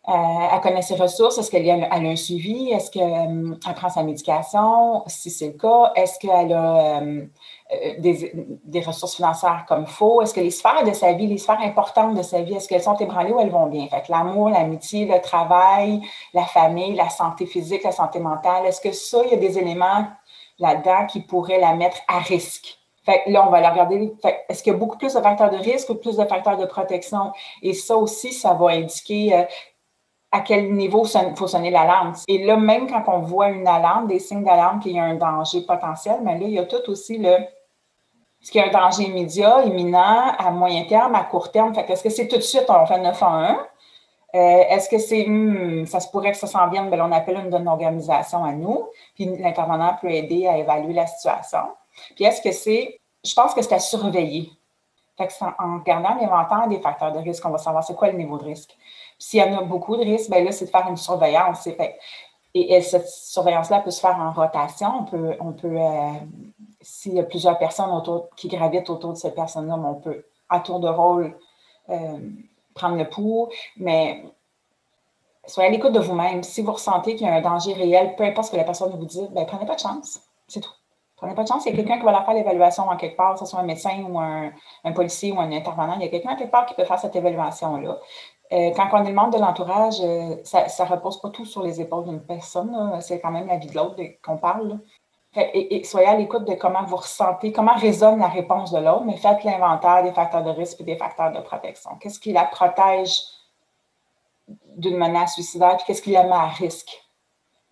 elle, 0.06 0.60
connaît 0.60 0.82
ses 0.82 0.94
ressources? 0.94 1.38
Est-ce 1.38 1.50
qu'elle 1.50 1.68
a, 1.68 1.94
un 1.94 2.16
suivi? 2.16 2.70
Est-ce 2.70 2.90
qu'elle 2.90 3.58
prend 3.76 3.90
sa 3.90 4.02
médication? 4.02 5.02
Si 5.06 5.30
c'est 5.30 5.48
le 5.48 5.52
cas, 5.52 5.92
est-ce 5.94 6.18
qu'elle 6.18 6.52
a 6.52 7.00
euh, 7.00 7.26
euh, 7.72 7.94
des, 7.98 8.80
ressources 8.80 9.16
financières 9.16 9.64
comme 9.68 9.82
il 9.82 9.92
faut? 9.92 10.22
Est-ce 10.22 10.32
que 10.32 10.40
les 10.40 10.50
sphères 10.50 10.84
de 10.84 10.92
sa 10.92 11.12
vie, 11.12 11.26
les 11.26 11.38
sphères 11.38 11.60
importantes 11.60 12.14
de 12.14 12.22
sa 12.22 12.40
vie, 12.40 12.54
est-ce 12.54 12.68
qu'elles 12.68 12.82
sont 12.82 12.96
ébranlées 12.96 13.32
ou 13.32 13.40
elles 13.40 13.50
vont 13.50 13.66
bien? 13.66 13.86
Fait 13.88 14.08
l'amour, 14.08 14.48
l'amitié, 14.48 15.04
le 15.04 15.20
travail, 15.20 16.00
la 16.32 16.44
famille, 16.44 16.94
la 16.94 17.10
santé 17.10 17.44
physique, 17.46 17.84
la 17.84 17.92
santé 17.92 18.20
mentale, 18.20 18.66
est-ce 18.66 18.80
que 18.80 18.92
ça, 18.92 19.18
il 19.24 19.30
y 19.30 19.34
a 19.34 19.36
des 19.36 19.58
éléments 19.58 20.06
là-dedans 20.58 21.06
qui 21.06 21.20
pourraient 21.20 21.60
la 21.60 21.74
mettre 21.74 21.98
à 22.08 22.18
risque? 22.20 22.80
Fait 23.04 23.22
là, 23.26 23.46
on 23.46 23.50
va 23.50 23.60
la 23.60 23.70
regarder. 23.70 24.12
Est-ce 24.48 24.62
qu'il 24.62 24.72
y 24.72 24.76
a 24.76 24.78
beaucoup 24.78 24.98
plus 24.98 25.14
de 25.14 25.20
facteurs 25.20 25.50
de 25.50 25.56
risque 25.56 25.88
ou 25.88 25.94
plus 25.94 26.16
de 26.16 26.24
facteurs 26.24 26.58
de 26.58 26.66
protection? 26.66 27.32
Et 27.62 27.72
ça 27.72 27.96
aussi, 27.96 28.32
ça 28.32 28.52
va 28.52 28.68
indiquer 28.70 29.34
euh, 29.34 29.44
à 30.32 30.40
quel 30.40 30.72
niveau 30.72 31.04
il 31.06 31.36
faut 31.36 31.48
sonner 31.48 31.70
l'alarme. 31.70 32.12
Et 32.28 32.44
là, 32.44 32.56
même 32.56 32.88
quand 32.88 33.02
on 33.08 33.18
voit 33.20 33.48
une 33.48 33.66
alarme, 33.66 34.06
des 34.06 34.20
signes 34.20 34.44
d'alarme 34.44 34.80
qu'il 34.80 34.92
y 34.92 34.98
a 34.98 35.04
un 35.04 35.14
danger 35.14 35.62
potentiel, 35.62 36.20
mais 36.22 36.38
là, 36.38 36.46
il 36.46 36.52
y 36.52 36.58
a 36.58 36.64
tout 36.64 36.88
aussi 36.88 37.18
le 37.18 37.36
est-ce 38.42 38.50
qu'il 38.50 38.60
y 38.60 38.64
a 38.64 38.68
un 38.68 38.70
danger 38.70 39.02
immédiat, 39.02 39.64
imminent, 39.64 40.32
à 40.38 40.50
moyen 40.50 40.84
terme, 40.84 41.14
à 41.14 41.24
court 41.24 41.50
terme? 41.50 41.74
Fait 41.74 41.88
est-ce 41.90 42.02
que 42.02 42.08
c'est 42.08 42.26
tout 42.26 42.36
de 42.36 42.40
suite, 42.40 42.64
on 42.68 42.86
fait 42.86 42.98
911? 42.98 43.56
Euh, 44.34 44.38
est-ce 44.70 44.88
que 44.88 44.98
c'est, 44.98 45.26
hmm, 45.26 45.86
ça 45.86 46.00
se 46.00 46.08
pourrait 46.08 46.30
que 46.30 46.38
ça 46.38 46.46
s'en 46.46 46.68
vienne, 46.68 46.88
bien, 46.88 47.04
on 47.04 47.12
appelle 47.12 47.36
une 47.36 47.50
donne 47.50 47.64
d'organisation 47.64 48.44
à 48.44 48.52
nous, 48.52 48.88
puis 49.14 49.26
l'intervenant 49.26 49.96
peut 50.00 50.10
aider 50.10 50.46
à 50.46 50.56
évaluer 50.56 50.94
la 50.94 51.06
situation. 51.06 51.64
Puis 52.14 52.24
est-ce 52.24 52.40
que 52.40 52.52
c'est, 52.52 53.00
je 53.24 53.34
pense 53.34 53.52
que 53.52 53.60
c'est 53.60 53.74
à 53.74 53.78
surveiller. 53.78 54.50
Fait 55.20 55.26
que 55.26 55.44
en 55.44 55.78
regardant 55.80 56.14
l'inventaire 56.14 56.66
des 56.66 56.80
facteurs 56.80 57.12
de 57.12 57.18
risque, 57.18 57.44
on 57.44 57.50
va 57.50 57.58
savoir 57.58 57.84
c'est 57.84 57.94
quoi 57.94 58.10
le 58.10 58.16
niveau 58.16 58.38
de 58.38 58.44
risque. 58.44 58.74
S'il 59.18 59.38
y 59.38 59.42
en 59.42 59.58
a 59.58 59.62
beaucoup 59.62 59.94
de 59.94 60.00
risques, 60.02 60.30
bien 60.30 60.42
là, 60.42 60.50
c'est 60.50 60.64
de 60.64 60.70
faire 60.70 60.88
une 60.88 60.96
surveillance. 60.96 61.68
Et, 62.54 62.80
cette 62.80 63.06
surveillance-là 63.06 63.80
peut 63.80 63.90
se 63.90 64.00
faire 64.00 64.16
en 64.18 64.32
rotation. 64.32 65.00
On 65.00 65.04
peut, 65.04 65.36
on 65.40 65.52
peut 65.52 65.76
euh, 65.78 66.12
s'il 66.80 67.12
y 67.12 67.20
a 67.20 67.24
plusieurs 67.24 67.58
personnes 67.58 67.90
autour, 67.90 68.30
qui 68.34 68.48
gravitent 68.48 68.88
autour 68.88 69.12
de 69.12 69.18
cette 69.18 69.34
personne-là, 69.34 69.74
on 69.76 69.96
peut, 69.96 70.24
à 70.48 70.60
tour 70.60 70.80
de 70.80 70.88
rôle, 70.88 71.36
euh, 71.90 72.18
prendre 72.74 72.96
le 72.96 73.06
pouls. 73.06 73.50
Mais 73.76 74.24
soyez 75.46 75.68
à 75.68 75.70
l'écoute 75.70 75.92
de 75.92 76.00
vous-même. 76.00 76.42
Si 76.42 76.62
vous 76.62 76.72
ressentez 76.72 77.14
qu'il 77.14 77.26
y 77.26 77.30
a 77.30 77.34
un 77.34 77.42
danger 77.42 77.74
réel, 77.74 78.16
peu 78.16 78.24
importe 78.24 78.46
ce 78.46 78.52
que 78.52 78.56
la 78.56 78.64
personne 78.64 78.90
vous 78.90 79.04
dit, 79.04 79.28
ben, 79.32 79.44
prenez 79.44 79.66
pas 79.66 79.74
de 79.74 79.80
chance. 79.80 80.22
C'est 80.48 80.60
tout. 80.60 80.79
Prenez 81.20 81.34
pas 81.34 81.42
de 81.42 81.48
chance. 81.48 81.66
Il 81.66 81.70
y 81.70 81.74
a 81.74 81.76
quelqu'un 81.76 81.98
qui 81.98 82.04
va 82.04 82.12
la 82.12 82.24
faire 82.24 82.32
l'évaluation 82.32 82.84
en 82.88 82.96
quelque 82.96 83.16
part, 83.16 83.34
que 83.34 83.40
ce 83.40 83.46
soit 83.46 83.60
un 83.60 83.64
médecin 83.64 84.02
ou 84.08 84.18
un, 84.18 84.52
policier 84.94 85.32
ou 85.32 85.38
un 85.38 85.52
intervenant. 85.52 85.94
Il 85.96 86.02
y 86.02 86.06
a 86.06 86.08
quelqu'un 86.08 86.34
quelque 86.34 86.50
part 86.50 86.64
qui 86.64 86.74
peut 86.74 86.84
faire 86.84 86.98
cette 86.98 87.14
évaluation-là. 87.14 87.98
Euh, 88.52 88.70
quand 88.74 88.88
on 88.92 89.04
est 89.04 89.08
le 89.08 89.14
membre 89.14 89.36
de 89.36 89.38
l'entourage, 89.38 90.00
euh, 90.02 90.36
ça 90.44 90.64
ne 90.64 90.90
repose 90.90 91.20
pas 91.20 91.28
tout 91.28 91.44
sur 91.44 91.62
les 91.62 91.78
épaules 91.78 92.04
d'une 92.04 92.22
personne. 92.22 92.74
C'est 93.02 93.20
quand 93.20 93.30
même 93.30 93.48
la 93.48 93.58
vie 93.58 93.68
de 93.68 93.76
l'autre 93.76 94.00
qu'on 94.22 94.38
parle. 94.38 94.78
Et, 95.36 95.84
soyez 95.84 96.08
à 96.08 96.16
l'écoute 96.16 96.44
de 96.44 96.54
comment 96.54 96.82
vous 96.84 96.96
ressentez, 96.96 97.52
comment 97.52 97.74
résonne 97.74 98.18
la 98.18 98.26
réponse 98.28 98.72
de 98.72 98.78
l'autre, 98.78 99.04
mais 99.04 99.16
faites 99.16 99.44
l'inventaire 99.44 100.02
des 100.02 100.10
facteurs 100.10 100.42
de 100.42 100.50
risque 100.50 100.80
et 100.80 100.84
des 100.84 100.96
facteurs 100.96 101.30
de 101.32 101.38
protection. 101.40 101.90
Qu'est-ce 102.00 102.18
qui 102.18 102.32
la 102.32 102.46
protège 102.46 103.20
d'une 104.76 104.96
menace 104.96 105.34
suicidaire, 105.34 105.76
qu'est-ce 105.86 106.02
qui 106.02 106.12
la 106.12 106.24
met 106.24 106.32
à 106.32 106.46
risque? 106.46 106.90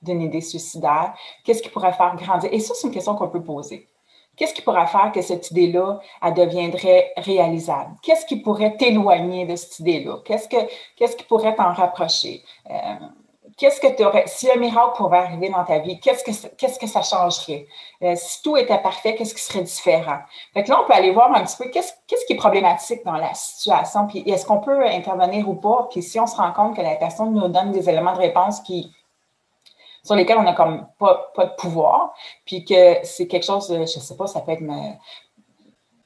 D'une 0.02 0.22
idée 0.22 0.40
suicidaire? 0.40 1.14
Qu'est-ce 1.44 1.62
qui 1.62 1.68
pourrait 1.68 1.92
faire 1.92 2.14
grandir? 2.16 2.50
Et 2.52 2.60
ça, 2.60 2.74
c'est 2.74 2.86
une 2.86 2.94
question 2.94 3.14
qu'on 3.14 3.28
peut 3.28 3.42
poser. 3.42 3.88
Qu'est-ce 4.36 4.54
qui 4.54 4.62
pourrait 4.62 4.86
faire 4.86 5.10
que 5.12 5.20
cette 5.20 5.50
idée-là, 5.50 5.98
elle 6.22 6.34
deviendrait 6.34 7.12
réalisable? 7.16 7.96
Qu'est-ce 8.02 8.24
qui 8.24 8.36
pourrait 8.36 8.76
t'éloigner 8.76 9.46
de 9.46 9.56
cette 9.56 9.80
idée-là? 9.80 10.18
Qu'est-ce, 10.24 10.48
que, 10.48 10.56
qu'est-ce 10.96 11.16
qui 11.16 11.24
pourrait 11.24 11.56
t'en 11.56 11.72
rapprocher? 11.72 12.44
Euh, 12.70 12.94
qu'est-ce 13.56 13.80
que 13.80 13.88
tu 13.88 14.04
aurais, 14.04 14.22
si 14.26 14.48
un 14.48 14.56
miracle 14.56 14.96
pouvait 14.96 15.18
arriver 15.18 15.48
dans 15.50 15.64
ta 15.64 15.78
vie, 15.80 15.98
qu'est-ce 15.98 16.22
que, 16.22 16.54
qu'est-ce 16.54 16.78
que 16.78 16.86
ça 16.86 17.02
changerait? 17.02 17.66
Euh, 18.02 18.14
si 18.14 18.40
tout 18.42 18.56
était 18.56 18.78
parfait, 18.78 19.16
qu'est-ce 19.16 19.34
qui 19.34 19.42
serait 19.42 19.62
différent? 19.62 20.20
Fait 20.54 20.62
que 20.62 20.70
là, 20.70 20.80
on 20.82 20.86
peut 20.86 20.94
aller 20.94 21.10
voir 21.10 21.34
un 21.34 21.42
petit 21.42 21.56
peu 21.56 21.68
qu'est-ce, 21.68 21.92
qu'est-ce 22.06 22.24
qui 22.26 22.34
est 22.34 22.36
problématique 22.36 23.04
dans 23.04 23.16
la 23.16 23.34
situation, 23.34 24.06
puis 24.06 24.20
est-ce 24.20 24.46
qu'on 24.46 24.60
peut 24.60 24.86
intervenir 24.86 25.48
ou 25.48 25.54
pas? 25.54 25.88
Puis 25.90 26.02
si 26.02 26.20
on 26.20 26.28
se 26.28 26.36
rend 26.36 26.52
compte 26.52 26.76
que 26.76 26.82
la 26.82 26.94
personne 26.94 27.34
nous 27.34 27.48
donne 27.48 27.72
des 27.72 27.88
éléments 27.88 28.12
de 28.12 28.18
réponse 28.18 28.60
qui, 28.60 28.94
sur 30.08 30.16
lesquels 30.16 30.38
on 30.38 30.42
n'a 30.42 30.54
comme 30.54 30.86
pas, 30.98 31.30
pas 31.34 31.44
de 31.44 31.54
pouvoir, 31.56 32.14
puis 32.46 32.64
que 32.64 32.96
c'est 33.02 33.26
quelque 33.26 33.44
chose, 33.44 33.68
je 33.68 33.74
ne 33.74 33.84
sais 33.84 34.16
pas, 34.16 34.26
ça 34.26 34.40
peut 34.40 34.52
être 34.52 34.62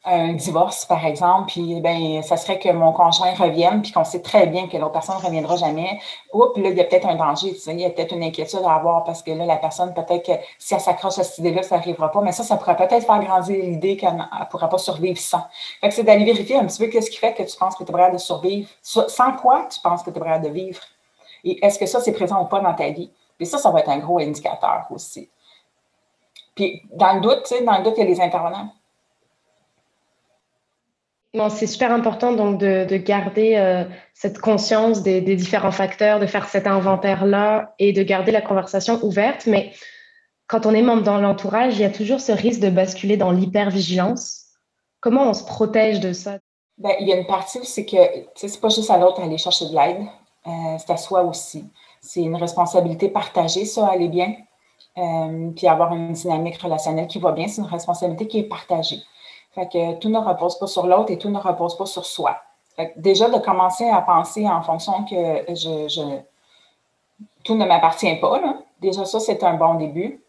un 0.04 0.32
divorce, 0.32 0.84
par 0.84 1.06
exemple, 1.06 1.52
puis 1.52 1.80
ben, 1.80 2.20
ça 2.22 2.36
serait 2.36 2.58
que 2.58 2.68
mon 2.72 2.92
conjoint 2.92 3.32
revienne, 3.34 3.80
puis 3.80 3.92
qu'on 3.92 4.02
sait 4.02 4.20
très 4.20 4.48
bien 4.48 4.66
que 4.66 4.76
l'autre 4.76 4.94
personne 4.94 5.14
ne 5.18 5.24
reviendra 5.24 5.54
jamais. 5.54 6.00
Oups, 6.32 6.58
là, 6.58 6.70
il 6.70 6.76
y 6.76 6.80
a 6.80 6.84
peut-être 6.84 7.06
un 7.06 7.14
danger, 7.14 7.52
tu 7.52 7.60
sais, 7.60 7.72
il 7.72 7.78
y 7.78 7.84
a 7.84 7.90
peut-être 7.90 8.12
une 8.12 8.24
inquiétude 8.24 8.62
à 8.66 8.74
avoir 8.74 9.04
parce 9.04 9.22
que 9.22 9.30
là, 9.30 9.46
la 9.46 9.58
personne, 9.58 9.94
peut-être 9.94 10.26
que 10.26 10.32
si 10.58 10.74
elle 10.74 10.80
s'accroche 10.80 11.20
à 11.20 11.22
cette 11.22 11.38
idée-là, 11.38 11.62
ça 11.62 11.76
n'arrivera 11.76 12.10
pas. 12.10 12.20
Mais 12.22 12.32
ça, 12.32 12.42
ça 12.42 12.56
pourrait 12.56 12.76
peut-être 12.76 13.06
faire 13.06 13.20
grandir 13.20 13.64
l'idée 13.64 13.96
qu'elle 13.96 14.16
ne 14.16 14.44
pourra 14.50 14.68
pas 14.68 14.78
survivre 14.78 15.20
sans. 15.20 15.44
Fait 15.80 15.90
que 15.90 15.94
c'est 15.94 16.02
d'aller 16.02 16.24
vérifier 16.24 16.56
un 16.56 16.66
petit 16.66 16.84
peu 16.84 16.90
qu'est-ce 16.90 17.08
qui 17.08 17.18
fait 17.18 17.34
que 17.34 17.44
tu 17.44 17.56
penses 17.56 17.76
que 17.76 17.84
tu 17.84 17.90
es 17.90 17.92
prêt 17.92 18.10
de 18.10 18.18
survivre. 18.18 18.68
Sans 18.82 19.32
quoi 19.34 19.68
tu 19.70 19.78
penses 19.78 20.02
que 20.02 20.10
tu 20.10 20.16
es 20.16 20.20
prêt 20.20 20.40
de 20.40 20.48
vivre? 20.48 20.80
Et 21.44 21.64
est-ce 21.64 21.78
que 21.78 21.86
ça, 21.86 22.00
c'est 22.00 22.12
présent 22.12 22.42
ou 22.42 22.46
pas 22.46 22.58
dans 22.58 22.74
ta 22.74 22.90
vie? 22.90 23.12
Puis 23.42 23.50
ça, 23.50 23.58
ça 23.58 23.70
va 23.70 23.80
être 23.80 23.90
un 23.90 23.98
gros 23.98 24.18
indicateur 24.18 24.86
aussi. 24.90 25.28
Puis 26.54 26.82
dans 26.92 27.14
le 27.14 27.20
doute, 27.20 27.42
tu 27.44 27.56
sais, 27.56 27.64
dans 27.64 27.78
le 27.78 27.84
doute, 27.84 27.94
il 27.96 28.00
y 28.00 28.06
a 28.06 28.08
les 28.08 28.20
intervenants 28.20 28.72
c'est 31.48 31.66
super 31.66 31.92
important 31.92 32.32
donc 32.32 32.58
de, 32.58 32.96
garder 32.98 33.56
euh, 33.56 33.84
cette 34.14 34.38
conscience 34.38 35.02
des, 35.02 35.20
différents 35.20 35.70
facteurs, 35.70 36.20
de 36.20 36.26
faire 36.26 36.48
cet 36.48 36.66
inventaire-là 36.66 37.74
et 37.78 37.92
de 37.92 38.02
garder 38.02 38.32
la 38.32 38.42
conversation 38.42 39.02
ouverte. 39.02 39.46
Mais 39.46 39.72
quand 40.46 40.66
on 40.66 40.74
est 40.74 40.82
membre 40.82 41.02
dans 41.02 41.18
l'entourage, 41.18 41.74
il 41.74 41.80
y 41.80 41.84
a 41.84 41.90
toujours 41.90 42.20
ce 42.20 42.32
risque 42.32 42.60
de 42.60 42.68
basculer 42.68 43.16
dans 43.16 43.30
l'hypervigilance. 43.30 44.46
Comment 45.00 45.28
on 45.28 45.34
se 45.34 45.44
protège 45.44 46.00
de 46.00 46.12
ça? 46.12 46.38
Ben, 46.78 46.92
il 47.00 47.08
y 47.08 47.12
a 47.12 47.16
une 47.16 47.26
partie 47.26 47.58
où 47.58 47.64
c'est 47.64 47.86
que 47.86 47.96
c'est 48.34 48.60
pas 48.60 48.68
juste 48.68 48.90
à 48.90 48.98
l'autre 48.98 49.20
d'aller 49.20 49.38
chercher 49.38 49.66
de 49.66 49.74
l'aide, 49.74 50.02
euh, 50.46 50.76
c'est 50.78 50.92
à 50.92 50.96
soi 50.96 51.22
aussi. 51.22 51.64
C'est 52.02 52.20
une 52.20 52.36
responsabilité 52.36 53.08
partagée, 53.08 53.64
ça, 53.64 53.88
aller 53.88 54.08
bien. 54.08 54.34
Euh, 54.98 55.50
puis 55.56 55.66
avoir 55.68 55.94
une 55.94 56.12
dynamique 56.12 56.60
relationnelle 56.60 57.06
qui 57.06 57.18
va 57.18 57.32
bien, 57.32 57.48
c'est 57.48 57.62
une 57.62 57.68
responsabilité 57.68 58.26
qui 58.26 58.40
est 58.40 58.48
partagée. 58.48 58.98
Fait 59.54 59.66
que 59.66 59.94
tout 59.94 60.10
ne 60.10 60.18
repose 60.18 60.58
pas 60.58 60.66
sur 60.66 60.86
l'autre 60.86 61.10
et 61.10 61.18
tout 61.18 61.30
ne 61.30 61.38
repose 61.38 61.76
pas 61.76 61.86
sur 61.86 62.04
soi. 62.04 62.36
déjà, 62.96 63.30
de 63.30 63.38
commencer 63.38 63.88
à 63.88 64.02
penser 64.02 64.46
en 64.46 64.60
fonction 64.62 65.04
que 65.04 65.54
je, 65.54 66.18
tout 67.44 67.54
ne 67.54 67.64
m'appartient 67.64 68.16
pas, 68.16 68.40
déjà 68.80 69.04
ça, 69.04 69.20
c'est 69.20 69.42
un 69.44 69.54
bon 69.54 69.74
début. 69.74 70.22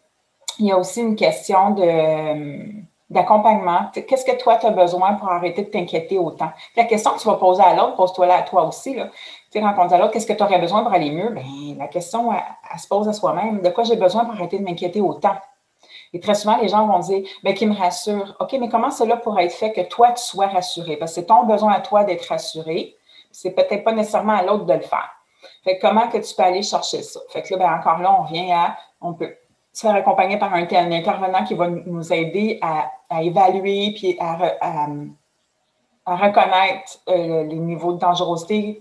Il 0.58 0.66
y 0.66 0.72
a 0.72 0.78
aussi 0.78 1.00
une 1.00 1.16
question 1.16 1.70
de, 1.70 2.84
d'accompagnement. 3.10 3.90
Qu'est-ce 3.92 4.24
que 4.24 4.36
toi, 4.36 4.56
tu 4.56 4.66
as 4.66 4.70
besoin 4.70 5.14
pour 5.14 5.28
arrêter 5.28 5.62
de 5.62 5.68
t'inquiéter 5.68 6.18
autant? 6.18 6.50
La 6.76 6.84
question 6.84 7.12
que 7.12 7.20
tu 7.20 7.28
vas 7.28 7.36
poser 7.36 7.62
à 7.62 7.74
l'autre, 7.74 7.96
pose-toi 7.96 8.26
à 8.32 8.42
toi 8.42 8.66
aussi. 8.66 8.94
Là. 8.94 9.08
Tu 9.54 9.60
dit 9.60 9.66
à 9.94 9.98
l'autre, 9.98 10.10
qu'est-ce 10.10 10.26
que 10.26 10.32
tu 10.32 10.42
aurais 10.42 10.58
besoin 10.58 10.82
pour 10.82 10.92
aller 10.92 11.12
mieux? 11.12 11.28
Bien, 11.28 11.76
la 11.78 11.86
question, 11.86 12.32
elle 12.32 12.80
se 12.80 12.88
pose 12.88 13.06
à 13.08 13.12
soi-même. 13.12 13.62
De 13.62 13.68
quoi 13.68 13.84
j'ai 13.84 13.94
besoin 13.94 14.24
pour 14.24 14.34
arrêter 14.34 14.58
de 14.58 14.64
m'inquiéter 14.64 15.00
autant? 15.00 15.36
Et 16.12 16.18
très 16.18 16.34
souvent, 16.34 16.56
les 16.56 16.66
gens 16.66 16.88
vont 16.88 16.98
dire, 16.98 17.24
bien, 17.44 17.52
qui 17.52 17.64
me 17.64 17.74
rassure. 17.76 18.34
OK, 18.40 18.56
mais 18.58 18.68
comment 18.68 18.90
cela 18.90 19.16
pourrait 19.16 19.44
être 19.44 19.54
fait 19.54 19.72
que 19.72 19.82
toi, 19.82 20.10
tu 20.10 20.24
sois 20.24 20.48
rassuré? 20.48 20.96
Parce 20.96 21.12
que 21.12 21.20
c'est 21.20 21.26
ton 21.26 21.44
besoin 21.44 21.72
à 21.72 21.80
toi 21.80 22.02
d'être 22.02 22.26
rassuré. 22.26 22.96
C'est 23.30 23.52
peut-être 23.52 23.84
pas 23.84 23.92
nécessairement 23.92 24.32
à 24.32 24.42
l'autre 24.42 24.64
de 24.64 24.72
le 24.72 24.80
faire. 24.80 25.08
Fait 25.62 25.78
comment 25.78 26.08
que 26.08 26.18
tu 26.18 26.34
peux 26.34 26.42
aller 26.42 26.62
chercher 26.64 27.02
ça? 27.02 27.20
Fait 27.28 27.42
que 27.42 27.54
là, 27.54 27.58
bien, 27.58 27.74
encore 27.74 27.98
là, 27.98 28.16
on 28.18 28.24
vient 28.24 28.58
à, 28.58 28.76
on 29.00 29.14
peut 29.14 29.36
se 29.72 29.82
faire 29.82 29.94
accompagner 29.94 30.36
par 30.36 30.52
un, 30.52 30.62
intervenant 30.62 31.44
qui 31.44 31.54
va 31.54 31.68
nous 31.68 32.12
aider 32.12 32.58
à, 32.60 32.90
évaluer 33.22 33.92
puis 33.94 34.16
à, 34.18 34.36
reconnaître 36.06 36.98
euh, 37.08 37.44
les 37.44 37.56
niveaux 37.56 37.92
de 37.92 37.98
dangerosité 37.98 38.80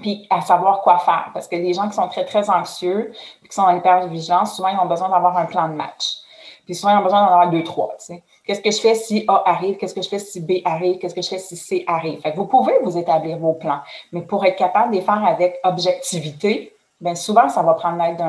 puis 0.00 0.26
à 0.30 0.40
savoir 0.40 0.82
quoi 0.82 0.98
faire. 0.98 1.30
Parce 1.34 1.48
que 1.48 1.56
les 1.56 1.72
gens 1.72 1.88
qui 1.88 1.94
sont 1.94 2.08
très, 2.08 2.24
très 2.24 2.50
anxieux, 2.50 3.12
qui 3.42 3.54
sont 3.54 3.62
en 3.62 3.76
hypervigilance, 3.76 4.56
souvent, 4.56 4.68
ils 4.68 4.78
ont 4.78 4.86
besoin 4.86 5.08
d'avoir 5.08 5.36
un 5.36 5.46
plan 5.46 5.68
de 5.68 5.74
match. 5.74 6.18
Puis 6.64 6.74
souvent, 6.74 6.92
ils 6.92 6.98
ont 6.98 7.04
besoin 7.04 7.24
d'en 7.24 7.32
avoir 7.32 7.50
deux, 7.50 7.64
trois. 7.64 7.96
Qu'est-ce 8.44 8.60
que 8.60 8.70
je 8.70 8.80
fais 8.80 8.94
si 8.94 9.24
A 9.26 9.42
arrive? 9.46 9.78
Qu'est-ce 9.78 9.94
que 9.94 10.02
je 10.02 10.08
fais 10.08 10.18
si 10.18 10.40
B 10.40 10.60
arrive? 10.64 10.98
Qu'est-ce 10.98 11.14
que 11.14 11.22
je 11.22 11.28
fais 11.28 11.38
si 11.38 11.56
C 11.56 11.84
arrive? 11.86 12.20
Vous 12.36 12.44
pouvez 12.44 12.74
vous 12.82 12.98
établir 12.98 13.38
vos 13.38 13.54
plans, 13.54 13.80
mais 14.12 14.20
pour 14.20 14.44
être 14.44 14.56
capable 14.56 14.92
de 14.92 14.96
les 14.96 15.02
faire 15.02 15.24
avec 15.24 15.58
objectivité, 15.64 16.76
bien 17.00 17.14
souvent, 17.14 17.48
ça 17.48 17.62
va 17.62 17.72
prendre 17.74 18.02
l'aide 18.02 18.22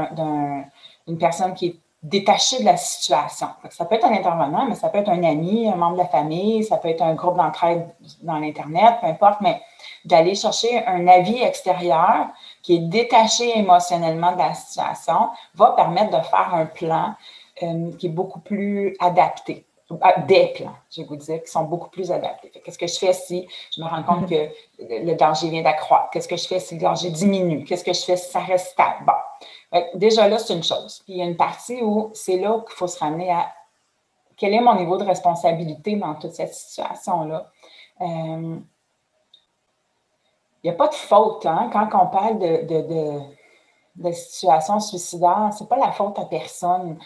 d'une 1.06 1.18
personne 1.18 1.54
qui 1.54 1.68
est 1.68 1.76
détachée 2.02 2.60
de 2.60 2.66
la 2.66 2.78
situation. 2.78 3.48
Ça 3.72 3.86
peut 3.86 3.96
être 3.96 4.06
un 4.06 4.14
intervenant, 4.14 4.66
mais 4.66 4.76
ça 4.76 4.90
peut 4.90 5.00
être 5.00 5.10
un 5.10 5.24
ami, 5.24 5.68
un 5.68 5.76
membre 5.76 5.98
de 5.98 6.02
la 6.02 6.08
famille, 6.08 6.64
ça 6.64 6.78
peut 6.78 6.88
être 6.88 7.02
un 7.02 7.14
groupe 7.14 7.36
d'entraide 7.36 7.90
dans 8.22 8.40
l'Internet, 8.40 8.96
peu 9.02 9.08
importe, 9.08 9.42
mais 9.42 9.62
d'aller 10.06 10.36
chercher 10.36 10.86
un 10.86 11.08
avis 11.08 11.42
extérieur 11.42 12.28
qui 12.62 12.76
est 12.76 12.80
détaché 12.80 13.58
émotionnellement 13.58 14.32
de 14.32 14.38
la 14.38 14.54
situation 14.54 15.30
va 15.56 15.72
permettre 15.72 16.18
de 16.18 16.24
faire 16.24 16.54
un 16.54 16.66
plan 16.66 17.16
euh, 17.64 17.92
qui 17.98 18.08
est 18.08 18.12
beaucoup 18.12 18.40
plus 18.40 18.96
adapté. 19.00 19.66
Ah, 20.02 20.22
des 20.22 20.54
plans, 20.56 20.76
je 20.92 21.02
vais 21.02 21.08
vous 21.08 21.16
dire, 21.16 21.42
qui 21.42 21.50
sont 21.50 21.64
beaucoup 21.64 21.90
plus 21.90 22.12
adaptés. 22.12 22.52
Qu'est-ce 22.64 22.78
que 22.78 22.86
je 22.86 23.00
fais 23.00 23.12
si 23.12 23.48
je 23.76 23.82
me 23.82 23.88
rends 23.88 24.04
compte 24.04 24.30
mm-hmm. 24.30 24.52
que 24.78 25.04
le 25.04 25.16
danger 25.16 25.50
vient 25.50 25.64
d'accroître? 25.64 26.12
Qu'est-ce 26.12 26.28
que 26.28 26.38
je 26.38 26.48
fais 26.48 26.60
si 26.60 26.76
le 26.76 26.82
danger 26.82 27.10
diminue? 27.10 27.64
Qu'est-ce 27.64 27.84
que 27.84 27.94
je 27.94 28.04
fais 28.04 28.16
si 28.16 28.30
ça 28.30 28.40
reste 28.40 28.68
stable? 28.68 29.04
Bon. 29.08 29.14
Déjà 29.94 30.28
là, 30.28 30.40
c'est 30.40 30.54
une 30.56 30.64
chose. 30.64 31.02
Puis 31.04 31.14
il 31.14 31.18
y 31.18 31.22
a 31.22 31.26
une 31.26 31.38
partie 31.38 31.82
où 31.82 32.10
c'est 32.14 32.38
là 32.38 32.60
qu'il 32.68 32.76
faut 32.76 32.88
se 32.88 32.98
ramener 33.00 33.32
à 33.32 33.54
quel 34.36 34.54
est 34.54 34.62
mon 34.62 34.76
niveau 34.76 34.98
de 34.98 35.04
responsabilité 35.04 35.96
dans 35.96 36.16
toute 36.16 36.32
cette 36.32 36.54
situation-là. 36.54 37.52
Euh, 38.02 38.58
il 40.64 40.68
n'y 40.68 40.70
a 40.70 40.74
pas 40.74 40.88
de 40.88 40.96
faute 40.96 41.46
hein? 41.46 41.70
quand 41.72 41.88
on 41.94 42.08
parle 42.08 42.40
de 42.40 44.12
situation 44.12 44.80
suicidaire. 44.80 45.52
Ce 45.56 45.64
n'est 45.64 45.70
pas 45.70 45.78
la 45.78 45.92
faute 45.92 46.18
à 46.18 46.26
personne. 46.26 46.98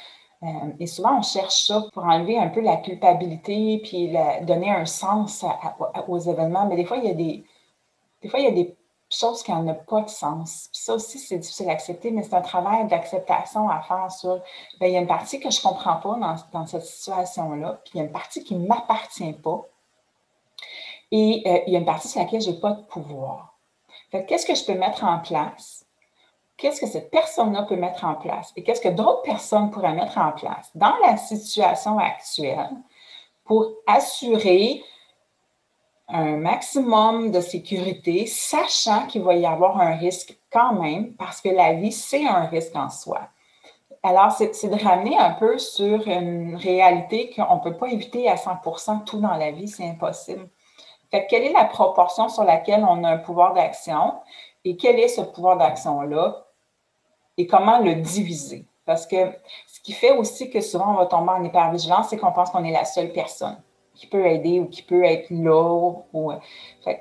Euh, 0.44 0.48
et 0.80 0.88
souvent, 0.88 1.18
on 1.20 1.22
cherche 1.22 1.68
ça 1.68 1.84
pour 1.94 2.04
enlever 2.04 2.38
un 2.38 2.50
peu 2.50 2.62
la 2.62 2.78
culpabilité 2.78 3.82
puis 3.84 4.14
donner 4.42 4.72
un 4.72 4.86
sens 4.86 5.46
aux 6.08 6.20
événements. 6.20 6.66
Mais 6.66 6.76
des 6.76 6.86
fois, 6.86 6.98
il 6.98 7.06
y 7.06 7.10
a 7.10 7.14
des, 7.14 7.46
des 8.22 8.30
fois, 8.30 8.40
il 8.40 8.46
y 8.46 8.50
a 8.50 8.52
des 8.52 8.76
choses 9.16 9.44
qui 9.44 9.52
n'ont 9.52 9.74
pas 9.74 10.02
de 10.02 10.10
sens. 10.10 10.70
Puis 10.72 10.82
ça 10.82 10.94
aussi, 10.96 11.20
c'est 11.20 11.38
difficile 11.38 11.70
à 11.70 11.74
accepter, 11.74 12.12
mais 12.12 12.24
c'est 12.24 12.34
un 12.34 12.42
travail 12.42 12.88
d'acceptation 12.88 13.70
à 13.70 13.82
faire 13.82 14.12
sur, 14.12 14.42
bien, 14.80 14.88
il 14.90 14.94
y 14.94 14.98
a 14.98 15.00
une 15.00 15.08
partie 15.08 15.40
que 15.40 15.50
je 15.50 15.60
ne 15.60 15.64
comprends 15.64 15.98
pas 15.98 16.16
dans, 16.16 16.36
dans 16.52 16.66
cette 16.66 16.86
situation-là, 16.86 17.82
puis 17.84 17.92
il 17.96 17.98
y 17.98 18.02
a 18.02 18.04
une 18.06 18.12
partie 18.12 18.44
qui 18.44 18.56
ne 18.56 18.68
m'appartient 18.68 19.34
pas. 19.34 19.62
Et 21.12 21.44
euh, 21.46 21.60
il 21.68 21.74
y 21.74 21.76
a 21.76 21.80
une 21.80 21.86
partie 21.86 22.08
sur 22.08 22.20
laquelle 22.20 22.42
je 22.42 22.50
n'ai 22.50 22.60
pas 22.60 22.72
de 22.72 22.82
pouvoir. 22.84 23.56
qu'est-ce 24.12 24.46
que 24.46 24.56
je 24.56 24.66
peux 24.66 24.74
mettre 24.74 25.04
en 25.04 25.20
place? 25.20 25.86
Qu'est-ce 26.58 26.82
que 26.82 26.88
cette 26.88 27.12
personne-là 27.12 27.64
peut 27.64 27.76
mettre 27.76 28.06
en 28.06 28.16
place? 28.16 28.52
Et 28.56 28.64
qu'est-ce 28.64 28.82
que 28.82 28.90
d'autres 28.90 29.22
personnes 29.22 29.70
pourraient 29.72 29.94
mettre 29.94 30.18
en 30.18 30.32
place 30.32 30.70
dans 30.76 30.96
la 31.04 31.18
situation 31.18 32.00
actuelle 32.00 32.70
pour 33.44 33.70
assurer 33.88 34.84
un 36.14 36.38
maximum 36.38 37.32
de 37.32 37.42
sécurité, 37.42 38.26
sachant 38.26 39.08
qu'il 39.08 39.24
va 39.24 39.36
y 39.36 39.46
avoir 39.46 39.82
un 39.82 39.96
risque 39.96 40.38
quand 40.52 40.74
même, 40.74 41.14
parce 41.16 41.42
que 41.42 41.50
la 41.50 41.74
vie, 41.74 41.92
c'est 41.92 42.26
un 42.26 42.46
risque 42.46 42.76
en 42.76 42.90
soi. 42.90 43.22
Alors, 44.04 44.32
c'est 44.32 44.68
de 44.68 44.84
ramener 44.84 45.18
un 45.18 45.32
peu 45.32 45.58
sur 45.58 46.08
une 46.08 46.56
réalité 46.56 47.32
qu'on 47.36 47.56
ne 47.56 47.62
peut 47.62 47.78
pas 47.78 47.88
éviter 47.88 48.30
à 48.30 48.38
100 48.38 49.00
tout 49.06 49.20
dans 49.20 49.36
la 49.36 49.52
vie, 49.52 49.68
c'est 49.68 49.88
impossible 49.88 50.50
quelle 51.22 51.44
est 51.44 51.54
la 51.54 51.66
proportion 51.66 52.30
sur 52.30 52.44
laquelle 52.44 52.84
on 52.84 53.04
a 53.04 53.10
un 53.10 53.18
pouvoir 53.18 53.54
d'action 53.54 54.14
et 54.66 54.76
quel 54.78 55.00
est 55.00 55.08
ce 55.08 55.22
pouvoir 55.22 55.58
d'action-là 55.58 56.46
et 57.38 57.48
comment 57.48 57.80
le 57.80 57.96
diviser? 57.96 58.66
Parce 58.86 59.06
que 59.08 59.32
ce 59.68 59.80
qui 59.82 59.94
fait 59.94 60.16
aussi 60.16 60.50
que 60.50 60.62
souvent 60.62 60.92
on 60.92 60.98
va 60.98 61.06
tomber 61.06 61.32
en 61.32 61.44
hypervigilance, 61.44 62.10
c'est 62.10 62.18
qu'on 62.18 62.32
pense 62.32 62.50
qu'on 62.50 62.64
est 62.64 62.72
la 62.72 62.86
seule 62.86 63.12
personne 63.12 63.62
qui 64.04 64.10
peut 64.10 64.26
aider 64.26 64.60
ou 64.60 64.66
qui 64.66 64.82
peut 64.82 65.04
être 65.06 65.30
là. 65.30 65.94
Ou, 66.14 66.32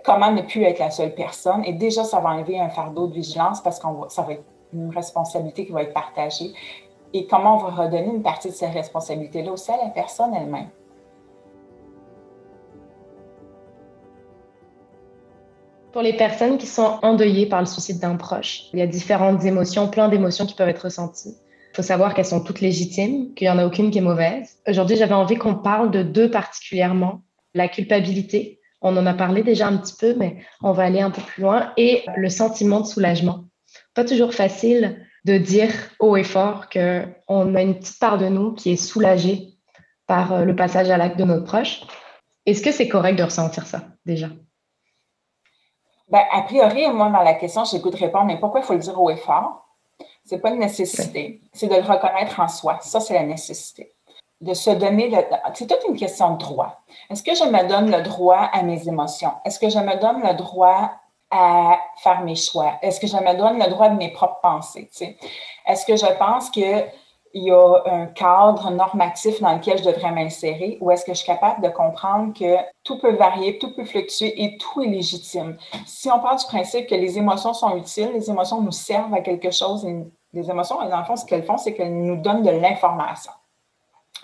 comment 0.04 0.30
ne 0.30 0.42
plus 0.42 0.62
être 0.62 0.78
la 0.78 0.90
seule 0.90 1.14
personne? 1.14 1.64
Et 1.64 1.72
déjà, 1.72 2.04
ça 2.04 2.20
va 2.20 2.30
enlever 2.30 2.60
un 2.60 2.68
fardeau 2.68 3.08
de 3.08 3.14
vigilance 3.14 3.60
parce 3.60 3.80
que 3.80 3.86
ça 4.08 4.22
va 4.22 4.34
être 4.34 4.44
une 4.72 4.90
responsabilité 4.90 5.66
qui 5.66 5.72
va 5.72 5.82
être 5.82 5.92
partagée. 5.92 6.52
Et 7.12 7.26
comment 7.26 7.56
on 7.56 7.58
va 7.58 7.84
redonner 7.84 8.06
une 8.06 8.22
partie 8.22 8.48
de 8.48 8.54
cette 8.54 8.72
responsabilité-là 8.72 9.52
aussi 9.52 9.70
à 9.72 9.78
la 9.78 9.90
personne 9.90 10.32
elle-même? 10.32 10.68
Pour 15.92 16.02
les 16.02 16.16
personnes 16.16 16.56
qui 16.56 16.66
sont 16.66 17.00
endeuillées 17.02 17.46
par 17.46 17.60
le 17.60 17.66
suicide 17.66 17.98
d'un 17.98 18.16
proche, 18.16 18.70
il 18.72 18.78
y 18.78 18.82
a 18.82 18.86
différentes 18.86 19.44
émotions, 19.44 19.88
plein 19.88 20.08
d'émotions 20.08 20.46
qui 20.46 20.54
peuvent 20.54 20.68
être 20.68 20.84
ressenties. 20.84 21.36
Il 21.72 21.76
faut 21.76 21.82
savoir 21.82 22.12
qu'elles 22.12 22.26
sont 22.26 22.44
toutes 22.44 22.60
légitimes, 22.60 23.32
qu'il 23.32 23.46
n'y 23.46 23.50
en 23.50 23.56
a 23.56 23.64
aucune 23.64 23.90
qui 23.90 23.96
est 23.96 24.02
mauvaise. 24.02 24.58
Aujourd'hui, 24.68 24.96
j'avais 24.96 25.14
envie 25.14 25.36
qu'on 25.36 25.54
parle 25.54 25.90
de 25.90 26.02
deux 26.02 26.30
particulièrement. 26.30 27.22
La 27.54 27.66
culpabilité, 27.66 28.60
on 28.82 28.94
en 28.98 29.06
a 29.06 29.14
parlé 29.14 29.42
déjà 29.42 29.68
un 29.68 29.78
petit 29.78 29.96
peu, 29.98 30.14
mais 30.18 30.44
on 30.62 30.72
va 30.72 30.82
aller 30.82 31.00
un 31.00 31.10
peu 31.10 31.22
plus 31.22 31.42
loin, 31.42 31.72
et 31.78 32.04
le 32.14 32.28
sentiment 32.28 32.80
de 32.80 32.86
soulagement. 32.86 33.44
Pas 33.94 34.04
toujours 34.04 34.34
facile 34.34 35.06
de 35.24 35.38
dire 35.38 35.70
haut 35.98 36.16
et 36.16 36.24
fort 36.24 36.68
qu'on 36.68 37.54
a 37.54 37.62
une 37.62 37.78
petite 37.78 37.98
part 37.98 38.18
de 38.18 38.28
nous 38.28 38.52
qui 38.52 38.72
est 38.72 38.76
soulagée 38.76 39.48
par 40.06 40.32
euh, 40.32 40.44
le 40.44 40.54
passage 40.54 40.90
à 40.90 40.98
l'acte 40.98 41.18
de 41.18 41.24
notre 41.24 41.44
proche. 41.44 41.80
Est-ce 42.44 42.60
que 42.60 42.72
c'est 42.72 42.88
correct 42.88 43.16
de 43.16 43.22
ressentir 43.22 43.66
ça 43.66 43.84
déjà? 44.04 44.28
Ben, 46.08 46.22
a 46.32 46.42
priori, 46.42 46.86
moi, 46.92 47.08
dans 47.08 47.22
la 47.22 47.34
question, 47.34 47.64
j'ai 47.64 47.78
goût 47.78 47.88
de 47.88 47.96
répondre, 47.96 48.26
mais 48.26 48.38
pourquoi 48.38 48.60
il 48.60 48.66
faut 48.66 48.74
le 48.74 48.80
dire 48.80 49.00
haut 49.00 49.08
et 49.08 49.16
fort? 49.16 49.62
Ce 50.24 50.34
n'est 50.34 50.40
pas 50.40 50.50
une 50.50 50.60
nécessité, 50.60 51.40
c'est 51.52 51.66
de 51.66 51.74
le 51.74 51.82
reconnaître 51.82 52.38
en 52.40 52.48
soi. 52.48 52.78
Ça, 52.80 53.00
c'est 53.00 53.14
la 53.14 53.24
nécessité. 53.24 53.92
De 54.40 54.54
se 54.54 54.70
donner 54.70 55.08
le. 55.08 55.18
C'est 55.54 55.66
toute 55.66 55.84
une 55.88 55.96
question 55.96 56.34
de 56.34 56.38
droit. 56.38 56.80
Est-ce 57.10 57.22
que 57.22 57.34
je 57.34 57.44
me 57.44 57.68
donne 57.68 57.90
le 57.90 58.02
droit 58.02 58.50
à 58.52 58.62
mes 58.62 58.88
émotions? 58.88 59.32
Est-ce 59.44 59.58
que 59.58 59.68
je 59.68 59.78
me 59.78 60.00
donne 60.00 60.22
le 60.22 60.34
droit 60.34 60.92
à 61.30 61.78
faire 62.02 62.22
mes 62.22 62.34
choix? 62.34 62.74
Est-ce 62.82 63.00
que 63.00 63.06
je 63.06 63.16
me 63.16 63.36
donne 63.36 63.58
le 63.58 63.70
droit 63.70 63.88
de 63.88 63.96
mes 63.96 64.12
propres 64.12 64.40
pensées? 64.42 64.90
Est-ce 65.66 65.86
que 65.86 65.96
je 65.96 66.18
pense 66.18 66.50
que 66.50 66.84
il 67.34 67.44
y 67.44 67.50
a 67.50 67.82
un 67.86 68.06
cadre 68.06 68.70
normatif 68.70 69.40
dans 69.40 69.54
lequel 69.54 69.78
je 69.78 69.84
devrais 69.84 70.12
m'insérer 70.12 70.78
ou 70.80 70.90
est-ce 70.90 71.04
que 71.04 71.12
je 71.12 71.18
suis 71.18 71.26
capable 71.26 71.62
de 71.62 71.68
comprendre 71.68 72.32
que 72.38 72.56
tout 72.84 72.98
peut 72.98 73.14
varier, 73.14 73.58
tout 73.58 73.74
peut 73.74 73.84
fluctuer 73.84 74.42
et 74.42 74.56
tout 74.58 74.82
est 74.82 74.88
légitime? 74.88 75.56
Si 75.86 76.10
on 76.10 76.18
part 76.20 76.36
du 76.36 76.44
principe 76.44 76.86
que 76.88 76.94
les 76.94 77.18
émotions 77.18 77.54
sont 77.54 77.76
utiles, 77.76 78.10
les 78.12 78.28
émotions 78.30 78.60
nous 78.60 78.72
servent 78.72 79.14
à 79.14 79.20
quelque 79.20 79.50
chose, 79.50 79.86
les 80.32 80.50
émotions, 80.50 80.76
dans 80.88 80.98
le 80.98 81.04
fond, 81.04 81.16
ce 81.16 81.24
qu'elles 81.24 81.44
font, 81.44 81.58
c'est 81.58 81.74
qu'elles 81.74 81.94
nous 81.94 82.16
donnent 82.16 82.42
de 82.42 82.50
l'information. 82.50 83.32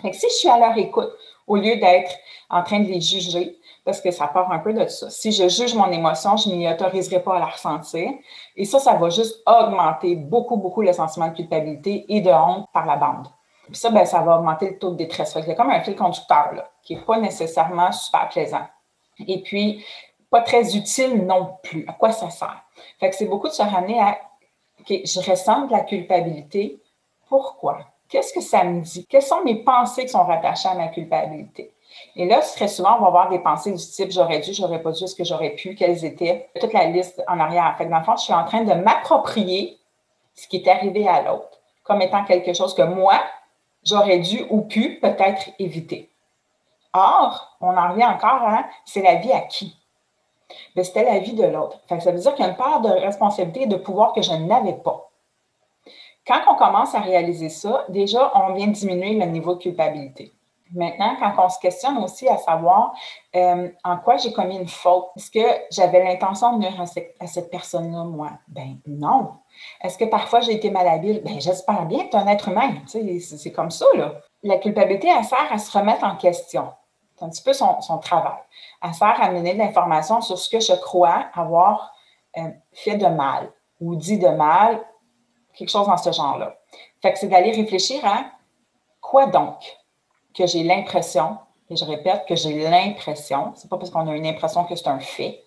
si 0.03 0.27
je 0.29 0.33
suis 0.33 0.49
à 0.49 0.57
leur 0.57 0.77
écoute, 0.77 1.09
au 1.47 1.55
lieu 1.55 1.75
d'être 1.77 2.11
en 2.49 2.63
train 2.63 2.79
de 2.79 2.87
les 2.87 3.01
juger, 3.01 3.58
parce 3.89 4.01
que 4.01 4.11
ça 4.11 4.27
part 4.27 4.51
un 4.51 4.59
peu 4.59 4.71
de 4.71 4.87
ça. 4.87 5.09
Si 5.09 5.31
je 5.31 5.49
juge 5.49 5.73
mon 5.73 5.91
émotion, 5.91 6.37
je 6.37 6.49
n'y 6.49 6.69
autoriserai 6.69 7.21
pas 7.23 7.37
à 7.37 7.39
la 7.39 7.47
ressentir. 7.47 8.11
Et 8.55 8.63
ça, 8.65 8.79
ça 8.79 8.93
va 8.93 9.09
juste 9.09 9.41
augmenter 9.47 10.15
beaucoup, 10.15 10.57
beaucoup 10.57 10.83
le 10.83 10.93
sentiment 10.93 11.29
de 11.29 11.33
culpabilité 11.33 12.05
et 12.07 12.21
de 12.21 12.29
honte 12.29 12.67
par 12.71 12.85
la 12.85 12.97
bande. 12.97 13.27
Puis 13.65 13.77
ça, 13.77 13.89
ben, 13.89 14.05
ça 14.05 14.21
va 14.21 14.37
augmenter 14.37 14.69
le 14.69 14.77
taux 14.77 14.91
de 14.91 14.97
détresse. 14.97 15.33
C'est 15.33 15.55
comme 15.55 15.71
un 15.71 15.79
fil 15.81 15.95
conducteur 15.95 16.53
là, 16.53 16.69
qui 16.83 16.95
n'est 16.95 17.01
pas 17.01 17.17
nécessairement 17.17 17.91
super 17.91 18.29
plaisant. 18.29 18.67
Et 19.27 19.41
puis, 19.41 19.83
pas 20.29 20.41
très 20.41 20.75
utile 20.75 21.25
non 21.25 21.57
plus. 21.63 21.85
À 21.87 21.93
quoi 21.93 22.11
ça 22.11 22.29
sert? 22.29 22.61
Fait 22.99 23.09
que 23.09 23.15
c'est 23.15 23.25
beaucoup 23.25 23.47
de 23.47 23.53
se 23.53 23.63
ramener 23.63 23.99
à 23.99 24.19
OK, 24.81 25.01
je 25.03 25.31
ressens 25.31 25.65
de 25.65 25.71
la 25.71 25.81
culpabilité. 25.81 26.79
Pourquoi? 27.27 27.79
Qu'est-ce 28.07 28.33
que 28.33 28.41
ça 28.41 28.63
me 28.63 28.81
dit? 28.81 29.07
Quelles 29.07 29.23
sont 29.23 29.43
mes 29.43 29.63
pensées 29.63 30.03
qui 30.03 30.09
sont 30.09 30.23
rattachées 30.23 30.69
à 30.69 30.75
ma 30.75 30.89
culpabilité? 30.89 31.73
Et 32.15 32.25
là, 32.25 32.39
très 32.39 32.67
souvent, 32.67 32.97
on 32.97 33.01
va 33.01 33.07
avoir 33.07 33.29
des 33.29 33.39
pensées 33.39 33.71
du 33.71 33.83
type 33.83 34.11
j'aurais 34.11 34.39
dû, 34.39 34.53
j'aurais 34.53 34.81
pas 34.81 34.91
dû, 34.91 35.07
ce 35.07 35.15
que 35.15 35.23
j'aurais 35.23 35.51
pu, 35.51 35.75
quelles 35.75 36.03
étaient, 36.05 36.49
toute 36.59 36.73
la 36.73 36.85
liste 36.85 37.23
en 37.27 37.39
arrière. 37.39 37.75
Fait 37.77 37.85
que 37.85 37.89
dans 37.89 37.99
le 37.99 38.03
fond, 38.03 38.15
je 38.15 38.23
suis 38.23 38.33
en 38.33 38.45
train 38.45 38.63
de 38.63 38.73
m'approprier 38.73 39.77
ce 40.35 40.47
qui 40.47 40.57
est 40.57 40.67
arrivé 40.67 41.07
à 41.07 41.21
l'autre 41.21 41.59
comme 41.89 42.01
étant 42.03 42.23
quelque 42.23 42.53
chose 42.53 42.75
que 42.75 42.83
moi, 42.83 43.19
j'aurais 43.83 44.19
dû 44.19 44.45
ou 44.51 44.61
pu 44.61 44.99
peut-être 45.01 45.49
éviter. 45.57 46.09
Or, 46.93 47.57
on 47.61 47.75
en 47.75 47.89
revient 47.89 48.05
encore 48.05 48.47
c'est 48.85 49.01
la 49.01 49.15
vie 49.15 49.31
à 49.31 49.41
qui? 49.41 49.75
Ben, 50.75 50.83
c'était 50.83 51.03
la 51.03 51.19
vie 51.19 51.33
de 51.33 51.45
l'autre. 51.45 51.79
Ça 51.87 52.11
veut 52.11 52.19
dire 52.19 52.35
qu'il 52.35 52.45
y 52.45 52.47
a 52.47 52.51
une 52.51 52.57
part 52.57 52.81
de 52.81 52.89
responsabilité 52.89 53.63
et 53.63 53.67
de 53.67 53.75
pouvoir 53.75 54.13
que 54.13 54.21
je 54.21 54.33
n'avais 54.33 54.73
pas. 54.73 55.09
Quand 56.27 56.41
on 56.47 56.55
commence 56.55 56.93
à 56.93 56.99
réaliser 56.99 57.49
ça, 57.49 57.85
déjà, 57.89 58.31
on 58.35 58.53
vient 58.53 58.67
diminuer 58.67 59.15
le 59.15 59.25
niveau 59.25 59.55
de 59.55 59.59
culpabilité. 59.59 60.31
Maintenant, 60.73 61.15
quand 61.19 61.33
on 61.45 61.49
se 61.49 61.59
questionne 61.59 61.97
aussi 61.97 62.27
à 62.27 62.37
savoir 62.37 62.93
euh, 63.35 63.69
en 63.83 63.97
quoi 63.97 64.17
j'ai 64.17 64.31
commis 64.31 64.57
une 64.57 64.67
faute, 64.67 65.07
est-ce 65.15 65.31
que 65.31 65.61
j'avais 65.71 66.03
l'intention 66.03 66.57
de 66.57 66.59
nuire 66.59 66.79
à 66.79 67.27
cette, 67.27 67.49
personne-là, 67.49 68.03
moi? 68.03 68.31
Ben 68.47 68.77
non. 68.85 69.33
Est-ce 69.81 69.97
que 69.97 70.05
parfois 70.05 70.41
j'ai 70.41 70.53
été 70.53 70.69
malhabile? 70.69 71.21
Ben 71.23 71.39
j'espère 71.41 71.85
bien 71.85 72.05
que 72.05 72.11
tu 72.11 72.17
es 72.17 72.19
un 72.19 72.27
être 72.27 72.49
humain. 72.49 72.73
C'est 72.85 73.51
comme 73.51 73.71
ça, 73.71 73.85
là. 73.95 74.13
La 74.43 74.57
culpabilité, 74.57 75.09
elle 75.09 75.25
sert 75.25 75.51
à 75.51 75.57
se 75.57 75.75
remettre 75.77 76.03
en 76.03 76.15
question. 76.15 76.71
C'est 77.15 77.25
un 77.25 77.29
petit 77.29 77.43
peu 77.43 77.53
son, 77.53 77.97
travail. 78.01 78.39
Elle 78.81 78.93
sert 78.93 79.07
à 79.07 79.25
amener 79.25 79.53
de 79.53 79.59
l'information 79.59 80.21
sur 80.21 80.37
ce 80.37 80.49
que 80.49 80.59
je 80.59 80.73
crois 80.73 81.25
avoir 81.33 81.93
euh, 82.37 82.49
fait 82.71 82.95
de 82.95 83.07
mal 83.07 83.51
ou 83.81 83.95
dit 83.95 84.17
de 84.17 84.27
mal, 84.27 84.81
quelque 85.53 85.69
chose 85.69 85.87
dans 85.87 85.97
ce 85.97 86.11
genre-là. 86.11 86.55
Fait 87.01 87.13
que 87.13 87.19
c'est 87.19 87.27
d'aller 87.27 87.51
réfléchir 87.51 88.05
à 88.05 88.25
quoi 89.01 89.27
donc? 89.27 89.57
Que 90.39 90.47
j'ai 90.47 90.63
l'impression, 90.63 91.37
et 91.69 91.75
je 91.75 91.83
répète 91.83 92.25
que 92.25 92.35
j'ai 92.35 92.53
l'impression, 92.69 93.51
c'est 93.55 93.69
pas 93.69 93.77
parce 93.77 93.91
qu'on 93.91 94.07
a 94.07 94.15
une 94.15 94.25
impression 94.25 94.63
que 94.63 94.75
c'est 94.75 94.87
un 94.87 94.99
fait, 94.99 95.43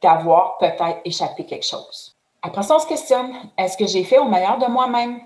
d'avoir 0.00 0.56
peut-être 0.58 1.00
échappé 1.04 1.44
quelque 1.44 1.66
chose. 1.66 2.16
Après 2.40 2.62
ça, 2.62 2.76
on 2.76 2.78
se 2.78 2.86
questionne, 2.86 3.34
est-ce 3.58 3.76
que 3.76 3.86
j'ai 3.86 4.04
fait 4.04 4.18
au 4.18 4.26
meilleur 4.26 4.58
de 4.58 4.66
moi-même? 4.66 5.20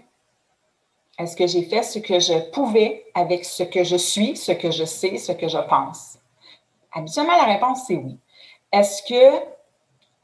Est-ce 1.19 1.37
que 1.37 1.47
j'ai 1.47 1.63
fait 1.63 1.83
ce 1.83 1.99
que 1.99 2.19
je 2.19 2.51
pouvais 2.51 3.05
avec 3.15 3.45
ce 3.45 3.65
que 3.65 3.85
je 3.85 3.97
suis, 3.97 4.37
ce 4.37 4.53
que 4.53 4.71
je 4.71 4.85
sais, 4.85 5.19
ce 5.19 5.33
que 5.33 5.49
je 5.49 5.59
pense? 5.59 6.19
Habituellement, 6.93 7.37
la 7.37 7.45
réponse, 7.45 7.85
c'est 7.87 7.97
oui. 7.97 8.19
Est-ce 8.73 9.03
que 9.03 9.45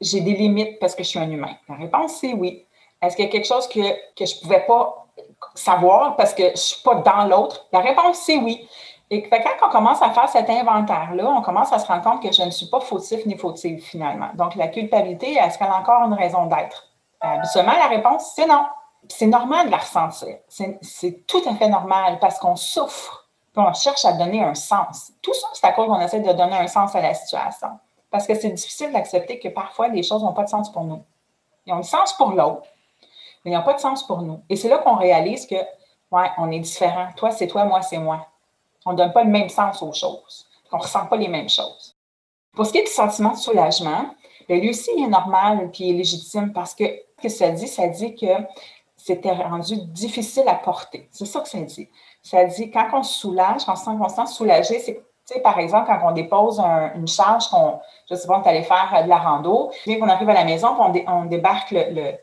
j'ai 0.01 0.21
des 0.21 0.33
limites 0.33 0.79
parce 0.79 0.95
que 0.95 1.03
je 1.03 1.09
suis 1.09 1.19
un 1.19 1.29
humain? 1.29 1.55
La 1.69 1.75
réponse, 1.75 2.15
c'est 2.21 2.33
oui. 2.33 2.64
Est-ce 3.05 3.15
qu'il 3.15 3.25
y 3.25 3.27
a 3.27 3.31
quelque 3.31 3.47
chose 3.47 3.67
que, 3.67 3.79
que 4.15 4.25
je 4.25 4.35
ne 4.35 4.41
pouvais 4.41 4.65
pas 4.65 5.07
savoir 5.53 6.15
parce 6.15 6.33
que 6.33 6.43
je 6.43 6.51
ne 6.51 6.55
suis 6.55 6.81
pas 6.83 6.95
dans 6.95 7.25
l'autre? 7.25 7.67
La 7.71 7.79
réponse, 7.79 8.17
c'est 8.17 8.37
oui. 8.37 8.67
Et 9.11 9.29
quand 9.29 9.37
on 9.67 9.69
commence 9.69 10.01
à 10.01 10.09
faire 10.09 10.27
cet 10.27 10.49
inventaire-là, 10.49 11.27
on 11.29 11.41
commence 11.41 11.71
à 11.71 11.79
se 11.79 11.85
rendre 11.85 12.03
compte 12.03 12.23
que 12.23 12.31
je 12.31 12.41
ne 12.41 12.49
suis 12.49 12.65
pas 12.65 12.79
fautif 12.79 13.25
ni 13.25 13.37
fautive 13.37 13.79
finalement. 13.79 14.29
Donc, 14.33 14.55
la 14.55 14.67
culpabilité, 14.67 15.35
est-ce 15.35 15.59
qu'elle 15.59 15.67
a 15.67 15.77
encore 15.77 16.01
une 16.07 16.15
raison 16.15 16.47
d'être? 16.47 16.87
Habituellement, 17.21 17.73
la 17.77 17.87
réponse, 17.87 18.33
c'est 18.35 18.47
non. 18.47 18.65
C'est 19.07 19.27
normal 19.27 19.67
de 19.67 19.71
la 19.71 19.77
ressentir. 19.77 20.37
C'est 20.47 21.27
tout 21.27 21.41
à 21.47 21.53
fait 21.53 21.69
normal 21.69 22.17
parce 22.19 22.39
qu'on 22.39 22.55
souffre, 22.55 23.29
puis 23.53 23.63
on 23.63 23.73
cherche 23.73 24.03
à 24.05 24.13
donner 24.13 24.43
un 24.43 24.55
sens. 24.55 25.11
Tout 25.21 25.33
ça, 25.33 25.47
c'est 25.53 25.67
à 25.67 25.71
cause 25.71 25.87
qu'on 25.87 26.01
essaie 26.01 26.21
de 26.21 26.33
donner 26.33 26.57
un 26.57 26.67
sens 26.67 26.95
à 26.95 27.01
la 27.01 27.13
situation. 27.13 27.69
Parce 28.09 28.25
que 28.25 28.33
c'est 28.33 28.49
difficile 28.49 28.91
d'accepter 28.91 29.39
que 29.39 29.49
parfois, 29.49 29.89
les 29.89 30.01
choses 30.01 30.23
n'ont 30.23 30.33
pas 30.33 30.43
de 30.43 30.49
sens 30.49 30.71
pour 30.71 30.83
nous. 30.83 31.03
Ils 31.67 31.73
ont 31.73 31.79
du 31.79 31.87
sens 31.87 32.13
pour 32.13 32.31
l'autre, 32.31 32.63
mais 33.45 33.51
ils 33.51 33.53
n'ont 33.53 33.63
pas 33.63 33.75
de 33.75 33.79
sens 33.79 34.05
pour 34.05 34.23
nous. 34.23 34.41
Et 34.49 34.55
c'est 34.55 34.67
là 34.67 34.79
qu'on 34.79 34.95
réalise 34.95 35.45
que, 35.45 35.55
ouais, 35.55 36.29
on 36.37 36.51
est 36.51 36.59
différent. 36.59 37.07
Toi, 37.15 37.29
c'est 37.31 37.47
toi, 37.47 37.63
moi, 37.63 37.81
c'est 37.83 37.99
moi. 37.99 38.27
On 38.85 38.91
ne 38.91 38.97
donne 38.97 39.13
pas 39.13 39.23
le 39.23 39.29
même 39.29 39.49
sens 39.49 39.81
aux 39.83 39.93
choses. 39.93 40.47
On 40.71 40.77
ne 40.77 40.81
ressent 40.81 41.05
pas 41.05 41.15
les 41.15 41.27
mêmes 41.27 41.49
choses. 41.49 41.95
Pour 42.53 42.65
ce 42.65 42.71
qui 42.71 42.79
est 42.79 42.83
du 42.83 42.91
sentiment 42.91 43.31
de 43.31 43.37
soulagement, 43.37 44.07
ben, 44.49 44.59
lui 44.59 44.71
aussi, 44.71 44.89
il 44.97 45.05
est 45.05 45.09
normal 45.09 45.69
et 45.79 45.93
légitime 45.93 46.51
parce 46.53 46.73
que 46.73 46.83
ce 47.17 47.23
que 47.23 47.29
ça 47.29 47.49
dit, 47.49 47.67
ça 47.67 47.87
dit 47.87 48.15
que 48.15 48.25
c'était 48.97 49.31
rendu 49.31 49.77
difficile 49.77 50.47
à 50.47 50.55
porter. 50.55 51.07
C'est 51.11 51.25
ça 51.25 51.41
que 51.41 51.47
ça 51.47 51.59
dit. 51.59 51.87
Ça 52.23 52.43
dit, 52.45 52.71
quand 52.71 52.87
on 52.93 53.03
se 53.03 53.19
soulage, 53.19 53.65
quand 53.65 53.73
on 53.73 53.75
se 53.75 54.15
sent, 54.15 54.21
on 54.21 54.25
soulagé, 54.25 54.79
c'est 54.79 55.01
tu 55.27 55.33
sais, 55.33 55.39
par 55.39 55.57
exemple, 55.57 55.87
quand 55.87 56.07
on 56.07 56.11
dépose 56.11 56.59
une 56.59 57.07
charge 57.07 57.47
qu'on, 57.47 57.79
je 58.07 58.13
sais 58.13 58.27
pas, 58.27 58.37
on 58.37 58.43
est 58.43 58.47
allé 58.47 58.61
faire 58.61 59.01
de 59.03 59.09
la 59.09 59.17
rando, 59.17 59.71
puis 59.83 59.97
qu'on 59.97 60.07
arrive 60.07 60.29
à 60.29 60.35
la 60.35 60.45
maison, 60.45 60.67
on, 60.79 60.93
on 61.07 61.25
débarque 61.25 61.71
le, 61.71 62.15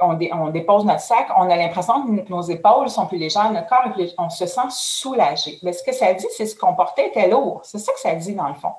on, 0.00 0.50
dépose 0.50 0.84
notre 0.84 1.00
sac, 1.00 1.28
on 1.36 1.48
a 1.50 1.56
l'impression 1.56 2.04
que 2.04 2.30
nos 2.30 2.42
épaules 2.42 2.88
sont 2.88 3.06
plus 3.06 3.18
légères, 3.18 3.50
notre 3.52 3.68
corps, 3.68 3.92
on 4.18 4.30
se 4.30 4.46
sent 4.46 4.68
soulagé. 4.70 5.58
Mais 5.62 5.72
ce 5.72 5.82
que 5.82 5.92
ça 5.92 6.12
dit, 6.14 6.26
c'est 6.36 6.46
ce 6.46 6.56
qu'on 6.56 6.74
portait 6.74 7.08
était 7.08 7.28
lourd. 7.28 7.60
C'est 7.64 7.78
ça 7.78 7.92
que 7.92 8.00
ça 8.00 8.14
dit 8.14 8.34
dans 8.34 8.48
le 8.48 8.54
fond. 8.54 8.72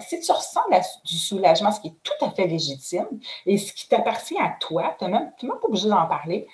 si 0.00 0.20
tu 0.20 0.32
ressens 0.32 0.60
du 1.04 1.16
soulagement, 1.16 1.72
ce 1.72 1.80
qui 1.80 1.88
est 1.88 1.96
tout 2.02 2.24
à 2.24 2.30
fait 2.30 2.46
légitime, 2.46 3.06
et 3.46 3.58
ce 3.58 3.72
qui 3.72 3.88
t'appartient 3.88 4.38
à 4.38 4.54
toi, 4.60 4.94
tu 4.98 5.04
n'es 5.04 5.10
même, 5.10 5.32
même, 5.42 5.52
pas 5.52 5.68
obligé 5.68 5.88
d'en 5.88 6.06
parler, 6.06 6.46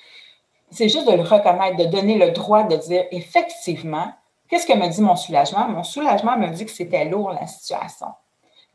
c'est 0.71 0.89
juste 0.89 1.07
de 1.07 1.13
le 1.13 1.23
reconnaître, 1.23 1.77
de 1.77 1.85
donner 1.85 2.17
le 2.17 2.31
droit 2.31 2.63
de 2.65 2.77
dire 2.77 3.05
effectivement, 3.11 4.13
qu'est-ce 4.49 4.67
que 4.67 4.73
me 4.73 4.89
dit 4.89 5.03
mon 5.03 5.17
soulagement? 5.17 5.69
Mon 5.69 5.85
soulagement 5.85 6.37
me 6.37 6.49
dit 6.49 6.65
que 6.65 6.71
c'était 6.71 7.05
lourd 7.05 7.33
la 7.33 7.47
situation, 7.47 8.09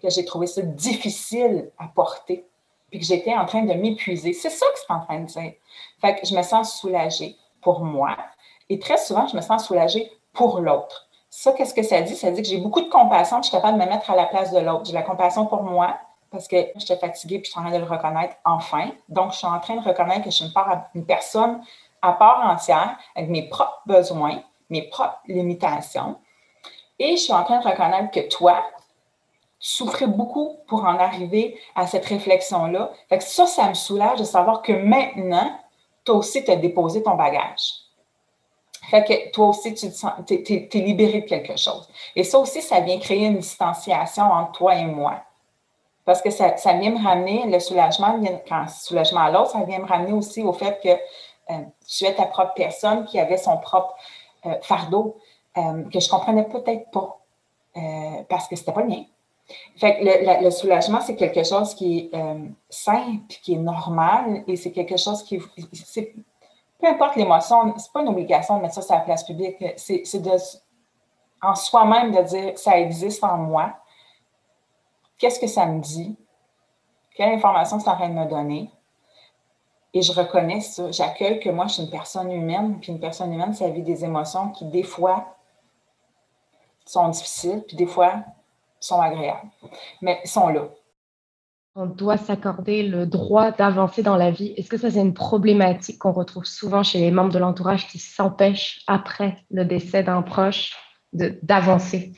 que 0.01 0.09
j'ai 0.09 0.25
trouvé 0.25 0.47
ça 0.47 0.61
difficile 0.61 1.71
à 1.79 1.87
porter 1.87 2.45
puis 2.89 2.99
que 2.99 3.05
j'étais 3.05 3.33
en 3.33 3.45
train 3.45 3.63
de 3.63 3.73
m'épuiser. 3.73 4.33
C'est 4.33 4.49
ça 4.49 4.65
que 4.67 4.79
c'est 4.79 4.93
en 4.93 5.01
train 5.01 5.19
de 5.19 5.25
dire. 5.25 5.53
Fait 5.99 6.15
que 6.15 6.25
je 6.25 6.35
me 6.35 6.41
sens 6.41 6.79
soulagée 6.79 7.35
pour 7.61 7.81
moi 7.81 8.15
et 8.69 8.79
très 8.79 8.97
souvent, 8.97 9.27
je 9.27 9.35
me 9.35 9.41
sens 9.41 9.65
soulagée 9.65 10.11
pour 10.33 10.59
l'autre. 10.59 11.07
Ça, 11.29 11.51
qu'est-ce 11.51 11.73
que 11.73 11.83
ça 11.83 12.01
dit? 12.01 12.15
Ça 12.15 12.31
dit 12.31 12.41
que 12.41 12.47
j'ai 12.47 12.57
beaucoup 12.57 12.81
de 12.81 12.89
compassion, 12.89 13.37
que 13.37 13.45
je 13.45 13.49
suis 13.49 13.57
capable 13.57 13.77
de 13.77 13.83
me 13.83 13.89
mettre 13.89 14.09
à 14.09 14.15
la 14.15 14.25
place 14.25 14.51
de 14.51 14.59
l'autre. 14.59 14.85
J'ai 14.85 14.93
la 14.93 15.03
compassion 15.03 15.45
pour 15.45 15.63
moi 15.63 15.97
parce 16.31 16.47
que 16.47 16.57
j'étais 16.75 16.97
fatiguée 16.97 17.39
puis 17.39 17.45
je 17.45 17.51
suis 17.51 17.59
en 17.59 17.63
train 17.63 17.71
de 17.71 17.83
le 17.83 17.89
reconnaître 17.89 18.35
enfin. 18.43 18.91
Donc, 19.07 19.31
je 19.31 19.37
suis 19.37 19.47
en 19.47 19.59
train 19.59 19.75
de 19.75 19.81
reconnaître 19.81 20.23
que 20.23 20.31
je 20.31 20.35
suis 20.35 20.45
une, 20.45 20.53
une 20.95 21.05
personne 21.05 21.61
à 22.01 22.13
part 22.13 22.45
entière 22.45 22.97
avec 23.15 23.29
mes 23.29 23.47
propres 23.47 23.81
besoins, 23.85 24.41
mes 24.69 24.83
propres 24.83 25.19
limitations. 25.27 26.17
Et 26.99 27.11
je 27.11 27.21
suis 27.21 27.33
en 27.33 27.43
train 27.43 27.59
de 27.59 27.67
reconnaître 27.67 28.11
que 28.11 28.27
toi, 28.27 28.63
souffrais 29.59 30.07
beaucoup 30.07 30.57
pour 30.67 30.83
en 30.83 30.97
arriver 30.97 31.59
à 31.75 31.87
cette 31.87 32.05
réflexion-là. 32.05 32.91
Fait 33.09 33.17
que 33.17 33.23
ça, 33.23 33.45
ça 33.47 33.69
me 33.69 33.73
soulage 33.73 34.19
de 34.19 34.23
savoir 34.23 34.61
que 34.61 34.71
maintenant, 34.71 35.51
toi 36.03 36.15
aussi, 36.15 36.43
tu 36.43 36.51
as 36.51 36.55
déposé 36.55 37.03
ton 37.03 37.15
bagage. 37.15 37.73
Fait 38.89 39.03
que 39.03 39.31
toi 39.31 39.47
aussi, 39.47 39.73
tu 39.73 39.85
es, 39.85 40.79
libéré 40.79 41.21
de 41.21 41.25
quelque 41.25 41.57
chose. 41.57 41.89
Et 42.15 42.23
ça 42.23 42.39
aussi, 42.39 42.61
ça 42.61 42.79
vient 42.79 42.99
créer 42.99 43.25
une 43.25 43.39
distanciation 43.39 44.23
entre 44.23 44.53
toi 44.53 44.75
et 44.75 44.85
moi. 44.85 45.21
Parce 46.05 46.21
que 46.21 46.29
ça, 46.29 46.53
vient 46.73 46.91
me 46.91 47.03
ramener, 47.03 47.45
le 47.47 47.59
soulagement, 47.59 48.17
quand 48.47 48.67
soulagement 48.69 49.21
à 49.21 49.31
l'autre, 49.31 49.51
ça 49.51 49.63
vient 49.63 49.79
me 49.79 49.85
ramener 49.85 50.13
aussi 50.13 50.41
au 50.41 50.53
fait 50.53 50.79
que 50.81 50.89
euh, 51.53 51.63
tu 51.85 52.05
es 52.05 52.13
ta 52.13 52.25
propre 52.25 52.53
personne 52.53 53.03
qui 53.05 53.19
avait 53.19 53.37
son 53.37 53.57
propre 53.57 53.93
euh, 54.45 54.55
fardeau 54.61 55.17
euh, 55.57 55.83
que 55.91 55.99
je 55.99 56.05
ne 56.05 56.11
comprenais 56.11 56.43
peut-être 56.45 56.89
pas 56.91 57.13
parce 58.27 58.47
que 58.47 58.55
ce 58.55 58.61
n'était 58.61 58.71
pas 58.71 58.81
le 58.81 58.87
mien. 58.87 59.03
Fait 59.77 59.99
que 59.99 60.43
le, 60.43 60.51
soulagement, 60.51 60.99
c'est 61.01 61.15
quelque 61.15 61.43
chose 61.43 61.73
qui 61.73 61.99
est 61.99 62.15
euh, 62.15 62.47
simple, 62.69 63.21
qui 63.41 63.53
est 63.53 63.59
normal, 63.59 64.43
et 64.47 64.55
c'est 64.55 64.71
quelque 64.71 64.97
chose 64.97 65.23
qui. 65.23 65.37
peu 65.37 66.87
importe 66.87 67.15
l'émotion, 67.15 67.73
c'est 67.77 67.91
pas 67.91 68.01
une 68.01 68.09
obligation 68.09 68.57
de 68.57 68.63
mettre 68.63 68.75
ça 68.75 68.81
sur 68.81 68.95
la 68.95 69.01
place 69.01 69.23
publique. 69.23 69.63
C'est 69.77 70.03
en 71.41 71.55
soi-même, 71.55 72.11
de 72.11 72.21
dire 72.23 72.57
ça 72.57 72.77
existe 72.77 73.23
en 73.23 73.37
moi. 73.37 73.73
Qu'est-ce 75.17 75.39
que 75.39 75.47
ça 75.47 75.65
me 75.65 75.79
dit? 75.79 76.15
Quelle 77.15 77.33
information 77.33 77.77
en 77.77 77.81
train 77.81 78.09
de 78.09 78.13
me 78.13 78.25
donner? 78.25 78.69
Et 79.93 80.01
je 80.01 80.11
reconnais 80.11 80.59
ça. 80.59 80.91
J'accueille 80.91 81.39
que 81.39 81.49
moi, 81.49 81.67
je 81.67 81.73
suis 81.73 81.83
une 81.83 81.89
personne 81.89 82.31
humaine, 82.31 82.79
puis 82.79 82.91
une 82.91 82.99
personne 82.99 83.33
humaine, 83.33 83.53
ça 83.53 83.69
vit 83.69 83.81
des 83.81 84.03
émotions 84.03 84.49
qui, 84.49 84.65
des 84.65 84.83
fois, 84.83 85.37
sont 86.85 87.07
difficiles, 87.09 87.63
puis 87.67 87.75
des 87.75 87.87
fois, 87.87 88.23
sont 88.79 89.01
agréables, 89.01 89.49
mais 90.01 90.19
sont 90.25 90.49
là. 90.49 90.69
On 91.75 91.85
doit 91.85 92.17
s'accorder 92.17 92.81
le 92.81 93.05
droit 93.05 93.51
d'avancer 93.51 94.01
dans 94.01 94.17
la 94.17 94.31
vie. 94.31 94.53
Est-ce 94.57 94.67
que 94.67 94.77
ça, 94.77 94.89
c'est 94.89 94.99
une 94.99 95.13
problématique 95.13 95.99
qu'on 95.99 96.11
retrouve 96.11 96.45
souvent 96.45 96.81
chez 96.81 96.99
les 96.99 97.11
membres 97.11 97.31
de 97.31 97.37
l'entourage 97.37 97.87
qui 97.87 97.99
s'empêchent, 97.99 98.81
après 98.87 99.37
le 99.51 99.63
décès 99.63 100.01
d'un 100.01 100.23
proche, 100.23 100.75
d'avancer? 101.13 102.13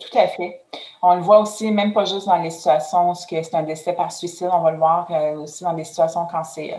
Tout 0.00 0.18
à 0.18 0.26
fait. 0.26 0.62
On 1.02 1.14
le 1.14 1.22
voit 1.22 1.40
aussi, 1.40 1.70
même 1.70 1.92
pas 1.92 2.04
juste 2.04 2.26
dans 2.26 2.36
les 2.36 2.50
situations 2.50 3.10
où 3.10 3.14
c'est 3.14 3.54
un 3.54 3.62
décès 3.62 3.92
par 3.92 4.12
suicide, 4.12 4.48
on 4.52 4.60
va 4.60 4.70
le 4.70 4.78
voir 4.78 5.08
euh, 5.10 5.42
aussi 5.42 5.64
dans 5.64 5.74
des 5.74 5.84
situations 5.84 6.26
quand 6.30 6.44
c'est, 6.44 6.72
euh, 6.72 6.78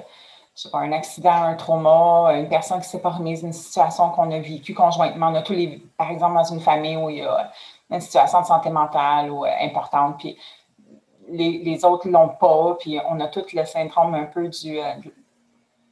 je 0.55 0.63
sais 0.63 0.69
pas, 0.69 0.79
un 0.79 0.91
accident, 0.91 1.43
un 1.43 1.55
trauma, 1.55 2.33
une 2.33 2.49
personne 2.49 2.81
qui 2.81 2.87
s'est 2.87 3.01
pas 3.01 3.11
remise 3.11 3.43
d'une 3.43 3.53
situation 3.53 4.09
qu'on 4.09 4.31
a 4.31 4.39
vécue 4.39 4.73
conjointement. 4.73 5.29
On 5.29 5.35
a 5.35 5.41
tous 5.41 5.53
les, 5.53 5.81
par 5.97 6.11
exemple, 6.11 6.33
dans 6.33 6.43
une 6.43 6.61
famille 6.61 6.97
où 6.97 7.09
il 7.09 7.17
y 7.17 7.21
a 7.21 7.51
une 7.89 8.01
situation 8.01 8.41
de 8.41 8.45
santé 8.45 8.69
mentale 8.69 9.31
ou 9.31 9.45
euh, 9.45 9.49
importante, 9.61 10.17
puis 10.19 10.37
les, 11.27 11.85
autres 11.85 12.07
ne 12.07 12.13
l'ont 12.13 12.29
pas, 12.29 12.75
puis 12.79 12.99
on 13.07 13.19
a 13.19 13.27
tout 13.27 13.45
le 13.53 13.65
syndrome 13.65 14.15
un 14.15 14.25
peu 14.25 14.47
du, 14.47 14.79
euh, 14.79 14.93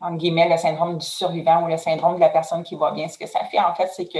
entre 0.01 0.17
guillemets, 0.17 0.49
le 0.49 0.57
syndrome 0.57 0.97
du 0.97 1.05
survivant 1.05 1.63
ou 1.63 1.67
le 1.67 1.77
syndrome 1.77 2.15
de 2.15 2.19
la 2.19 2.29
personne 2.29 2.63
qui 2.63 2.75
va 2.75 2.91
bien. 2.91 3.07
Ce 3.07 3.17
que 3.17 3.27
ça 3.27 3.43
fait, 3.45 3.59
en 3.59 3.73
fait, 3.73 3.87
c'est 3.87 4.07
que 4.07 4.19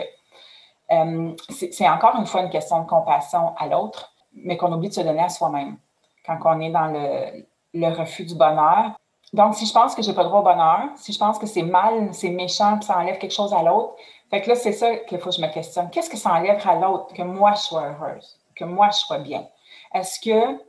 euh, 0.92 1.36
c'est 1.50 1.90
encore 1.90 2.16
une 2.16 2.26
fois 2.26 2.42
une 2.42 2.50
question 2.50 2.82
de 2.82 2.88
compassion 2.88 3.56
à 3.58 3.68
l'autre, 3.68 4.14
mais 4.34 4.58
qu'on 4.58 4.72
oublie 4.72 4.90
de 4.90 4.94
se 4.94 5.02
donner 5.02 5.24
à 5.24 5.30
soi-même 5.30 5.78
quand 6.26 6.38
on 6.46 6.60
est 6.62 6.72
dans 6.72 6.88
le, 6.88 7.46
le 7.74 7.88
refus 7.88 8.26
du 8.26 8.36
bonheur. 8.36 8.92
Donc, 9.34 9.56
si 9.56 9.66
je 9.66 9.74
pense 9.74 9.94
que 9.96 10.02
je 10.02 10.10
n'ai 10.10 10.16
pas 10.16 10.24
droit 10.24 10.40
au 10.40 10.44
bonheur, 10.44 10.90
si 10.96 11.12
je 11.12 11.20
pense 11.20 11.38
que 11.38 11.46
c'est 11.46 11.64
mal, 11.64 12.14
c'est 12.14 12.30
méchant, 12.30 12.80
que 12.80 12.86
ça 12.86 12.98
enlève 12.98 13.18
quelque 13.18 13.34
chose 13.34 13.54
à 13.54 13.62
l'autre, 13.62 13.96
fait 14.30 14.42
que 14.42 14.50
là, 14.50 14.56
c'est 14.56 14.74
ça 14.74 14.96
qu'il 14.98 15.20
faut 15.20 15.30
que 15.30 15.36
je 15.36 15.42
me 15.42 15.48
questionne. 15.48 15.90
Qu'est-ce 15.90 16.10
que 16.10 16.18
ça 16.18 16.34
enlève 16.34 16.62
à 16.68 16.76
l'autre 16.76 17.14
que 17.14 17.22
moi, 17.22 17.54
je 17.54 17.62
sois 17.62 17.88
heureuse, 17.88 18.40
que 18.56 18.66
moi, 18.66 18.90
je 18.90 18.98
sois 18.98 19.20
bien? 19.20 19.48
Est-ce 19.94 20.20
que 20.20 20.60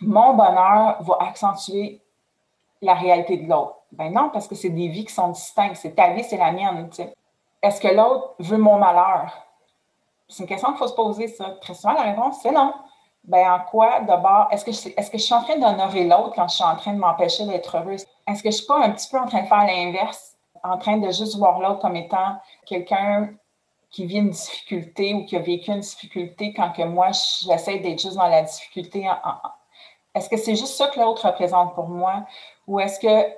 mon 0.00 0.34
bonheur 0.34 1.02
va 1.02 1.16
accentuer 1.20 2.00
la 2.80 2.94
réalité 2.94 3.36
de 3.38 3.48
l'autre? 3.48 3.76
Ben 3.92 4.12
non, 4.12 4.30
parce 4.30 4.46
que 4.46 4.54
c'est 4.54 4.70
des 4.70 4.88
vies 4.88 5.04
qui 5.04 5.14
sont 5.14 5.28
distinctes. 5.28 5.76
C'est 5.76 5.94
ta 5.94 6.10
vie, 6.10 6.24
c'est 6.24 6.36
la 6.36 6.52
mienne. 6.52 6.88
Est-ce 7.62 7.80
que 7.80 7.88
l'autre 7.88 8.34
veut 8.38 8.58
mon 8.58 8.78
malheur? 8.78 9.32
C'est 10.28 10.42
une 10.42 10.48
question 10.48 10.68
qu'il 10.70 10.78
faut 10.78 10.88
se 10.88 10.94
poser, 10.94 11.28
ça. 11.28 11.50
Très 11.60 11.74
souvent, 11.74 11.94
la 11.94 12.02
réponse, 12.02 12.38
c'est 12.42 12.52
non. 12.52 12.74
Ben, 13.24 13.50
en 13.50 13.60
quoi, 13.60 14.00
d'abord, 14.00 14.48
est-ce 14.50 14.64
que, 14.64 14.72
je, 14.72 14.88
est-ce 14.96 15.10
que 15.10 15.18
je 15.18 15.22
suis 15.22 15.34
en 15.34 15.42
train 15.42 15.58
d'honorer 15.58 16.04
l'autre 16.04 16.32
quand 16.34 16.46
je 16.46 16.56
suis 16.56 16.64
en 16.64 16.76
train 16.76 16.92
de 16.92 16.98
m'empêcher 16.98 17.46
d'être 17.46 17.76
heureuse? 17.76 18.04
Est-ce 18.26 18.42
que 18.42 18.50
je 18.50 18.56
suis 18.56 18.66
pas 18.66 18.84
un 18.84 18.90
petit 18.90 19.08
peu 19.08 19.18
en 19.18 19.26
train 19.26 19.42
de 19.42 19.46
faire 19.46 19.66
l'inverse? 19.66 20.33
En 20.64 20.78
train 20.78 20.96
de 20.96 21.06
juste 21.06 21.36
voir 21.36 21.60
l'autre 21.60 21.80
comme 21.80 21.96
étant 21.96 22.36
quelqu'un 22.66 23.30
qui 23.90 24.06
vit 24.06 24.18
une 24.18 24.30
difficulté 24.30 25.14
ou 25.14 25.24
qui 25.24 25.36
a 25.36 25.40
vécu 25.40 25.70
une 25.70 25.80
difficulté 25.80 26.52
quand 26.52 26.72
que 26.72 26.82
moi, 26.82 27.10
j'essaie 27.42 27.78
d'être 27.78 28.00
juste 28.00 28.16
dans 28.16 28.26
la 28.26 28.42
difficulté 28.42 29.08
est-ce 30.14 30.28
que 30.28 30.36
c'est 30.36 30.54
juste 30.54 30.74
ça 30.74 30.88
que 30.88 31.00
l'autre 31.00 31.26
représente 31.26 31.74
pour 31.74 31.88
moi? 31.88 32.24
Ou 32.68 32.78
est-ce 32.78 33.00
que 33.00 33.34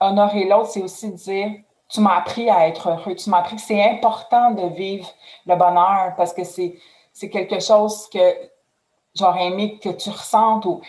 honorer 0.00 0.44
l'autre, 0.44 0.70
c'est 0.70 0.82
aussi 0.82 1.12
dire 1.12 1.50
tu 1.88 2.00
m'as 2.00 2.16
appris 2.16 2.50
à 2.50 2.68
être 2.68 2.88
heureux, 2.88 3.14
tu 3.14 3.30
m'as 3.30 3.38
appris 3.38 3.56
que 3.56 3.62
c'est 3.62 3.82
important 3.82 4.50
de 4.50 4.66
vivre 4.74 5.08
le 5.46 5.56
bonheur 5.56 6.14
parce 6.16 6.34
que 6.34 6.44
c'est, 6.44 6.78
quelque 7.30 7.60
chose 7.60 8.08
que 8.10 8.18
j'aurais 9.14 9.46
aimé 9.46 9.78
que 9.78 9.88
tu 9.88 10.10
ressentes 10.10 10.66
ou 10.66 10.80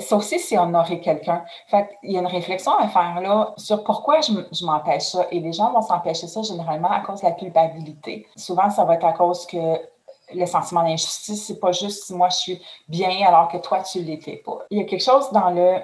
ça 0.00 0.16
aussi, 0.16 0.38
c'est 0.38 0.58
honorer 0.58 1.00
quelqu'un. 1.00 1.44
Fait 1.66 1.96
il 2.02 2.12
y 2.12 2.16
a 2.16 2.20
une 2.20 2.26
réflexion 2.26 2.72
à 2.76 2.88
faire 2.88 3.20
là 3.20 3.54
sur 3.56 3.84
pourquoi 3.84 4.20
je, 4.20 4.64
m'empêche 4.64 5.02
ça. 5.02 5.26
Et 5.30 5.40
les 5.40 5.52
gens 5.52 5.72
vont 5.72 5.82
s'empêcher 5.82 6.26
ça 6.26 6.42
généralement 6.42 6.90
à 6.90 7.00
cause 7.00 7.20
de 7.20 7.26
la 7.26 7.32
culpabilité. 7.32 8.26
Souvent, 8.36 8.70
ça 8.70 8.84
va 8.84 8.94
être 8.94 9.04
à 9.04 9.12
cause 9.12 9.46
que 9.46 9.58
le 10.34 10.46
sentiment 10.46 10.82
d'injustice, 10.82 11.46
c'est 11.46 11.58
pas 11.58 11.72
juste 11.72 12.04
si 12.04 12.14
moi 12.14 12.28
je 12.28 12.36
suis 12.36 12.62
bien 12.88 13.26
alors 13.26 13.48
que 13.48 13.56
toi 13.58 13.82
tu 13.82 14.02
l'étais 14.02 14.36
pas. 14.36 14.58
Il 14.70 14.78
y 14.78 14.82
a 14.82 14.84
quelque 14.84 15.04
chose 15.04 15.30
dans 15.32 15.50
le 15.50 15.78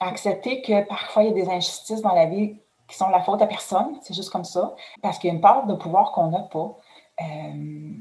accepter 0.00 0.62
que 0.62 0.82
parfois 0.84 1.22
il 1.22 1.28
y 1.28 1.30
a 1.30 1.34
des 1.44 1.48
injustices 1.48 2.00
dans 2.00 2.14
la 2.14 2.26
vie 2.26 2.56
qui 2.88 2.96
sont 2.96 3.08
la 3.10 3.20
faute 3.20 3.40
à 3.42 3.46
personne, 3.46 3.98
c'est 4.02 4.14
juste 4.14 4.30
comme 4.30 4.44
ça, 4.44 4.74
parce 5.02 5.18
qu'il 5.18 5.28
y 5.28 5.30
a 5.30 5.34
une 5.34 5.40
part 5.40 5.66
de 5.66 5.74
pouvoir 5.74 6.10
qu'on 6.10 6.28
n'a 6.28 6.40
pas. 6.40 6.76
Euh, 7.20 7.92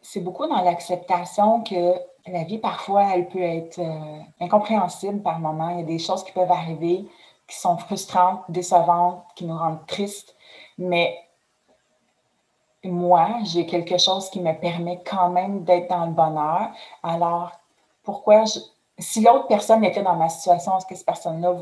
c'est 0.00 0.20
beaucoup 0.20 0.46
dans 0.46 0.62
l'acceptation 0.62 1.62
que 1.62 1.94
la 2.26 2.44
vie, 2.44 2.58
parfois, 2.58 3.14
elle 3.14 3.28
peut 3.28 3.42
être 3.42 3.78
euh, 3.78 4.20
incompréhensible 4.40 5.22
par 5.22 5.38
moments. 5.38 5.70
Il 5.70 5.80
y 5.80 5.82
a 5.82 5.86
des 5.86 5.98
choses 5.98 6.24
qui 6.24 6.32
peuvent 6.32 6.50
arriver 6.50 7.06
qui 7.52 7.58
sont 7.58 7.76
frustrantes, 7.76 8.44
décevantes, 8.48 9.24
qui 9.34 9.44
nous 9.44 9.56
rendent 9.56 9.84
tristes. 9.86 10.34
Mais 10.78 11.18
moi, 12.84 13.28
j'ai 13.44 13.66
quelque 13.66 13.98
chose 13.98 14.30
qui 14.30 14.40
me 14.40 14.52
permet 14.58 15.02
quand 15.04 15.28
même 15.28 15.64
d'être 15.64 15.88
dans 15.88 16.06
le 16.06 16.12
bonheur. 16.12 16.70
Alors, 17.02 17.52
pourquoi 18.02 18.44
je, 18.44 18.58
si 18.98 19.20
l'autre 19.20 19.46
personne 19.48 19.84
était 19.84 20.02
dans 20.02 20.16
ma 20.16 20.28
situation, 20.28 20.78
est-ce 20.78 20.86
que 20.86 20.94
cette 20.94 21.06
personne-là, 21.06 21.56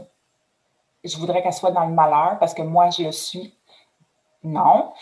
je 1.03 1.17
voudrais 1.17 1.43
qu'elle 1.43 1.53
soit 1.53 1.73
dans 1.73 1.87
le 1.87 1.93
malheur 1.93 2.39
parce 2.39 2.55
que 2.55 2.63
moi, 2.63 2.91
je 2.91 3.05
le 3.05 3.13
suis? 3.13 3.55
Non. 4.45 4.93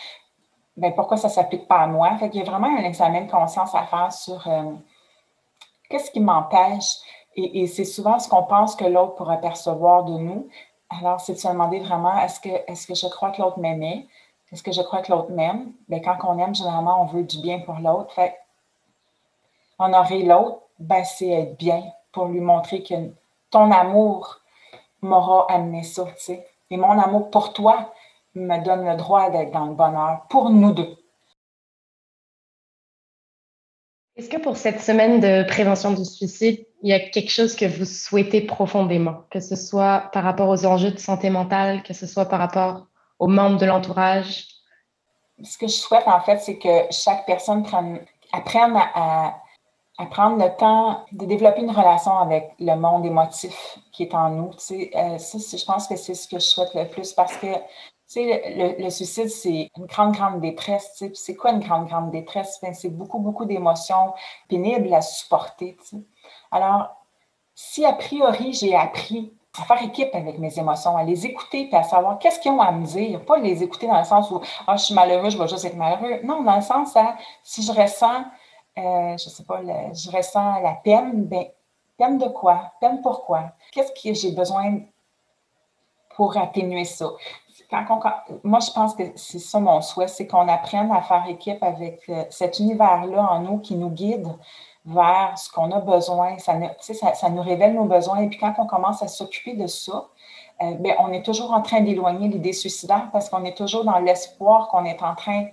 Mais 0.75 0.91
pourquoi 0.91 1.17
ça 1.17 1.27
ne 1.27 1.33
s'applique 1.33 1.67
pas 1.67 1.79
à 1.81 1.87
moi? 1.87 2.17
Fait 2.17 2.27
Il 2.27 2.37
y 2.37 2.41
a 2.41 2.45
vraiment 2.45 2.67
un 2.67 2.83
examen 2.83 3.21
de 3.21 3.31
conscience 3.31 3.75
à 3.75 3.83
faire 3.83 4.11
sur 4.11 4.47
euh, 4.47 4.73
qu'est-ce 5.89 6.11
qui 6.11 6.19
m'empêche? 6.19 6.97
Et, 7.35 7.67
c'est 7.67 7.85
souvent 7.85 8.19
ce 8.19 8.27
qu'on 8.27 8.43
pense 8.43 8.75
que 8.75 8.85
l'autre 8.85 9.15
pourrait 9.15 9.39
percevoir 9.39 10.03
de 10.03 10.13
nous. 10.13 10.49
Alors, 10.89 11.19
c'est 11.21 11.33
de 11.33 11.37
se 11.37 11.47
demander 11.47 11.79
vraiment, 11.79 12.17
est-ce 12.19 12.39
que, 12.39 12.49
est 12.49 12.87
que 12.87 12.95
je 12.95 13.07
crois 13.07 13.31
que 13.31 13.41
l'autre 13.41 13.59
m'aimait? 13.59 14.07
Est-ce 14.51 14.63
que 14.63 14.71
je 14.71 14.81
crois 14.81 15.01
que 15.01 15.11
l'autre 15.11 15.31
m'aime? 15.31 15.71
Bien, 15.87 15.99
quand 15.99 16.17
on 16.23 16.37
aime, 16.39 16.55
généralement, 16.55 17.01
on 17.01 17.05
veut 17.05 17.23
du 17.23 17.39
bien 17.39 17.59
pour 17.59 17.75
l'autre. 17.75 18.13
Fait 18.13 18.35
honorer 19.77 20.23
l'autre, 20.23 20.61
ben, 20.79 21.03
c'est 21.05 21.29
être 21.29 21.57
bien 21.57 21.83
pour 22.11 22.25
lui 22.25 22.41
montrer 22.41 22.83
que 22.83 22.95
ton 23.51 23.71
amour 23.71 24.39
m'aura 25.01 25.45
amené 25.49 25.83
ça, 25.83 26.05
tu 26.05 26.11
sais. 26.17 26.47
Et 26.71 26.77
mon 26.77 26.99
amour 26.99 27.29
pour 27.29 27.53
toi 27.53 27.93
me 28.35 28.63
donne 28.63 28.85
le 28.85 28.95
droit 28.95 29.29
d'être 29.29 29.51
dans 29.51 29.65
le 29.65 29.73
bonheur 29.73 30.25
pour 30.29 30.49
nous 30.49 30.71
deux. 30.71 30.97
Est-ce 34.19 34.29
que 34.29 34.35
pour 34.35 34.57
cette 34.57 34.81
semaine 34.81 35.21
de 35.21 35.47
prévention 35.47 35.91
du 35.91 36.03
suicide, 36.03 36.65
il 36.83 36.89
y 36.89 36.93
a 36.93 36.99
quelque 36.99 37.31
chose 37.31 37.55
que 37.55 37.63
vous 37.63 37.85
souhaitez 37.85 38.41
profondément, 38.41 39.23
que 39.31 39.39
ce 39.39 39.55
soit 39.55 40.09
par 40.11 40.25
rapport 40.25 40.49
aux 40.49 40.65
enjeux 40.65 40.91
de 40.91 40.99
santé 40.99 41.29
mentale, 41.29 41.83
que 41.83 41.93
ce 41.93 42.05
soit 42.05 42.25
par 42.25 42.37
rapport 42.37 42.87
aux 43.17 43.29
membres 43.29 43.57
de 43.57 43.65
l'entourage? 43.65 44.45
Ce 45.41 45.57
que 45.57 45.67
je 45.67 45.73
souhaite, 45.73 46.05
en 46.05 46.19
fait, 46.19 46.39
c'est 46.39 46.57
que 46.57 46.91
chaque 46.91 47.25
personne 47.25 47.63
prenne, 47.63 48.01
apprenne 48.33 48.75
à, 48.93 49.35
prendre 50.11 50.43
le 50.43 50.53
temps 50.57 51.05
de 51.13 51.25
développer 51.25 51.61
une 51.61 51.71
relation 51.71 52.19
avec 52.19 52.51
le 52.59 52.75
monde 52.75 53.05
émotif 53.05 53.79
qui 53.93 54.03
est 54.03 54.13
en 54.13 54.31
nous. 54.31 54.51
Tu 54.55 54.91
euh, 54.97 55.17
ça, 55.17 55.37
je 55.57 55.63
pense 55.63 55.87
que 55.87 55.95
c'est 55.95 56.13
ce 56.13 56.27
que 56.27 56.39
je 56.39 56.45
souhaite 56.45 56.73
le 56.75 56.89
plus 56.89 57.13
parce 57.13 57.37
que 57.37 57.47
le, 58.15 58.83
le, 58.83 58.89
suicide, 58.89 59.29
c'est 59.29 59.69
une 59.77 59.85
grande, 59.85 60.13
grande 60.13 60.41
détresse. 60.41 61.03
C'est 61.13 61.35
quoi 61.35 61.51
une 61.51 61.59
grande, 61.59 61.87
grande 61.87 62.11
détresse? 62.11 62.59
Ben, 62.61 62.73
c'est 62.73 62.89
beaucoup, 62.89 63.19
beaucoup 63.19 63.45
d'émotions 63.45 64.13
pénibles 64.47 64.93
à 64.93 65.01
supporter. 65.01 65.77
Alors, 66.51 66.95
si 67.53 67.85
a 67.85 67.93
priori, 67.93 68.53
j'ai 68.53 68.75
appris 68.75 69.33
à 69.59 69.63
faire 69.63 69.83
équipe 69.83 70.13
avec 70.13 70.39
mes 70.39 70.57
émotions, 70.57 70.95
à 70.95 71.03
les 71.03 71.25
écouter 71.25 71.69
et 71.71 71.75
à 71.75 71.83
savoir 71.83 72.17
qu'est-ce 72.19 72.39
qu'ils 72.39 72.51
ont 72.51 72.61
à 72.61 72.71
me 72.71 72.85
dire. 72.85 73.23
Pas 73.25 73.37
les 73.37 73.61
écouter 73.61 73.87
dans 73.87 73.99
le 73.99 74.05
sens 74.05 74.31
où 74.31 74.41
ah, 74.65 74.75
je 74.75 74.85
suis 74.85 74.95
malheureux, 74.95 75.29
je 75.29 75.37
vais 75.37 75.47
juste 75.47 75.65
être 75.65 75.75
malheureux. 75.75 76.21
Non, 76.23 76.41
dans 76.43 76.55
le 76.55 76.61
sens 76.61 76.95
à 76.95 77.15
si 77.43 77.61
je 77.61 77.71
ressens, 77.71 78.23
euh, 78.77 79.17
je 79.17 79.29
sais 79.29 79.43
pas, 79.43 79.61
je 79.61 80.09
ressens 80.09 80.61
la 80.61 80.73
peine, 80.83 81.25
ben, 81.25 81.45
peine 81.97 82.17
de 82.17 82.27
quoi? 82.27 82.71
Peine 82.79 83.01
pourquoi? 83.01 83.51
Qu'est-ce 83.71 83.91
que 83.91 84.13
j'ai 84.13 84.31
besoin 84.31 84.79
pour 86.15 86.37
atténuer 86.37 86.85
ça? 86.85 87.09
Quand 87.69 87.85
moi, 88.43 88.59
je 88.59 88.71
pense 88.71 88.95
que 88.95 89.03
c'est 89.15 89.39
ça 89.39 89.59
mon 89.59 89.81
souhait, 89.81 90.07
c'est 90.07 90.27
qu'on 90.27 90.47
apprenne 90.47 90.91
à 90.91 91.01
faire 91.01 91.25
équipe 91.27 91.61
avec 91.61 92.01
euh, 92.09 92.23
cet 92.29 92.59
univers-là 92.59 93.31
en 93.31 93.41
nous 93.41 93.59
qui 93.59 93.75
nous 93.75 93.89
guide 93.89 94.27
vers 94.85 95.37
ce 95.37 95.51
qu'on 95.51 95.71
a 95.71 95.79
besoin. 95.79 96.37
Ça, 96.37 96.53
ça, 96.79 97.29
nous 97.29 97.41
révèle 97.41 97.75
nos 97.75 97.85
besoins. 97.85 98.19
Et 98.19 98.27
puis 98.27 98.39
quand 98.39 98.53
on 98.57 98.65
commence 98.65 99.03
à 99.03 99.07
s'occuper 99.07 99.53
de 99.53 99.67
ça, 99.67 100.07
euh, 100.61 100.73
bien, 100.75 100.95
on 100.99 101.11
est 101.11 101.23
toujours 101.23 101.51
en 101.53 101.61
train 101.61 101.81
d'éloigner 101.81 102.27
l'idée 102.27 102.53
suicidaire 102.53 103.09
parce 103.11 103.29
qu'on 103.29 103.43
est 103.45 103.55
toujours 103.55 103.83
dans 103.83 103.99
l'espoir 103.99 104.67
qu'on 104.69 104.85
est 104.85 105.01
en 105.01 105.15
train 105.15 105.47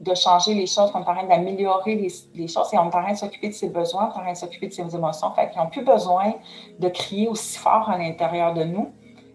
de 0.00 0.14
changer 0.14 0.54
les 0.54 0.66
choses, 0.66 0.90
qu'on 0.90 1.00
est 1.02 1.08
en 1.08 1.14
train 1.14 1.26
d'améliorer 1.26 1.94
les, 1.94 2.12
les, 2.34 2.48
choses 2.48 2.72
et 2.72 2.78
on 2.78 2.84
est 2.84 2.86
en 2.86 3.02
train 3.02 3.12
de 3.12 3.16
s'occuper 3.16 3.48
de 3.48 3.54
ses 3.54 3.68
besoins, 3.68 4.02
on 4.02 4.18
est 4.18 4.20
en 4.20 4.22
train 4.22 4.32
de 4.32 4.36
s'occuper 4.36 4.68
de 4.68 4.72
ses 4.72 4.94
émotions. 4.94 5.30
Fait 5.32 5.50
qu'ils 5.50 5.60
n'ont 5.60 5.68
plus 5.68 5.84
besoin 5.84 6.34
de 6.78 6.88
crier 6.88 7.28
aussi 7.28 7.58
fort 7.58 7.88
à 7.88 7.96
l'intérieur 7.96 8.54
de 8.54 8.64
nous. 8.64 8.92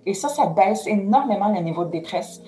Et 0.10 0.16
ça, 0.16 0.28
ça 0.28 0.48
baisse 0.48 0.88
énormément 0.88 1.50
le 1.50 1.60
niveau 1.62 1.86
de 1.86 1.92
détresse. 1.92 2.42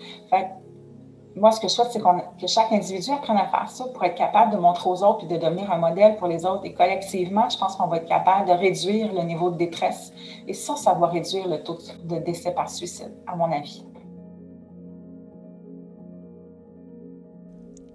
Moi, 1.35 1.51
ce 1.51 1.59
que 1.59 1.67
je 1.67 1.73
souhaite, 1.73 1.89
c'est 1.91 2.01
que 2.01 2.47
chaque 2.47 2.71
individu 2.71 3.11
apprenne 3.11 3.37
à 3.37 3.45
faire 3.45 3.69
ça 3.69 3.85
pour 3.93 4.03
être 4.03 4.15
capable 4.15 4.51
de 4.51 4.57
montrer 4.57 4.89
aux 4.89 5.03
autres 5.03 5.25
et 5.25 5.27
de 5.27 5.37
devenir 5.37 5.71
un 5.71 5.77
modèle 5.77 6.17
pour 6.17 6.27
les 6.27 6.43
autres. 6.43 6.65
Et 6.65 6.73
collectivement, 6.73 7.47
je 7.49 7.59
pense 7.59 7.75
qu'on 7.75 7.85
va 7.85 7.97
être 7.97 8.07
capable 8.07 8.47
de 8.47 8.53
réduire 8.53 9.13
le 9.13 9.21
niveau 9.21 9.51
de 9.51 9.57
détresse. 9.57 10.11
Et 10.47 10.53
ça, 10.53 10.75
ça 10.75 10.95
va 10.95 11.05
réduire 11.05 11.47
le 11.47 11.61
taux 11.61 11.77
de 12.03 12.17
décès 12.17 12.51
par 12.51 12.67
suicide, 12.67 13.13
à 13.27 13.35
mon 13.35 13.51
avis. 13.51 13.85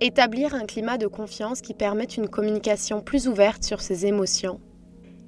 Établir 0.01 0.55
un 0.55 0.65
climat 0.65 0.97
de 0.97 1.09
confiance 1.09 1.61
qui 1.61 1.75
permette 1.75 2.17
une 2.17 2.29
communication 2.29 3.01
plus 3.01 3.27
ouverte 3.27 3.65
sur 3.65 3.81
ses 3.81 4.07
émotions. 4.07 4.61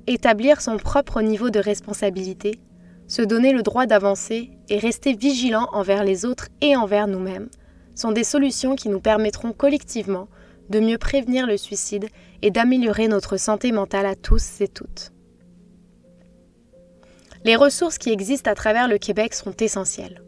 Établir 0.07 0.61
son 0.61 0.76
propre 0.76 1.22
niveau 1.22 1.51
de 1.51 1.59
responsabilité. 1.59 2.61
Se 3.09 3.23
donner 3.23 3.53
le 3.53 3.63
droit 3.63 3.87
d'avancer 3.87 4.51
et 4.69 4.79
rester 4.79 5.15
vigilant 5.15 5.69
envers 5.73 6.05
les 6.05 6.27
autres 6.27 6.49
et 6.61 6.77
envers 6.77 7.09
nous-mêmes 7.09 7.49
sont 7.95 8.13
des 8.13 8.23
solutions 8.23 8.77
qui 8.77 8.91
nous 8.91 9.01
permettront 9.01 9.53
collectivement 9.53 10.29
de 10.69 10.79
mieux 10.79 10.99
prévenir 10.99 11.47
le 11.47 11.57
suicide 11.57 12.07
et 12.43 12.51
d'améliorer 12.51 13.09
notre 13.09 13.39
santé 13.39 13.73
mentale 13.73 14.05
à 14.05 14.15
tous 14.15 14.61
et 14.61 14.69
toutes. 14.69 15.13
Les 17.45 17.57
ressources 17.57 17.97
qui 17.97 18.11
existent 18.11 18.51
à 18.51 18.55
travers 18.55 18.89
le 18.89 18.99
Québec 18.99 19.33
sont 19.33 19.55
essentielles. 19.59 20.23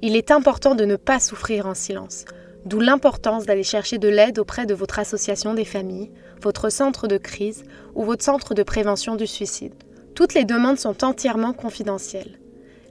Il 0.00 0.14
est 0.14 0.30
important 0.30 0.76
de 0.76 0.84
ne 0.84 0.94
pas 0.96 1.18
souffrir 1.18 1.66
en 1.66 1.74
silence, 1.74 2.24
d'où 2.66 2.78
l'importance 2.78 3.46
d'aller 3.46 3.64
chercher 3.64 3.98
de 3.98 4.08
l'aide 4.08 4.38
auprès 4.38 4.66
de 4.66 4.74
votre 4.74 5.00
association 5.00 5.54
des 5.54 5.64
familles, 5.64 6.12
votre 6.40 6.70
centre 6.70 7.08
de 7.08 7.16
crise 7.16 7.64
ou 7.96 8.04
votre 8.04 8.22
centre 8.22 8.54
de 8.54 8.62
prévention 8.62 9.16
du 9.16 9.26
suicide. 9.26 9.74
Toutes 10.16 10.32
les 10.32 10.46
demandes 10.46 10.78
sont 10.78 11.04
entièrement 11.04 11.52
confidentielles. 11.52 12.38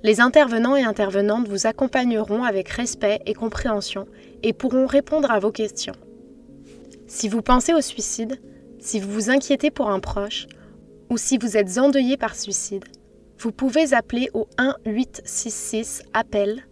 Les 0.03 0.21
intervenants 0.21 0.75
et 0.75 0.83
intervenantes 0.83 1.47
vous 1.47 1.65
accompagneront 1.65 2.43
avec 2.43 2.69
respect 2.69 3.19
et 3.25 3.33
compréhension 3.33 4.05
et 4.43 4.53
pourront 4.53 4.85
répondre 4.85 5.31
à 5.31 5.39
vos 5.39 5.51
questions. 5.51 5.95
Si 7.07 7.27
vous 7.27 7.41
pensez 7.41 7.73
au 7.73 7.81
suicide, 7.81 8.39
si 8.79 8.99
vous 8.99 9.11
vous 9.11 9.29
inquiétez 9.31 9.71
pour 9.71 9.89
un 9.89 9.99
proche 9.99 10.45
ou 11.09 11.17
si 11.17 11.39
vous 11.39 11.57
êtes 11.57 11.79
endeuillé 11.79 12.15
par 12.15 12.35
suicide, 12.35 12.85
vous 13.39 13.51
pouvez 13.51 13.95
appeler 13.95 14.29
au 14.35 14.47
1-866 14.85 16.03
appel, 16.13 16.67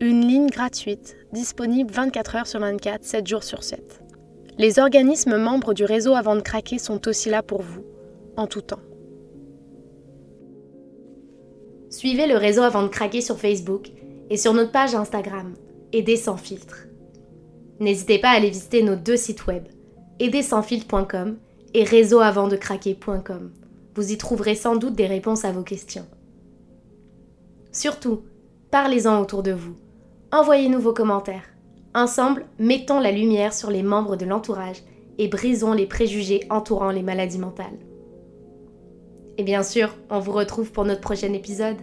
une 0.00 0.26
ligne 0.26 0.48
gratuite 0.48 1.18
disponible 1.34 1.92
24 1.92 2.36
heures 2.36 2.46
sur 2.46 2.60
24, 2.60 3.04
7 3.04 3.26
jours 3.26 3.44
sur 3.44 3.62
7. 3.62 4.00
Les 4.56 4.78
organismes 4.78 5.36
membres 5.36 5.74
du 5.74 5.84
réseau 5.84 6.14
Avant 6.14 6.34
de 6.34 6.40
craquer 6.40 6.78
sont 6.78 7.06
aussi 7.08 7.28
là 7.28 7.42
pour 7.42 7.60
vous, 7.60 7.84
en 8.38 8.46
tout 8.46 8.62
temps. 8.62 8.80
Suivez 11.90 12.26
le 12.26 12.36
réseau 12.36 12.62
avant 12.62 12.82
de 12.82 12.88
craquer 12.88 13.20
sur 13.20 13.38
Facebook 13.38 13.90
et 14.30 14.36
sur 14.36 14.52
notre 14.52 14.72
page 14.72 14.94
Instagram, 14.94 15.54
Aider 15.92 16.16
sans 16.16 16.36
filtre. 16.36 16.86
N'hésitez 17.80 18.18
pas 18.18 18.28
à 18.30 18.32
aller 18.32 18.50
visiter 18.50 18.82
nos 18.82 18.96
deux 18.96 19.16
sites 19.16 19.46
web, 19.46 19.64
aidersansfiltre.com 20.18 21.38
et 21.72 21.84
réseauavantdecraquer.com. 21.84 23.52
Vous 23.94 24.12
y 24.12 24.18
trouverez 24.18 24.54
sans 24.54 24.76
doute 24.76 24.94
des 24.94 25.06
réponses 25.06 25.44
à 25.44 25.52
vos 25.52 25.62
questions. 25.62 26.06
Surtout, 27.72 28.22
parlez-en 28.70 29.20
autour 29.20 29.42
de 29.42 29.52
vous. 29.52 29.76
Envoyez-nous 30.30 30.80
vos 30.80 30.92
commentaires. 30.92 31.48
Ensemble, 31.94 32.44
mettons 32.58 33.00
la 33.00 33.12
lumière 33.12 33.54
sur 33.54 33.70
les 33.70 33.82
membres 33.82 34.16
de 34.16 34.26
l'entourage 34.26 34.82
et 35.16 35.28
brisons 35.28 35.72
les 35.72 35.86
préjugés 35.86 36.46
entourant 36.50 36.90
les 36.90 37.02
maladies 37.02 37.38
mentales. 37.38 37.78
Et 39.38 39.44
bien 39.44 39.62
sûr, 39.62 39.94
on 40.10 40.18
vous 40.18 40.32
retrouve 40.32 40.72
pour 40.72 40.84
notre 40.84 41.00
prochain 41.00 41.32
épisode. 41.32 41.76